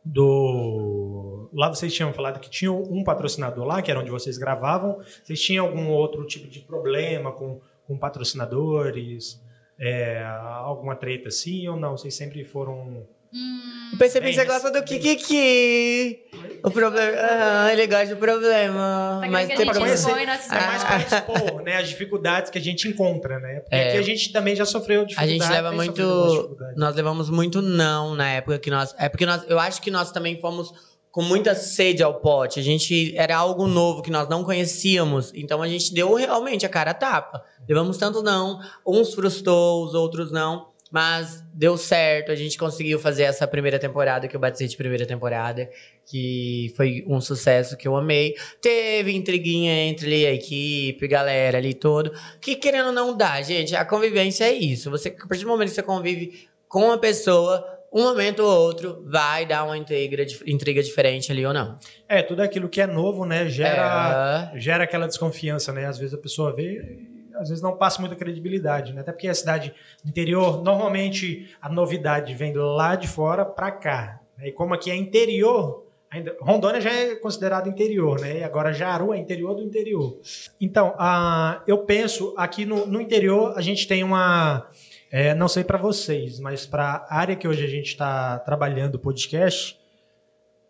[0.05, 4.99] do lá vocês tinham falado que tinha um patrocinador lá, que era onde vocês gravavam.
[5.23, 9.41] Vocês tinham algum outro tipo de problema com, com patrocinadores?
[9.79, 11.97] É, alguma treta assim ou não?
[11.97, 13.07] Vocês sempre foram.
[13.35, 16.21] Hum, Eu percebi que você gosta do Kikiki.
[16.63, 17.13] O problema.
[17.19, 19.19] Ah, ele gosta do problema.
[19.23, 20.03] tá Mas que a tem gente problema.
[20.03, 23.61] conhecer- É mais para expor né, as dificuldades que a gente encontra, né?
[23.61, 23.89] Porque É.
[23.91, 25.43] aqui a gente também já sofreu A dificuldades.
[25.43, 26.57] gente leva muito.
[26.77, 28.95] Nós levamos muito não na época que nós.
[28.99, 29.45] É porque nós.
[29.49, 30.73] Eu acho que nós também fomos
[31.11, 32.59] com muita sede ao pote.
[32.59, 35.33] A gente era algo novo que nós não conhecíamos.
[35.35, 37.43] Então a gente deu realmente a cara a tapa.
[37.69, 38.59] Levamos tanto não.
[38.87, 40.73] Uns frustrou, os outros não.
[40.95, 45.05] Mas deu certo, a gente conseguiu fazer essa primeira temporada, que eu batizei de primeira
[45.05, 45.69] temporada,
[46.07, 48.37] que foi um sucesso que eu amei.
[48.63, 52.13] Teve intriguinha entre a equipe, galera ali todo.
[52.41, 53.75] Que querendo não dá, gente.
[53.75, 54.89] A convivência é isso.
[54.89, 59.05] Você, a partir do momento que você convive com uma pessoa, um momento ou outro
[59.05, 61.77] vai dar uma intriga, intriga diferente ali ou não.
[62.09, 63.49] É, tudo aquilo que é novo, né?
[63.49, 65.87] Gera, É, gera aquela desconfiança, né?
[65.87, 69.01] Às vezes a pessoa vê às vezes não passa muita credibilidade, né?
[69.01, 69.75] Até porque a cidade
[70.05, 74.21] interior, normalmente a novidade vem lá de fora para cá.
[74.39, 74.49] né?
[74.49, 78.39] E como aqui é interior, ainda, Rondônia já é considerado interior, né?
[78.39, 80.19] E agora Jaru é interior do interior.
[80.61, 84.69] Então, a, eu penso aqui no, no interior a gente tem uma,
[85.11, 88.97] é, não sei para vocês, mas para a área que hoje a gente está trabalhando
[88.97, 89.79] o podcast,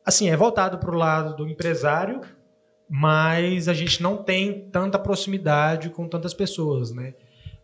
[0.04, 2.20] assim é voltado para o lado do empresário
[2.96, 7.14] mas a gente não tem tanta proximidade com tantas pessoas, né?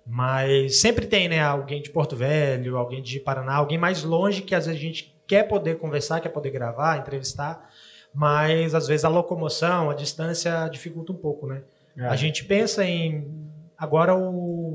[0.04, 1.38] Mas sempre tem, né?
[1.38, 5.16] Alguém de Porto Velho, alguém de Paraná, alguém mais longe que às vezes a gente
[5.28, 7.70] quer poder conversar, quer poder gravar, entrevistar,
[8.12, 11.62] mas às vezes a locomoção, a distância dificulta um pouco, né?
[11.96, 14.69] A gente pensa em agora o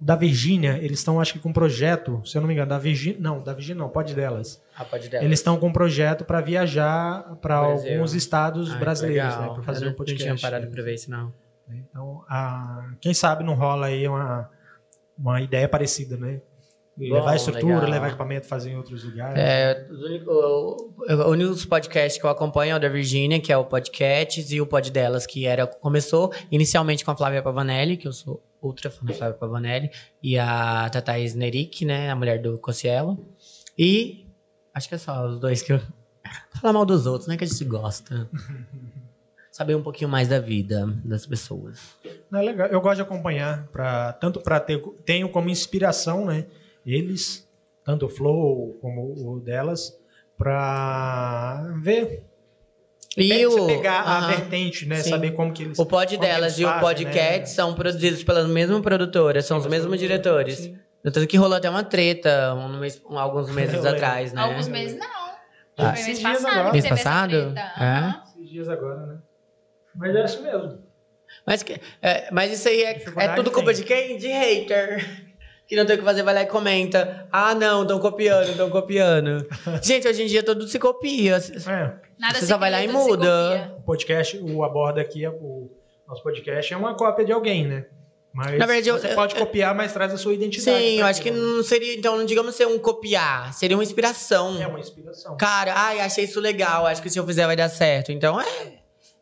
[0.00, 2.78] da Virgínia, eles estão acho que com um projeto, se eu não me engano, da
[2.78, 4.62] Virgínia, não, da Virgínia não, pode delas.
[4.76, 5.24] a pode dela.
[5.24, 9.48] Eles estão com um projeto para viajar para alguns estados Ai, brasileiros, legal.
[9.48, 10.28] né, para fazer Eu um podcast.
[10.28, 11.32] Não tinha parado pra ver isso, não.
[11.70, 14.48] Então, a- quem sabe não rola aí uma,
[15.18, 16.40] uma ideia parecida, né?
[16.96, 17.90] levar Bom, estrutura, legal.
[17.90, 19.36] levar equipamento, fazer em outros lugares.
[19.38, 24.50] É, os únicos podcasts que eu acompanho é o da Virgínia, que é o Podcasts,
[24.50, 28.42] e o Pod Delas, que era, começou inicialmente com a Flávia Pavanelli, que eu sou
[28.62, 29.90] ultra fã da Flávia Pavanelli,
[30.22, 33.26] e a Thaís Nerick, né, a mulher do Cossielo.
[33.76, 34.26] E
[34.74, 35.80] acho que é só os dois que eu...
[36.60, 38.28] Falar mal dos outros, né, que a gente gosta.
[39.50, 41.96] Saber um pouquinho mais da vida das pessoas.
[42.30, 42.68] Não, é legal.
[42.68, 44.80] Eu gosto de acompanhar, pra, tanto para ter.
[45.04, 46.46] Tenho como inspiração, né?
[46.86, 47.48] Eles,
[47.84, 49.98] tanto o Flow como o delas,
[50.36, 52.27] para ver.
[53.24, 54.28] E o, pegar a aham.
[54.28, 54.96] vertente, né?
[54.96, 55.10] Sim.
[55.10, 55.78] Saber como que eles.
[55.78, 57.46] O pod delas e o fazem, podcast né?
[57.46, 60.58] são produzidos pela mesma produtora, são os Sim, mesmos mas- diretores.
[60.58, 60.78] Sim.
[61.02, 63.96] Tanto que rolou até uma treta um mês- um- alguns meses Eu lembro.
[63.96, 64.42] atrás, né?
[64.42, 65.06] Alguns meses não.
[65.06, 67.52] Ah, Foi mês esses dias passado Mês passado?
[67.54, 67.60] treta.
[67.82, 68.28] É?
[68.40, 69.18] Esses dias agora, né?
[69.94, 70.78] Mas é isso mesmo.
[71.46, 74.16] Mas, que- é, mas isso aí é, é tudo culpa de quem?
[74.18, 75.26] De hater.
[75.68, 77.28] Que não tem o que fazer, vai lá e comenta.
[77.30, 79.46] Ah, não, estão copiando, estão copiando.
[79.82, 81.36] Gente, hoje em dia tudo se copia.
[81.36, 82.07] É.
[82.18, 83.74] Nada Você se só vai lá e muda.
[83.78, 85.70] O podcast, o Aborda aqui, é o
[86.06, 87.86] nosso podcast é uma cópia de alguém, né?
[88.32, 90.78] Mas Na verdade, você eu- pode eu- copiar, mas traz a sua identidade.
[90.78, 91.38] Sim, eu acho que né?
[91.38, 94.60] não seria, então, não digamos ser um copiar, seria uma inspiração.
[94.60, 95.36] É uma inspiração.
[95.36, 98.12] Cara, ai, achei isso legal, acho que se eu fizer vai dar certo.
[98.12, 98.74] Então é,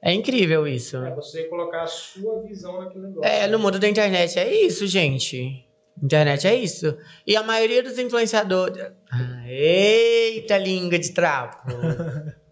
[0.02, 0.96] é incrível isso.
[0.98, 3.30] É você colocar a sua visão naquele negócio.
[3.30, 5.64] É, no mundo da internet é isso, gente.
[6.02, 6.96] Internet é isso.
[7.26, 8.84] E a maioria dos influenciadores.
[9.10, 11.68] Ah, eita, língua de trapo.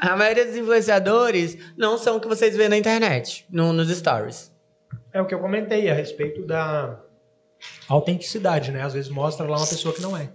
[0.00, 4.52] a maioria dos influenciadores não são o que vocês vêem na internet, no- nos stories.
[5.12, 6.98] É o que eu comentei a respeito da
[7.88, 8.82] autenticidade, né?
[8.82, 10.30] Às vezes mostra lá uma pessoa que não é.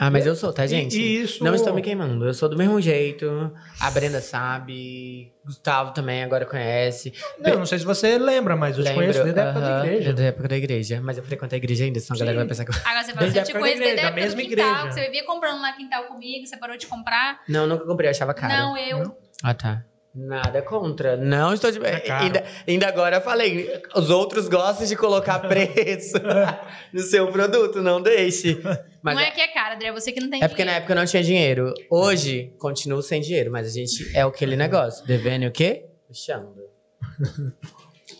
[0.00, 0.96] Ah, mas eu sou, tá, gente?
[0.96, 1.42] E isso.
[1.42, 2.24] Não estou me queimando.
[2.24, 3.52] Eu sou do mesmo jeito.
[3.80, 5.32] A Brenda sabe.
[5.44, 7.12] Gustavo também agora conhece.
[7.40, 9.78] Não, não sei se você lembra, mas eu te Lembro, conheço desde a época da
[9.80, 10.04] igreja.
[10.04, 11.00] Desde a época da igreja.
[11.02, 12.76] Mas eu frequento a igreja ainda, senão a galera vai pensar que eu.
[12.84, 14.08] Agora você fala Desde assim, a eu te época da conheço desde igreja, a da
[14.08, 14.88] época do mesma quintal, igreja.
[14.88, 17.40] que você vivia comprando lá quintal comigo, você parou de comprar.
[17.48, 18.52] Não, nunca comprei, eu achava caro.
[18.52, 19.18] Não, eu.
[19.42, 19.84] Ah, tá.
[20.14, 21.16] Nada contra.
[21.16, 21.78] Não estou de.
[21.84, 23.80] É ainda, ainda agora eu falei.
[23.94, 26.16] Os outros gostam de colocar preço
[26.92, 28.60] no seu produto, não deixe.
[29.02, 30.72] Mas não é é, que é caro, André, você que não tem é porque na
[30.72, 31.72] época eu não tinha dinheiro.
[31.90, 35.06] Hoje, continuo sem dinheiro, mas a gente é aquele negócio.
[35.06, 35.86] Devendo o quê?
[36.06, 36.62] Puxando.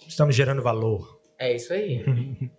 [0.07, 1.21] Estamos gerando valor.
[1.39, 2.05] É isso aí.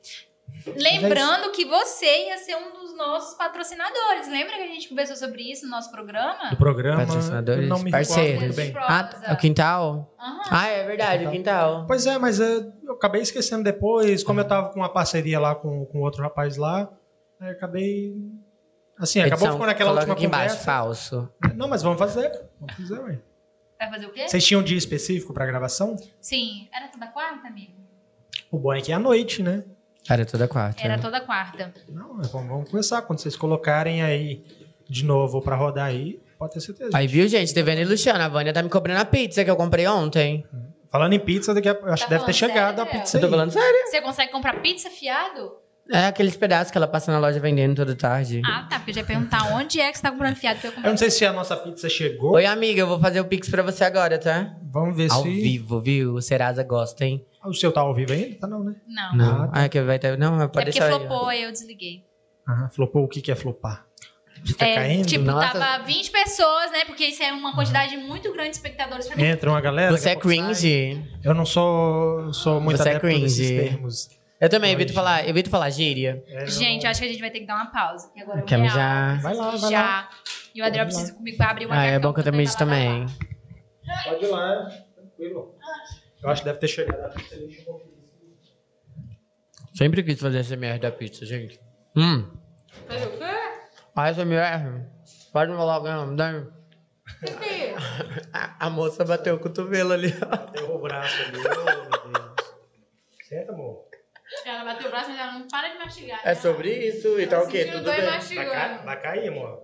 [0.66, 4.28] Lembrando que você ia ser um dos nossos patrocinadores.
[4.30, 6.50] Lembra que a gente conversou sobre isso no nosso programa?
[6.50, 7.06] Do programa.
[7.06, 8.56] Patrocinadores, eu não me parceiros.
[8.56, 8.74] bem.
[8.76, 10.14] Ah, o quintal?
[10.20, 10.42] Aham.
[10.52, 11.86] Ah, é verdade, o quintal.
[11.88, 14.24] Pois é, mas é, eu acabei esquecendo depois.
[14.24, 16.92] Como eu tava com uma parceria lá com, com outro rapaz lá,
[17.40, 18.16] aí acabei.
[18.98, 20.66] Assim, acabou Edição, ficando naquela coloca última aqui embaixo, conversa.
[20.66, 21.30] falso.
[21.56, 22.30] Não, mas vamos fazer.
[22.60, 23.20] Vamos fazer, ué.
[23.80, 24.28] Vai fazer o quê?
[24.28, 25.96] Vocês tinham um dia específico pra gravação?
[26.20, 26.68] Sim.
[26.74, 27.74] Era toda quarta, amigo?
[28.52, 29.64] O bom é que é à noite, né?
[30.10, 30.84] Era toda quarta.
[30.84, 31.74] Era toda quarta.
[31.88, 33.02] Não, mas vamos, vamos começar.
[33.04, 34.44] Quando vocês colocarem aí
[34.90, 36.90] de novo pra rodar aí, pode ter certeza.
[36.94, 37.54] Aí, viu, gente?
[37.54, 38.26] Devendo e Luciana.
[38.26, 40.46] A Vânia tá me cobrando a pizza que eu comprei ontem.
[40.92, 43.16] Falando em pizza, daqui a, eu acho Tá que deve ter chegado sério, a pizza
[43.18, 43.32] Eu tô aí.
[43.32, 43.88] falando sério.
[43.88, 45.54] Você consegue comprar pizza fiado?
[45.92, 48.42] É aqueles pedaços que ela passa na loja vendendo toda tarde.
[48.46, 48.78] Ah, tá.
[48.78, 50.90] Porque eu já ia perguntar onde é que você tá comprando fiado pra eu Eu
[50.92, 52.34] não sei se a nossa pizza chegou.
[52.34, 54.56] Oi, amiga, eu vou fazer o Pix pra você agora, tá?
[54.72, 55.30] Vamos ver Ao se.
[55.30, 56.14] vivo, viu?
[56.14, 57.26] O Serasa gosta, hein?
[57.44, 58.36] O seu tá ao vivo ainda?
[58.40, 58.76] Tá não, né?
[58.88, 59.16] Não.
[59.18, 59.44] Não.
[59.44, 59.64] Ah, tá.
[59.64, 60.18] Ah, que vai ter.
[60.18, 62.04] Não, mas É pode porque flopou, aí eu desliguei.
[62.48, 63.04] Aham, flopou.
[63.04, 63.86] O que que é flopar?
[64.44, 65.06] De tá É, caindo?
[65.08, 65.60] tipo, Nossa.
[65.60, 66.86] tava 20 pessoas, né?
[66.86, 69.24] Porque isso é uma quantidade muito grande de espectadores pra mim.
[69.24, 69.98] Entra uma galera.
[69.98, 70.38] Você é pouco sai.
[70.38, 71.04] cringe.
[71.24, 73.70] Eu não sou, sou muito Você é adepto desses cringe.
[73.70, 74.19] termos.
[74.42, 76.24] Eu também evito falar, evito falar gíria.
[76.28, 78.10] É, eu Gente, não- acho que a gente vai ter que dar uma pausa.
[78.14, 79.22] Que agora o Quer mijar?
[79.22, 80.10] Vai lá, vai mijar.
[80.56, 80.92] E o Adriel lá.
[80.92, 83.06] precisa comigo pra abrir uma Ah, é bom que eu também também.
[84.06, 85.56] Pode ir lá, tranquilo.
[86.24, 87.36] Eu acho que deve ter chegado a pizza.
[89.76, 91.60] Sempre quis fazer SMR da pizza, gente.
[91.96, 92.30] Hum.
[92.88, 93.24] Fazer o quê?
[93.96, 94.86] A SMR.
[95.34, 96.44] Pode me falar alguém, dá.
[98.34, 100.14] A, a moça bateu o cotovelo ali.
[100.26, 100.52] ó.
[100.52, 101.38] Deu o braço ali.
[101.38, 101.44] Meu
[102.14, 102.36] Deus.
[103.28, 103.89] Certo, amor?
[104.46, 106.20] Ela bateu o braço, mas ela não para de mastigar.
[106.24, 107.66] É sobre isso e tá o quê?
[107.66, 108.06] Tudo e bem.
[108.06, 109.64] Vai, ca- vai cair, amor?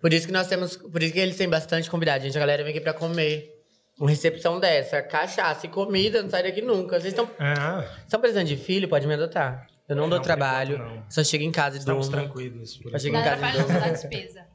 [0.00, 0.76] Por isso que nós temos.
[0.76, 2.36] Por isso que eles têm bastante convidado, gente.
[2.36, 3.56] A galera vem aqui pra comer.
[3.98, 6.98] Uma recepção dessa, cachaça e comida, não sai daqui nunca.
[6.98, 8.88] Vocês estão Ah, estão precisando de filho?
[8.88, 9.66] Pode me adotar.
[9.86, 10.78] Eu não, Não, dou trabalho.
[10.78, 11.04] não.
[11.10, 12.22] Só chego em casa e estamos durmo.
[12.24, 12.78] tranquilos.
[12.78, 13.80] por Não em casa e durmo.
[13.90, 14.46] despesa.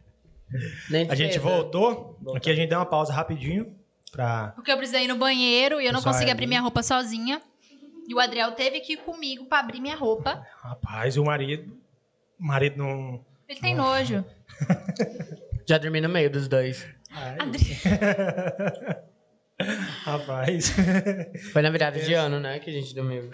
[0.89, 2.17] Nem A gente voltou.
[2.35, 3.75] Aqui a gente deu uma pausa rapidinho
[4.11, 4.51] pra.
[4.55, 6.49] Porque eu precisei ir no banheiro e eu não consegui é abrir ali.
[6.49, 7.39] minha roupa sozinha.
[8.07, 10.45] E o Adriel teve que ir comigo pra abrir minha roupa.
[10.61, 11.75] Rapaz, o marido.
[12.39, 13.25] O marido não.
[13.47, 14.23] Ele tem nojo.
[15.67, 16.87] Já dormi no meio dos dois.
[17.11, 17.37] Ai.
[17.39, 17.77] Adri-
[20.03, 20.73] Rapaz.
[21.53, 22.59] Foi na virada de ano, né?
[22.59, 23.31] Que a gente dormiu.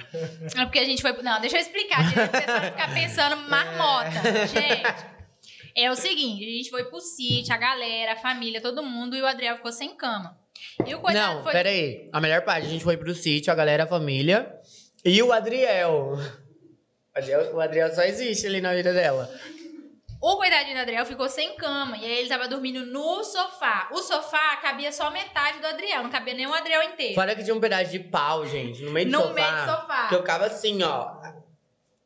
[0.55, 1.13] É porque a gente foi.
[1.23, 2.03] Não, deixa eu explicar.
[2.03, 2.19] gente.
[2.19, 4.47] O pessoal ficar pensando marmota.
[4.47, 5.05] Gente,
[5.75, 9.21] é o seguinte: a gente foi pro sítio, a galera, a família, todo mundo, e
[9.21, 10.37] o Adriel ficou sem cama.
[10.85, 11.51] E o coitado não, foi.
[11.51, 12.09] pera aí.
[12.11, 14.53] A melhor parte, a gente foi pro sítio, a galera, a família.
[15.03, 16.13] E o Adriel.
[16.13, 16.17] O
[17.17, 19.29] Adriel, o Adriel só existe ali na vida dela.
[20.21, 21.97] O coitadinho do Adriel ficou sem cama.
[21.97, 23.89] E aí ele tava dormindo no sofá.
[23.91, 27.15] O sofá cabia só metade do Adriel, não cabia nem o Adriel inteiro.
[27.15, 29.33] Fora que tinha um pedaço de pau, gente, no meio do No sofá.
[29.33, 30.07] meio do sofá.
[30.09, 31.15] Que eu ficava assim, ó.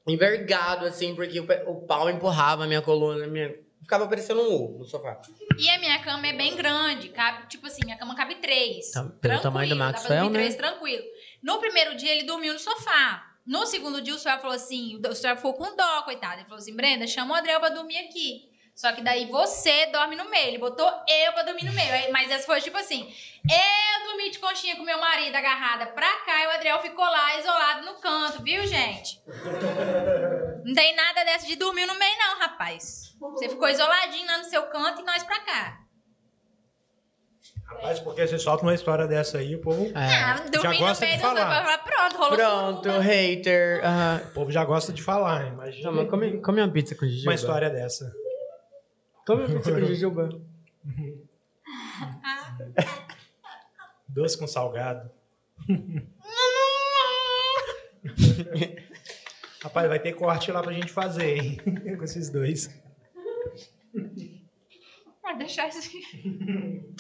[0.08, 3.28] Envergado, assim, porque o, o pau empurrava a minha coluna.
[3.28, 3.54] Minha...
[3.86, 5.22] Ficava parecendo um U no sofá.
[5.60, 8.90] E a minha cama é bem grande, cabe, tipo assim, minha cama cabe três.
[8.90, 10.40] Tá- pelo tranquilo, tamanho do Maxwell, né?
[10.40, 11.04] três tranquilo.
[11.44, 13.24] No primeiro dia ele dormiu no sofá.
[13.46, 16.38] No segundo dia o senhor falou assim, o senhor ficou com dó, coitado.
[16.38, 18.50] Ele falou assim, Brenda, chama o Adriel pra dormir aqui.
[18.76, 20.48] Só que daí você dorme no meio.
[20.50, 22.12] Ele botou eu pra dormir no meio.
[22.12, 23.08] Mas essa foi tipo assim:
[23.50, 27.40] eu dormi de conchinha com meu marido agarrada pra cá e o Adriel ficou lá
[27.40, 29.22] isolado no canto, viu, gente?
[30.66, 33.16] Não tem nada dessa de dormir no meio, não, rapaz.
[33.20, 35.80] Você ficou isoladinho lá no seu canto e nós pra cá.
[37.68, 40.16] Rapaz, porque você solta uma história dessa aí, o povo, É.
[40.24, 41.64] Ah, dormir no gosta meio de falar.
[41.64, 43.02] falar, pronto, rolou Pronto, suruba.
[43.04, 43.82] hater.
[43.86, 44.22] aham.
[44.26, 47.30] o povo já gosta de falar, imagina Toma, come, come uma pizza com jujuba.
[47.32, 48.14] uma história dessa.
[49.26, 50.30] Come uma pizza com jujuba.
[54.08, 55.10] Doce com salgado.
[59.62, 61.58] Rapaz, vai ter corte lá pra gente fazer, hein?
[61.98, 62.70] com esses dois.
[65.24, 66.94] Vai deixar isso aqui.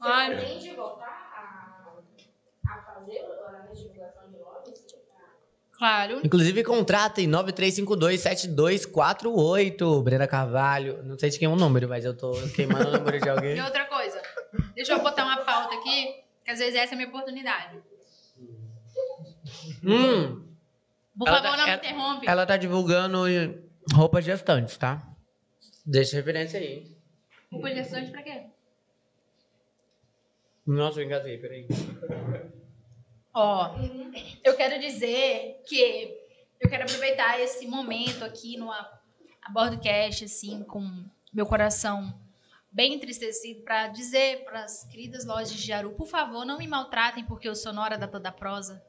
[0.00, 4.23] Ai, Pretende voltar a, a fazer a divulgação?
[5.78, 6.20] Claro.
[6.24, 10.02] Inclusive, contratem 93527248.
[10.02, 11.02] Brenda Carvalho.
[11.02, 13.56] Não sei de quem é o número, mas eu tô queimando o número de alguém.
[13.56, 14.20] E outra coisa,
[14.74, 17.78] deixa eu botar uma pauta aqui, que às vezes essa é a minha oportunidade.
[19.84, 20.42] Hum,
[21.18, 22.28] Por Ela favor, tá- não me ela- interrompe.
[22.28, 23.18] ela tá divulgando
[23.92, 25.02] roupas gestantes, tá?
[25.86, 26.90] Deixa a referência aí.
[27.52, 28.42] Roupa gestante pra quê?
[30.66, 31.66] Nossa, eu engasguei, peraí.
[33.34, 33.74] Ó,
[34.44, 36.16] eu quero dizer que
[36.60, 39.00] eu quero aproveitar esse momento aqui no a,
[39.42, 42.16] a Bordcast, assim, com meu coração
[42.70, 47.24] bem entristecido, para dizer para as queridas lojas de Jaru, por favor, não me maltratem
[47.24, 48.84] porque eu sou nora da toda prosa.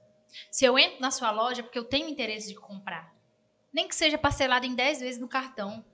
[0.52, 3.14] Se eu entro na sua loja é porque eu tenho interesse de comprar.
[3.72, 5.86] Nem que seja parcelado em 10 vezes no cartão.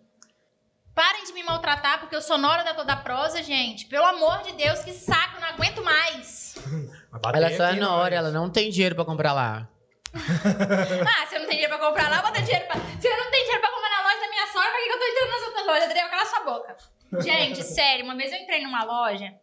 [1.02, 3.88] Parem de me maltratar porque eu sou nora da toda prosa, gente.
[3.88, 6.54] Pelo amor de Deus, que saco, não aguento mais.
[7.34, 8.20] Ela só é aqui, na hora, nós.
[8.20, 9.68] ela não tem dinheiro pra comprar lá.
[10.14, 12.76] Ah, se eu não tenho dinheiro pra comprar lá, eu vou ter dinheiro pra.
[12.76, 14.94] Se eu não tenho dinheiro pra comprar na loja da minha sogra, pra que que
[14.94, 15.84] eu tô entrando nas outras lojas?
[15.86, 16.78] Adriel, cala sua boca.
[17.24, 19.34] Gente, sério, uma vez eu entrei numa loja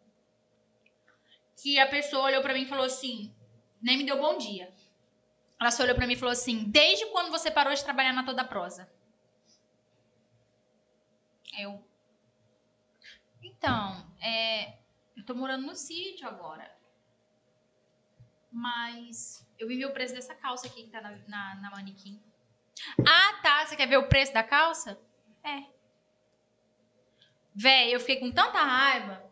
[1.61, 3.35] que a pessoa olhou pra mim e falou assim,
[3.83, 4.73] nem me deu bom dia.
[5.61, 8.23] Ela só olhou pra mim e falou assim: Desde quando você parou de trabalhar na
[8.23, 8.89] Toda Prosa?
[11.59, 11.85] Eu.
[13.43, 14.79] Então, é,
[15.17, 16.71] eu tô morando no sítio agora.
[18.51, 22.23] Mas eu vi ver o preço dessa calça aqui que tá na, na, na manequim.
[23.07, 23.67] Ah, tá.
[23.67, 24.99] Você quer ver o preço da calça?
[25.45, 25.65] É.
[27.55, 29.29] Véi, eu fiquei com tanta raiva.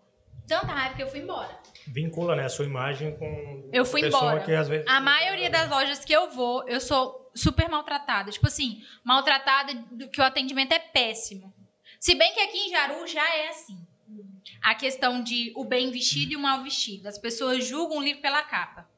[0.47, 1.61] Tanta raiva que eu fui embora.
[1.87, 4.41] Vincula, né, a sua imagem com Eu fui embora.
[4.41, 4.87] que vezes...
[4.89, 8.31] A maioria das lojas que eu vou, eu sou super maltratada.
[8.31, 11.55] Tipo assim, maltratada do que o atendimento é péssimo.
[12.07, 13.85] Se bem que aqui em Jaru já é assim.
[14.63, 17.09] A questão de o bem vestido e o mal vestido.
[17.09, 18.89] As pessoas julgam o livro pela capa.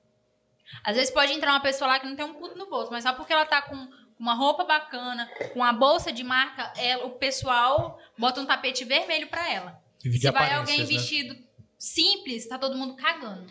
[0.84, 3.04] Às vezes pode entrar uma pessoa lá que não tem um puto no bolso, mas
[3.04, 3.88] só porque ela tá com
[4.18, 9.28] uma roupa bacana, com a bolsa de marca, ela- o pessoal bota um tapete vermelho
[9.28, 9.82] pra ela.
[9.98, 10.84] Se vai alguém né?
[10.84, 11.34] vestido
[11.78, 13.50] simples, tá todo mundo cagando.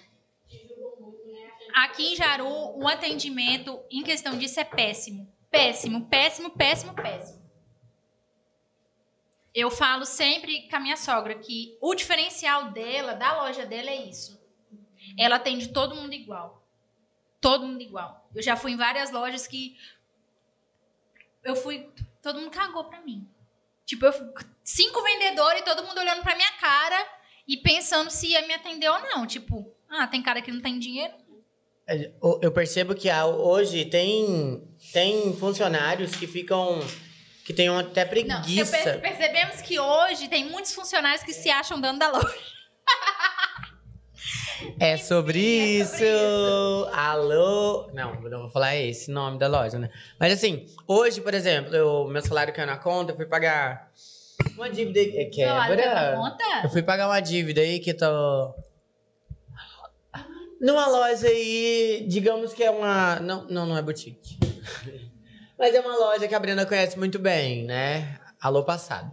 [1.74, 5.28] Aqui em Jaru, o atendimento em questão disso é péssimo.
[5.50, 7.47] Péssimo, péssimo, péssimo, péssimo.
[9.60, 14.06] Eu falo sempre com a minha sogra que o diferencial dela, da loja dela, é
[14.08, 14.40] isso.
[15.18, 16.64] Ela atende todo mundo igual.
[17.42, 18.30] Todo mundo igual.
[18.36, 19.76] Eu já fui em várias lojas que
[21.44, 21.90] eu fui.
[22.22, 23.28] Todo mundo cagou pra mim.
[23.84, 24.28] Tipo, eu fui-
[24.64, 27.04] cinco vendedores e todo mundo olhando pra minha cara
[27.48, 29.26] e pensando se ia me atender ou não.
[29.26, 31.14] Tipo, ah, tem cara que não tem dinheiro.
[31.88, 32.12] É,
[32.44, 36.80] Eu percebo que hoje tem, tem funcionários que ficam.
[37.48, 38.72] Que tem até Não, eu preguiça.
[38.78, 42.28] perce- percebemos que hoje tem muitos funcionários que se acham dono da loja.
[44.80, 45.92] É sobre é isso.
[45.92, 47.90] sobre Alô.
[47.94, 49.90] Não, não vou falar esse nome da loja, né?
[50.20, 53.92] Mas assim, hoje, por exemplo, eu, meu salário caiu na conta, eu fui pagar
[54.56, 55.00] uma dívida.
[55.00, 56.18] É quebra.
[56.64, 58.54] Eu fui pagar uma dívida aí que tô.
[60.60, 63.20] Numa loja aí, digamos que é uma.
[63.20, 64.38] Não, não, não é boutique.
[65.58, 68.20] Mas é uma loja que a Brenda conhece muito bem, né?
[68.40, 69.12] Alô passado.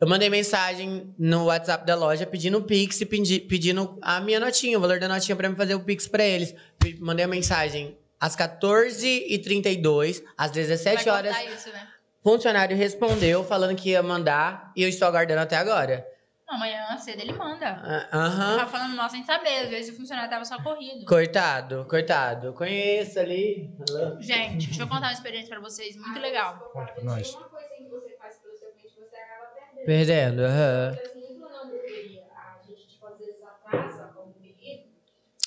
[0.00, 4.38] Eu mandei mensagem no WhatsApp da loja pedindo o Pix e pedi- pedindo a minha
[4.38, 6.54] notinha, o valor da notinha pra me fazer o Pix pra eles.
[7.00, 11.36] Mandei a mensagem às 14h32, às 17 Vai horas.
[11.54, 11.86] isso, né?
[12.22, 16.06] Funcionário respondeu falando que ia mandar e eu estou aguardando até agora.
[16.48, 17.66] Amanhã cedo ele manda.
[17.68, 18.56] Ah, Aham.
[18.58, 21.04] Tava falando mal sem saber, às vezes o funcionário tava só corrido.
[21.04, 22.52] Coitado, coitado.
[22.54, 23.74] Conheço ali.
[24.20, 26.70] Gente, deixa eu contar uma experiência pra vocês, muito legal.
[26.72, 27.34] Conte pra nós.
[27.34, 29.86] Uma coisa que você faz pelo seu cliente, você acaba perdendo.
[29.86, 30.88] Perdendo, aham.
[30.92, 32.22] Acontece muito na hamburgueria.
[32.36, 33.06] A gente, tipo.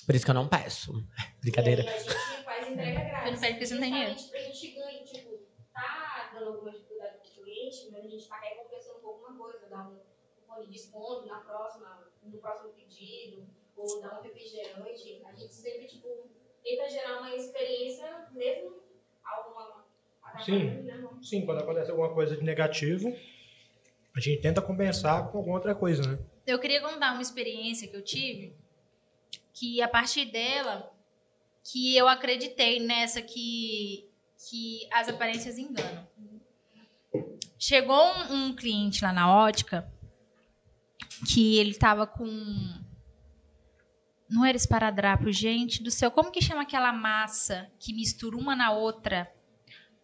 [0.06, 0.92] Por isso que eu não peço.
[1.40, 1.82] Brincadeira.
[1.82, 3.24] E aí a gente faz entrega grátis.
[3.24, 4.14] Você não pede porque você não tem dinheiro.
[4.30, 5.30] Pra gente ganhar, tipo,
[5.72, 9.88] tá dando alguma dificuldade pro cliente, mas a gente tá recompensando com alguma coisa, dar
[9.88, 10.09] um
[10.62, 13.46] de desconto na próxima, no próximo pedido,
[13.76, 15.22] ou dar um refrigerante.
[15.24, 16.28] A gente sempre, tipo,
[16.62, 18.82] tenta gerar uma experiência, mesmo
[19.24, 19.84] alguma
[20.44, 20.64] Sim.
[20.64, 21.08] né?
[21.22, 23.14] Sim, quando acontece alguma coisa de negativo,
[24.16, 26.18] a gente tenta compensar com alguma outra coisa, né?
[26.46, 28.54] Eu queria contar uma experiência que eu tive,
[29.52, 30.92] que a partir dela,
[31.62, 34.08] que eu acreditei nessa que,
[34.48, 36.08] que as aparências enganam.
[37.58, 39.86] Chegou um, um cliente lá na ótica
[41.26, 42.26] que ele tava com.
[44.28, 46.10] Não era esparadrapo, gente do céu.
[46.10, 49.30] Como que chama aquela massa que mistura uma na outra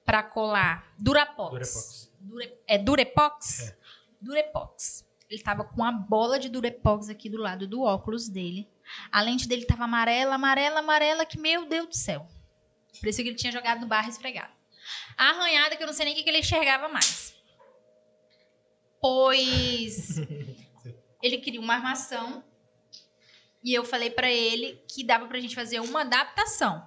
[0.05, 0.93] pra colar?
[0.99, 1.51] Durapox.
[1.53, 2.13] Durepox.
[2.21, 3.75] Dure- é Durepox?
[4.21, 5.07] Durepox.
[5.31, 8.69] Ele tava com a bola de Durepox aqui do lado do óculos dele.
[9.13, 12.27] A lente dele tava amarela, amarela, amarela, que meu Deus do céu.
[13.01, 14.53] Parecia que ele tinha jogado no barro esfregado.
[15.17, 17.35] A arranhada que eu não sei nem o que ele enxergava mais.
[19.01, 20.17] Pois
[21.23, 22.45] ele queria uma armação
[23.63, 26.87] e eu falei pra ele que dava pra gente fazer uma adaptação.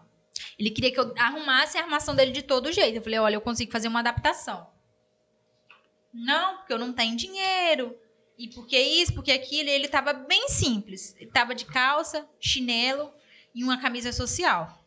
[0.57, 2.95] Ele queria que eu arrumasse a armação dele de todo jeito.
[2.95, 4.69] Eu falei, olha, eu consigo fazer uma adaptação.
[6.13, 7.97] Não, porque eu não tenho dinheiro.
[8.37, 11.15] E porque isso, porque aquilo, ele tava bem simples.
[11.19, 13.11] Ele tava de calça, chinelo
[13.53, 14.81] e uma camisa social.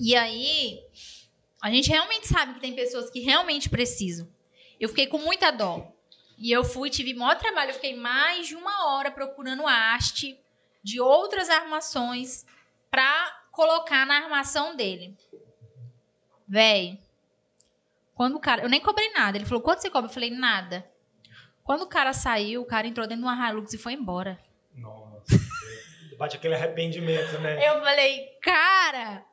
[0.00, 0.80] E aí,
[1.60, 4.28] a gente realmente sabe que tem pessoas que realmente precisam.
[4.78, 5.92] Eu fiquei com muita dó.
[6.38, 7.70] E eu fui, tive maior trabalho.
[7.70, 10.38] Eu fiquei mais de uma hora procurando haste
[10.82, 12.44] de outras armações
[12.90, 15.16] pra colocar na armação dele.
[16.48, 16.98] Véi,
[18.14, 18.62] quando o cara.
[18.62, 19.36] Eu nem cobrei nada.
[19.36, 20.10] Ele falou: quanto você cobra?
[20.10, 20.84] Eu falei: nada.
[21.62, 24.38] Quando o cara saiu, o cara entrou dentro de uma Hilux e foi embora.
[24.74, 25.38] Nossa.
[26.18, 27.68] Bate aquele arrependimento, né?
[27.68, 29.24] Eu falei: cara,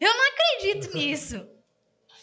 [0.00, 1.46] eu não acredito nisso.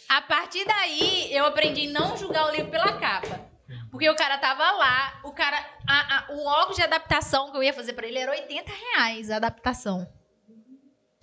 [0.07, 3.49] A partir daí, eu aprendi a não julgar o livro pela capa.
[3.92, 5.58] Porque o cara tava lá, o cara.
[5.88, 9.32] a- a- o óculos de adaptação que eu ia fazer pra ele era 80 reais
[9.32, 10.08] a adaptação.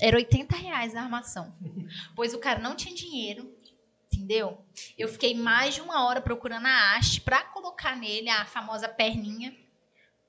[0.00, 1.54] Era 80 reais a armação.
[2.14, 3.54] Pois o cara não tinha dinheiro,
[4.12, 4.58] entendeu?
[4.98, 9.54] Eu fiquei mais de uma hora procurando a haste pra colocar nele a famosa perninha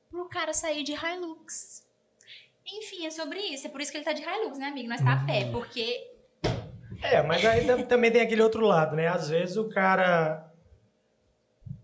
[0.09, 1.85] pro cara sair de Hilux.
[2.65, 3.65] Enfim, é sobre isso.
[3.67, 4.87] É por isso que ele tá de Hilux, né, amigo?
[4.89, 6.11] Nós tá a pé, porque
[7.01, 9.07] É, mas aí tam- também tem aquele outro lado, né?
[9.07, 10.46] Às vezes o cara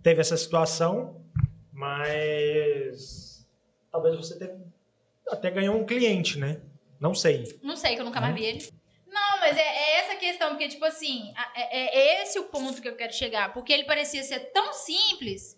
[0.04, 1.24] teve essa situação,
[1.72, 3.47] mas
[3.91, 4.62] talvez você teve-
[5.30, 6.62] até ganhou um cliente, né?
[6.99, 7.58] Não sei.
[7.64, 8.74] Não sei, que eu nunca mais vi ele.
[9.08, 12.88] Não, mas é, é essa questão, porque, tipo assim, é, é esse o ponto que
[12.88, 13.54] eu quero chegar.
[13.54, 15.58] Porque ele parecia ser tão simples,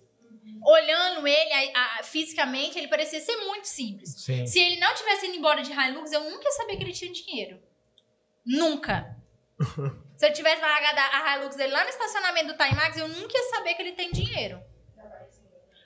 [0.66, 4.10] olhando ele a- a- fisicamente, ele parecia ser muito simples.
[4.18, 4.46] Sim.
[4.46, 7.12] Se ele não tivesse ido embora de Hilux, eu nunca ia saber que ele tinha
[7.12, 7.60] dinheiro.
[8.46, 9.16] Nunca.
[10.18, 13.50] Se eu tivesse largado a Hilux dele lá no estacionamento do Timax, eu nunca ia
[13.50, 14.62] saber que ele tem dinheiro.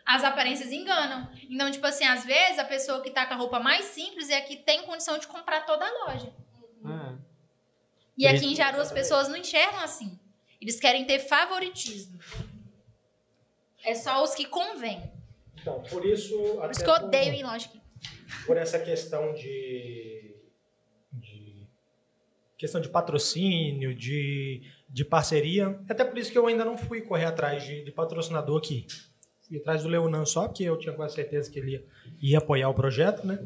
[0.06, 1.30] As aparências enganam.
[1.50, 4.38] Então, tipo assim, às vezes a pessoa que tá com a roupa mais simples é
[4.38, 6.34] a que tem condição de comprar toda a loja.
[6.84, 7.16] Ah.
[8.18, 10.20] E aqui em Jaru as pessoas não enxergam assim.
[10.60, 12.20] Eles querem ter favoritismo.
[13.86, 15.12] É só os que convém.
[15.62, 16.36] Então, por isso.
[16.38, 17.82] Por isso que eu odeio ir em loja aqui.
[18.46, 20.09] por essa questão de
[22.60, 25.80] questão de patrocínio, de, de parceria.
[25.90, 28.86] Até por isso que eu ainda não fui correr atrás de, de patrocinador aqui.
[29.48, 31.86] Fui atrás do Leonan só, porque eu tinha quase certeza que ele ia,
[32.22, 33.40] ia apoiar o projeto, né?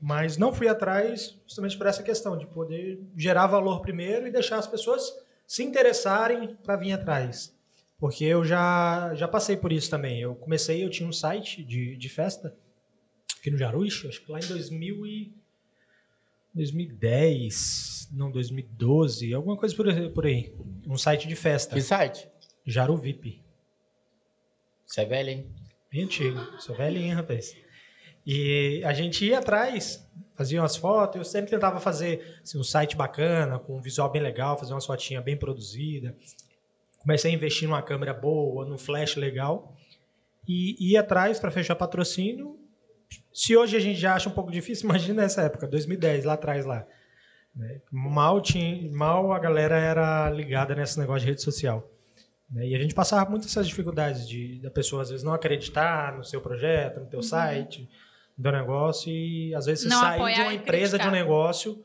[0.00, 4.58] Mas não fui atrás justamente por essa questão, de poder gerar valor primeiro e deixar
[4.58, 5.12] as pessoas
[5.46, 7.52] se interessarem para vir atrás.
[7.98, 10.20] Porque eu já, já passei por isso também.
[10.20, 12.56] Eu comecei, eu tinha um site de, de festa,
[13.40, 15.43] aqui no Jaruix, acho que lá em 2000 e
[16.54, 20.54] 2010, não, 2012, alguma coisa por, aí- por aí.
[20.86, 22.28] Um site de festa, Que site?
[22.64, 23.42] Jaru VIP.
[24.86, 25.46] Você é velho, hein?
[25.90, 27.56] Bem antigo, sou velhinho, rapaz.
[28.26, 32.96] E a gente ia atrás, fazia umas fotos, eu sempre tentava fazer assim, um site
[32.96, 36.14] bacana, com um visual bem legal, fazer umas fotinhas bem produzidas.
[36.98, 39.76] Comecei a investir numa câmera boa, num flash legal.
[40.48, 42.58] E ia atrás para fechar patrocínio.
[43.32, 46.64] Se hoje a gente já acha um pouco difícil, imagina nessa época, 2010, lá atrás
[46.64, 46.86] lá.
[47.54, 47.80] né?
[47.90, 51.88] Mal, tinha, mal a galera era ligada nesse negócio de rede social.
[52.50, 52.66] né?
[52.66, 56.24] E a gente passava muitas essas dificuldades de da pessoa às vezes não acreditar no
[56.24, 57.88] seu projeto, no teu site,
[58.36, 61.82] no teu negócio e às vezes você Não sair de uma empresa, de um negócio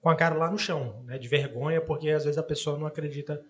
[0.00, 1.16] com a cara lá no chão, né?
[1.18, 3.40] De vergonha, porque às vezes a pessoa não acredita.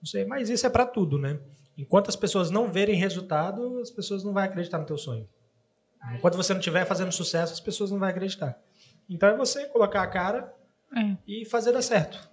[0.00, 1.38] Não sei, mas isso é para tudo, né?
[1.78, 5.28] Enquanto as pessoas não verem resultado, as pessoas não vão acreditar no teu sonho.
[6.14, 8.58] Enquanto você não estiver fazendo sucesso, as pessoas não vão acreditar.
[9.08, 10.52] Então é você colocar a cara
[10.96, 11.16] É.
[11.26, 12.28] e fazer dar certo.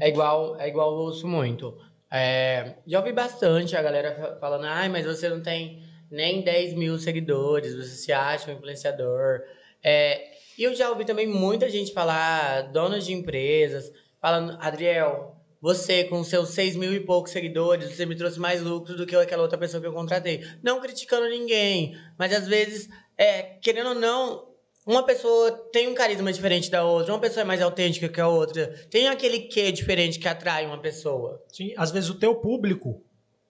[0.00, 1.76] É igual, é igual eu ouço muito.
[2.10, 6.72] É, já ouvi bastante a galera fa- falando, ai, mas você não tem nem 10
[6.74, 9.40] mil seguidores, você se acha um influenciador.
[9.82, 16.04] É, e eu já ouvi também muita gente falar, donos de empresas, falando, Adriel, você
[16.04, 19.42] com seus 6 mil e poucos seguidores, você me trouxe mais lucro do que aquela
[19.42, 20.44] outra pessoa que eu contratei.
[20.62, 24.48] Não criticando ninguém, mas às vezes, é, querendo ou não,
[24.86, 28.28] uma pessoa tem um carisma diferente da outra, uma pessoa é mais autêntica que a
[28.28, 31.42] outra, tem aquele quê diferente que atrai uma pessoa.
[31.48, 33.02] Sim, às vezes o teu público,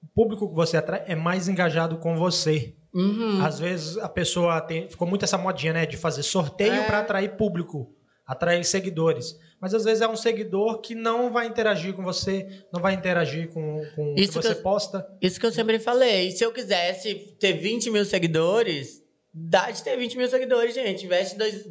[0.03, 2.75] o público que você atrai é mais engajado com você.
[2.93, 3.45] Uhum.
[3.45, 6.87] Às vezes a pessoa tem, ficou muito essa modinha, né, de fazer sorteio É.
[6.87, 7.95] para atrair público,
[8.29, 9.37] atrair seguidores.
[9.61, 13.49] Mas às vezes é um seguidor que não vai interagir com você, não vai interagir
[13.49, 15.05] com, com o que você eu- posta.
[15.21, 16.31] Isso que eu sempre falei.
[16.31, 19.03] Se eu quisesse ter 20 mil seguidores,
[19.35, 21.07] dá de ter 20 mil seguidores, gente.
[21.07, 21.67] Investe dois.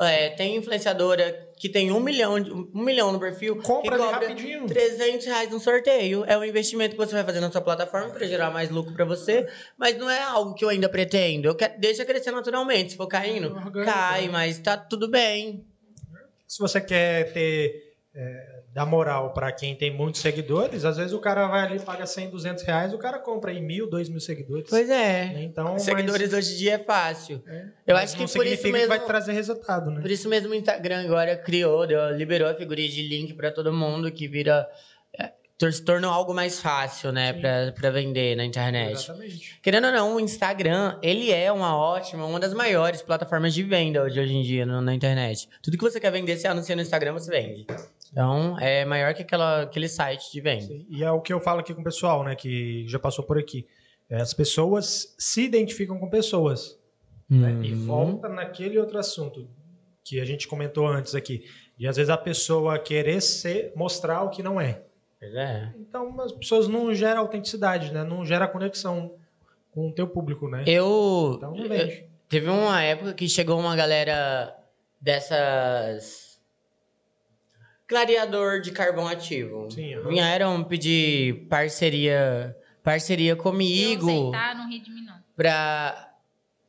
[0.00, 3.56] é, tem influenciadora que tem um milhão, de- um milhão no perfil.
[3.62, 4.66] Compra que cobra rapidinho.
[4.66, 6.24] 300 reais no sorteio.
[6.26, 9.04] É um investimento que você vai fazer na sua plataforma para gerar mais lucro para
[9.04, 9.46] você.
[9.76, 11.46] Mas não é algo que eu ainda pretendo.
[11.48, 12.92] Eu quero, deixa crescer naturalmente.
[12.92, 14.28] Se for caindo, Orgânico, cai, né?
[14.32, 15.64] mas tá tudo bem.
[16.50, 21.20] Se você quer ter é, dá moral para quem tem muitos seguidores, às vezes o
[21.20, 24.68] cara vai ali, paga 100, 200 reais, o cara compra aí mil, dois mil seguidores.
[24.68, 25.26] Pois é.
[25.26, 25.42] né?
[25.44, 27.40] Então, mas- Seguidores hoje em dia é fácil.
[27.46, 28.78] é, Eu mas acho não que por isso mesmo.
[28.80, 30.00] que vai trazer resultado, né?
[30.00, 33.72] Por isso mesmo o Instagram agora criou, deu- liberou a figurinha de link pra todo
[33.72, 34.68] mundo que vira.
[35.70, 37.32] Se tornou algo mais fácil, né,
[37.72, 38.92] pra vender na internet.
[38.92, 39.58] Exatamente.
[39.62, 44.02] Querendo ou não, o Instagram, ele é uma ótima, uma das maiores plataformas de venda
[44.02, 45.48] hoje, hoje em dia no- na internet.
[45.62, 47.66] Tudo que você quer vender, você anuncia no Instagram, você vende.
[48.10, 50.66] Então, é maior que aquela, aquele site de venda.
[50.66, 52.34] Sim, E é o que eu falo aqui com o pessoal, né?
[52.34, 53.66] Que já passou por aqui.
[54.08, 56.78] É, As pessoas se identificam com pessoas.
[57.28, 57.60] né?
[57.62, 57.86] E Hum.
[57.86, 59.48] volta naquele outro assunto
[60.02, 61.44] que a gente comentou antes aqui.
[61.78, 64.82] E às vezes a pessoa querer ser, mostrar o que não é.
[65.20, 65.70] Pois é.
[65.78, 68.02] Então as pessoas não geram autenticidade, né?
[68.02, 69.14] Não gera conexão
[69.70, 70.64] com o teu público, né?
[70.66, 72.08] Eu, Então não eu- vende.
[72.28, 74.56] Teve uma época que chegou uma galera
[75.00, 76.40] dessas.
[77.86, 79.68] Clareador de carvão ativo.
[79.70, 80.08] Sim, aham.
[80.08, 84.54] Vieram pedir parceria, parceria Eu não comigo sei, tá?
[84.54, 85.16] Não ri de mim, não.
[85.36, 86.06] pra.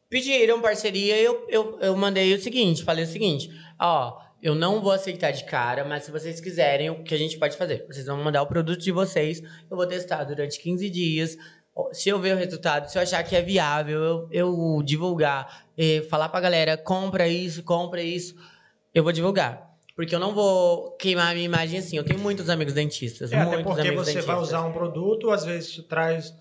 [0.09, 3.49] Pediram parceria e eu, eu, eu mandei o seguinte: falei o seguinte,
[3.79, 4.19] ó.
[4.41, 7.55] Eu não vou aceitar de cara, mas se vocês quiserem, o que a gente pode
[7.55, 7.85] fazer?
[7.87, 11.37] Vocês vão mandar o produto de vocês, eu vou testar durante 15 dias.
[11.93, 16.01] Se eu ver o resultado, se eu achar que é viável, eu, eu divulgar, eh,
[16.09, 18.35] falar pra galera, compra isso, compra isso,
[18.93, 19.69] eu vou divulgar.
[19.95, 21.95] Porque eu não vou queimar a minha imagem assim.
[21.97, 24.25] Eu tenho muitos amigos dentistas, É, até muitos porque amigos você dentistas.
[24.35, 26.33] vai usar um produto, às vezes traz.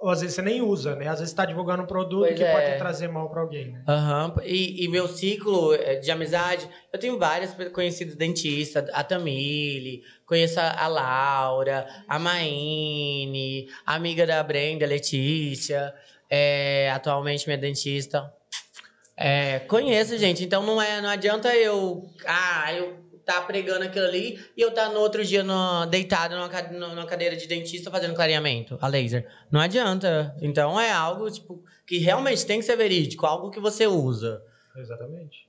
[0.00, 1.08] Ou às vezes você nem usa, né?
[1.08, 2.52] Às vezes está divulgando um produto Pois que é.
[2.52, 3.82] pode trazer mal para alguém, né?
[3.88, 10.02] Aham, e, e meu ciclo eh, de amizade, eu tenho vários conhecidos dentistas, a Tamile,
[10.26, 15.94] conheço a Laura, a Maine, a amiga da Brenda, Letícia,
[16.28, 18.32] é, atualmente minha dentista.
[19.16, 24.40] É, conheço, gente, então não, é, não adianta eu, ah, eu tá pregando aquilo ali
[24.56, 26.48] e eu tá no outro dia no- deitado numa,
[26.94, 29.26] numa cadeira de dentista fazendo clareamento a laser.
[29.50, 30.34] Não adianta.
[30.40, 34.42] Então é algo, tipo, que realmente tem que ser verídico, algo que você usa.
[34.76, 35.46] Exatamente.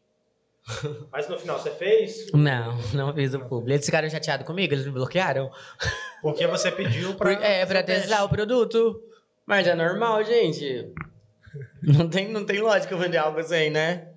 [1.09, 3.73] Mas no final você fez Não, não fiz o publi.
[3.73, 5.49] Eles ficaram chateados comigo, eles me bloquearam.
[6.21, 7.31] porque você pediu para.
[7.41, 9.01] é, pra testar o produto.
[9.45, 10.91] Mas é normal, gente.
[11.81, 14.09] Não tem, não tem lógica vender algo assim, né?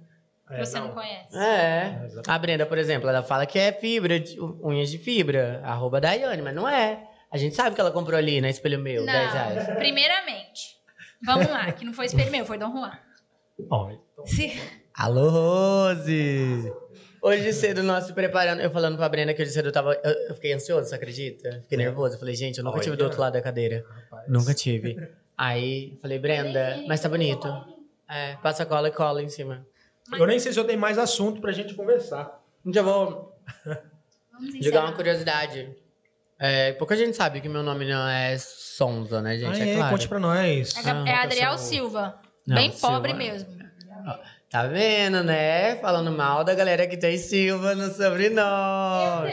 [0.53, 1.36] É, que você não, conhece.
[1.36, 1.98] É.
[2.26, 6.42] A Brenda, por exemplo, ela fala que é fibra, de- unhas de fibra, arroba Daiane,
[6.42, 7.09] mas não é.
[7.30, 9.68] A gente sabe que ela comprou ali na Espelho Meu, 10 reais.
[9.68, 10.76] Não, primeiramente.
[11.24, 12.92] Vamos lá, que não foi espelho meu, foi Dom Juan.
[13.68, 14.61] Bom, então, Se-
[14.94, 16.72] Alô, Rose!
[17.22, 19.94] Hoje cedo, nós se preparando, eu falando pra Brenda que hoje cedo eu tava.
[20.03, 21.61] Eu, eu fiquei ansioso, você acredita?
[21.62, 22.16] Fiquei nervoso.
[22.16, 23.07] Eu falei, gente, eu nunca tive do Olha.
[23.07, 23.84] outro lado da cadeira.
[23.88, 24.28] rapaz.
[24.28, 24.96] Nunca tive.
[25.38, 27.46] Aí, falei, Brenda, mas tá bonito.
[28.11, 29.64] É, passa cola e cola em cima.
[30.18, 32.40] Eu nem sei se eu tenho mais assunto pra gente conversar.
[32.72, 33.38] Já vou
[34.32, 35.74] Vamos jogar uma curiosidade.
[36.38, 39.62] É, pouca gente sabe que meu nome não é Sonza, né, gente?
[39.62, 39.90] ah, é é, claro.
[39.92, 40.76] conte pra nós.
[40.76, 41.59] É, Gab- é Ah, Adriel pessoal.
[41.59, 42.20] Silva.
[42.46, 42.86] Não, Bem Silva.
[42.94, 43.48] pobre mesmo.
[44.50, 45.76] Tá vendo, né?
[45.76, 49.32] Falando mal da galera que tem Silva no sobrenome.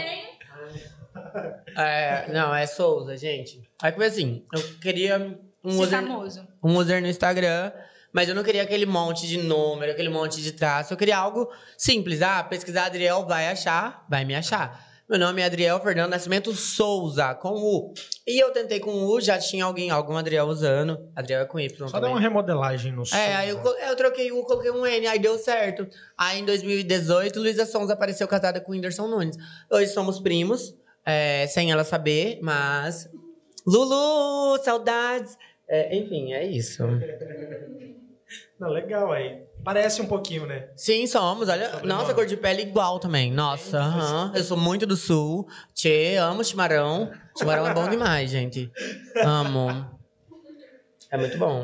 [1.76, 3.61] É, não, é Souza, gente.
[3.81, 5.18] Aí que foi assim, eu queria
[5.64, 6.48] um Ser user, famoso.
[6.64, 7.72] um user no Instagram,
[8.14, 10.94] mas eu não queria aquele monte de número, aquele monte de traço.
[10.94, 12.22] Eu queria algo simples.
[12.22, 14.88] Ah, pesquisar Adriel vai achar, vai me achar.
[15.10, 17.94] Meu nome é Adriel Fernando Nascimento Souza, com U.
[18.27, 20.99] E eu tentei com U, já tinha alguém, algum Adriel usando.
[21.15, 22.11] Adriel é com Y Só dá também.
[22.11, 23.15] uma remodelagem no som.
[23.15, 25.88] É, aí eu, eu troquei o, coloquei um N, aí deu certo.
[26.15, 29.36] Aí em 2018, Luísa Sons apareceu casada com o Whindersson Nunes.
[29.72, 33.10] Hoje somos primos, é, sem ela saber, mas.
[33.65, 35.36] Lulu, saudades!
[35.68, 36.84] É, enfim, é isso.
[38.60, 39.41] Não, legal aí.
[39.64, 40.69] Parece um pouquinho, né?
[40.76, 41.48] Sim, somos.
[41.48, 41.88] Olha, Sobrenome.
[41.88, 43.31] nossa, cor de pele igual também.
[43.31, 44.34] Nossa, aham.
[44.36, 45.48] Eu sou muito do sul.
[45.73, 47.10] Tchê, amo chimarrão.
[47.38, 48.69] Chimarrão é bom demais, gente.
[49.23, 49.69] Amo.
[51.10, 51.64] É muito bom.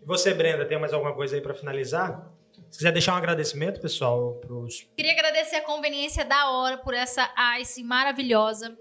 [0.00, 2.32] E você, Brenda, tem mais alguma coisa aí pra finalizar?
[2.70, 4.88] Se quiser deixar um agradecimento, pessoal, pros.
[4.96, 7.28] Queria agradecer a conveniência da hora por essa
[7.60, 8.76] ice maravilhosa.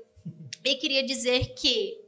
[0.63, 2.00] E queria dizer que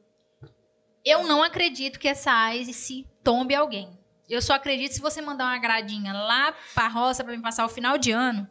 [1.05, 3.97] eu não acredito que essa ice tombe alguém.
[4.30, 7.69] Eu só acredito se você mandar uma gradinha lá pra roça pra me passar o
[7.69, 8.47] final de ano.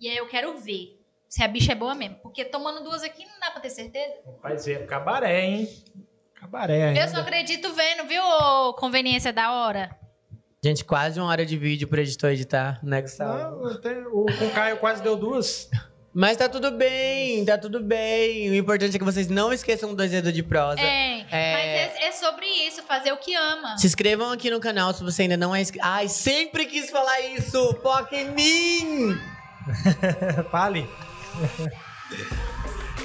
[0.00, 0.98] E aí eu quero ver
[1.28, 2.16] se a bicha é boa mesmo.
[2.16, 4.14] Porque tomando duas aqui não dá pra ter certeza.
[4.42, 5.68] Vai dizer, cabaré, hein?
[6.34, 7.00] Cabaré ainda.
[7.00, 9.96] Eu só acredito vendo, viu, ô conveniência da hora?
[10.64, 13.64] Gente, quase uma hora de vídeo pro editor editar, né, Gustavo?
[13.64, 15.68] Não, até o, o Caio quase deu duas.
[16.14, 18.50] Mas tá tudo bem, tá tudo bem.
[18.50, 20.78] O importante é que vocês não esqueçam dois dedos de prosa.
[20.80, 21.52] É, É.
[21.52, 23.78] mas é, é sobre isso, fazer o que ama.
[23.78, 25.86] Se inscrevam aqui no canal se você ainda não é inscrito.
[25.86, 27.78] Ai, sempre quis falar isso!
[27.82, 29.18] Foca em mim!
[30.50, 30.86] Fale.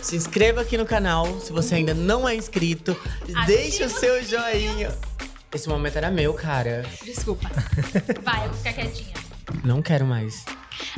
[0.01, 2.91] Se inscreva aqui no canal se você ainda não é inscrito.
[3.23, 4.93] Ativa Deixa o o seu joinha.
[5.53, 6.85] Esse momento era meu, cara.
[7.05, 7.49] Desculpa.
[8.21, 9.13] Vai, eu vou ficar quietinha.
[9.63, 10.43] Não quero mais.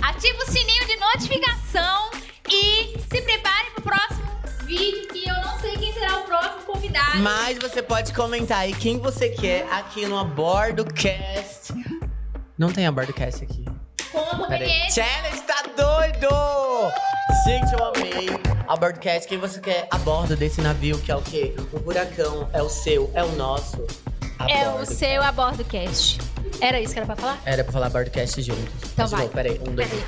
[0.02, 2.12] Ativa o sininho de notificação
[2.50, 4.30] e se prepare pro próximo
[4.66, 7.20] vídeo, que eu não sei quem será o próximo convidado.
[7.20, 11.74] Mas você pode comentar aí quem você quer aqui no AbordoCast.
[12.58, 13.66] Não tem AbordoCast aqui.
[14.12, 14.72] Como Pera aí.
[14.72, 14.96] PBS.
[14.96, 16.30] Challenge tá doido!
[17.46, 18.30] Gente, eu amei.
[18.68, 21.56] AbordoCast, quem você quer a bordo desse navio, que é o quê?
[21.74, 23.86] O furacão é o seu, é o nosso.
[24.48, 26.20] É o seu a bordo cast.
[26.62, 27.42] Era isso que era pra falar?
[27.46, 28.64] Era pra falar AbordoCast juntos.
[28.94, 29.22] Então Mas, vai.
[29.24, 30.04] não, Peraí, um, dois, Peraí.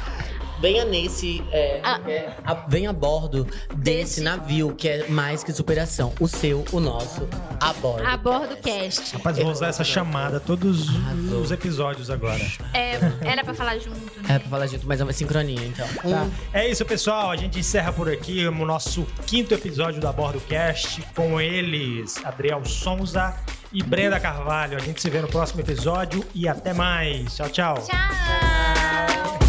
[0.61, 1.43] Venha nesse.
[1.51, 1.99] é, Ah.
[2.07, 4.21] é, a- venha a bordo desse, Desse.
[4.21, 6.13] navio que é mais que superação.
[6.19, 7.27] O seu, o nosso,
[7.59, 8.05] a bordo.
[8.05, 9.15] A bordo cast.
[9.15, 11.41] Rapaz, vou usar essa chamada todos Arrasou.
[11.41, 12.45] os episódios agora.
[12.75, 12.91] É,
[13.27, 14.35] era pra falar junto, né?
[14.35, 15.87] É pra falar junto, mas é uma sincronia, então.
[15.87, 16.07] Tá.
[16.25, 17.31] Um, É isso, pessoal.
[17.31, 22.63] A gente encerra por aqui o nosso quinto episódio da Bordo Cast com eles, Adriel
[22.65, 23.33] Sonza
[23.73, 24.77] e Brenda Carvalho.
[24.77, 27.35] A gente se vê no próximo episódio e até mais.
[27.35, 27.75] Tchau, tchau.
[27.75, 29.40] Tchau.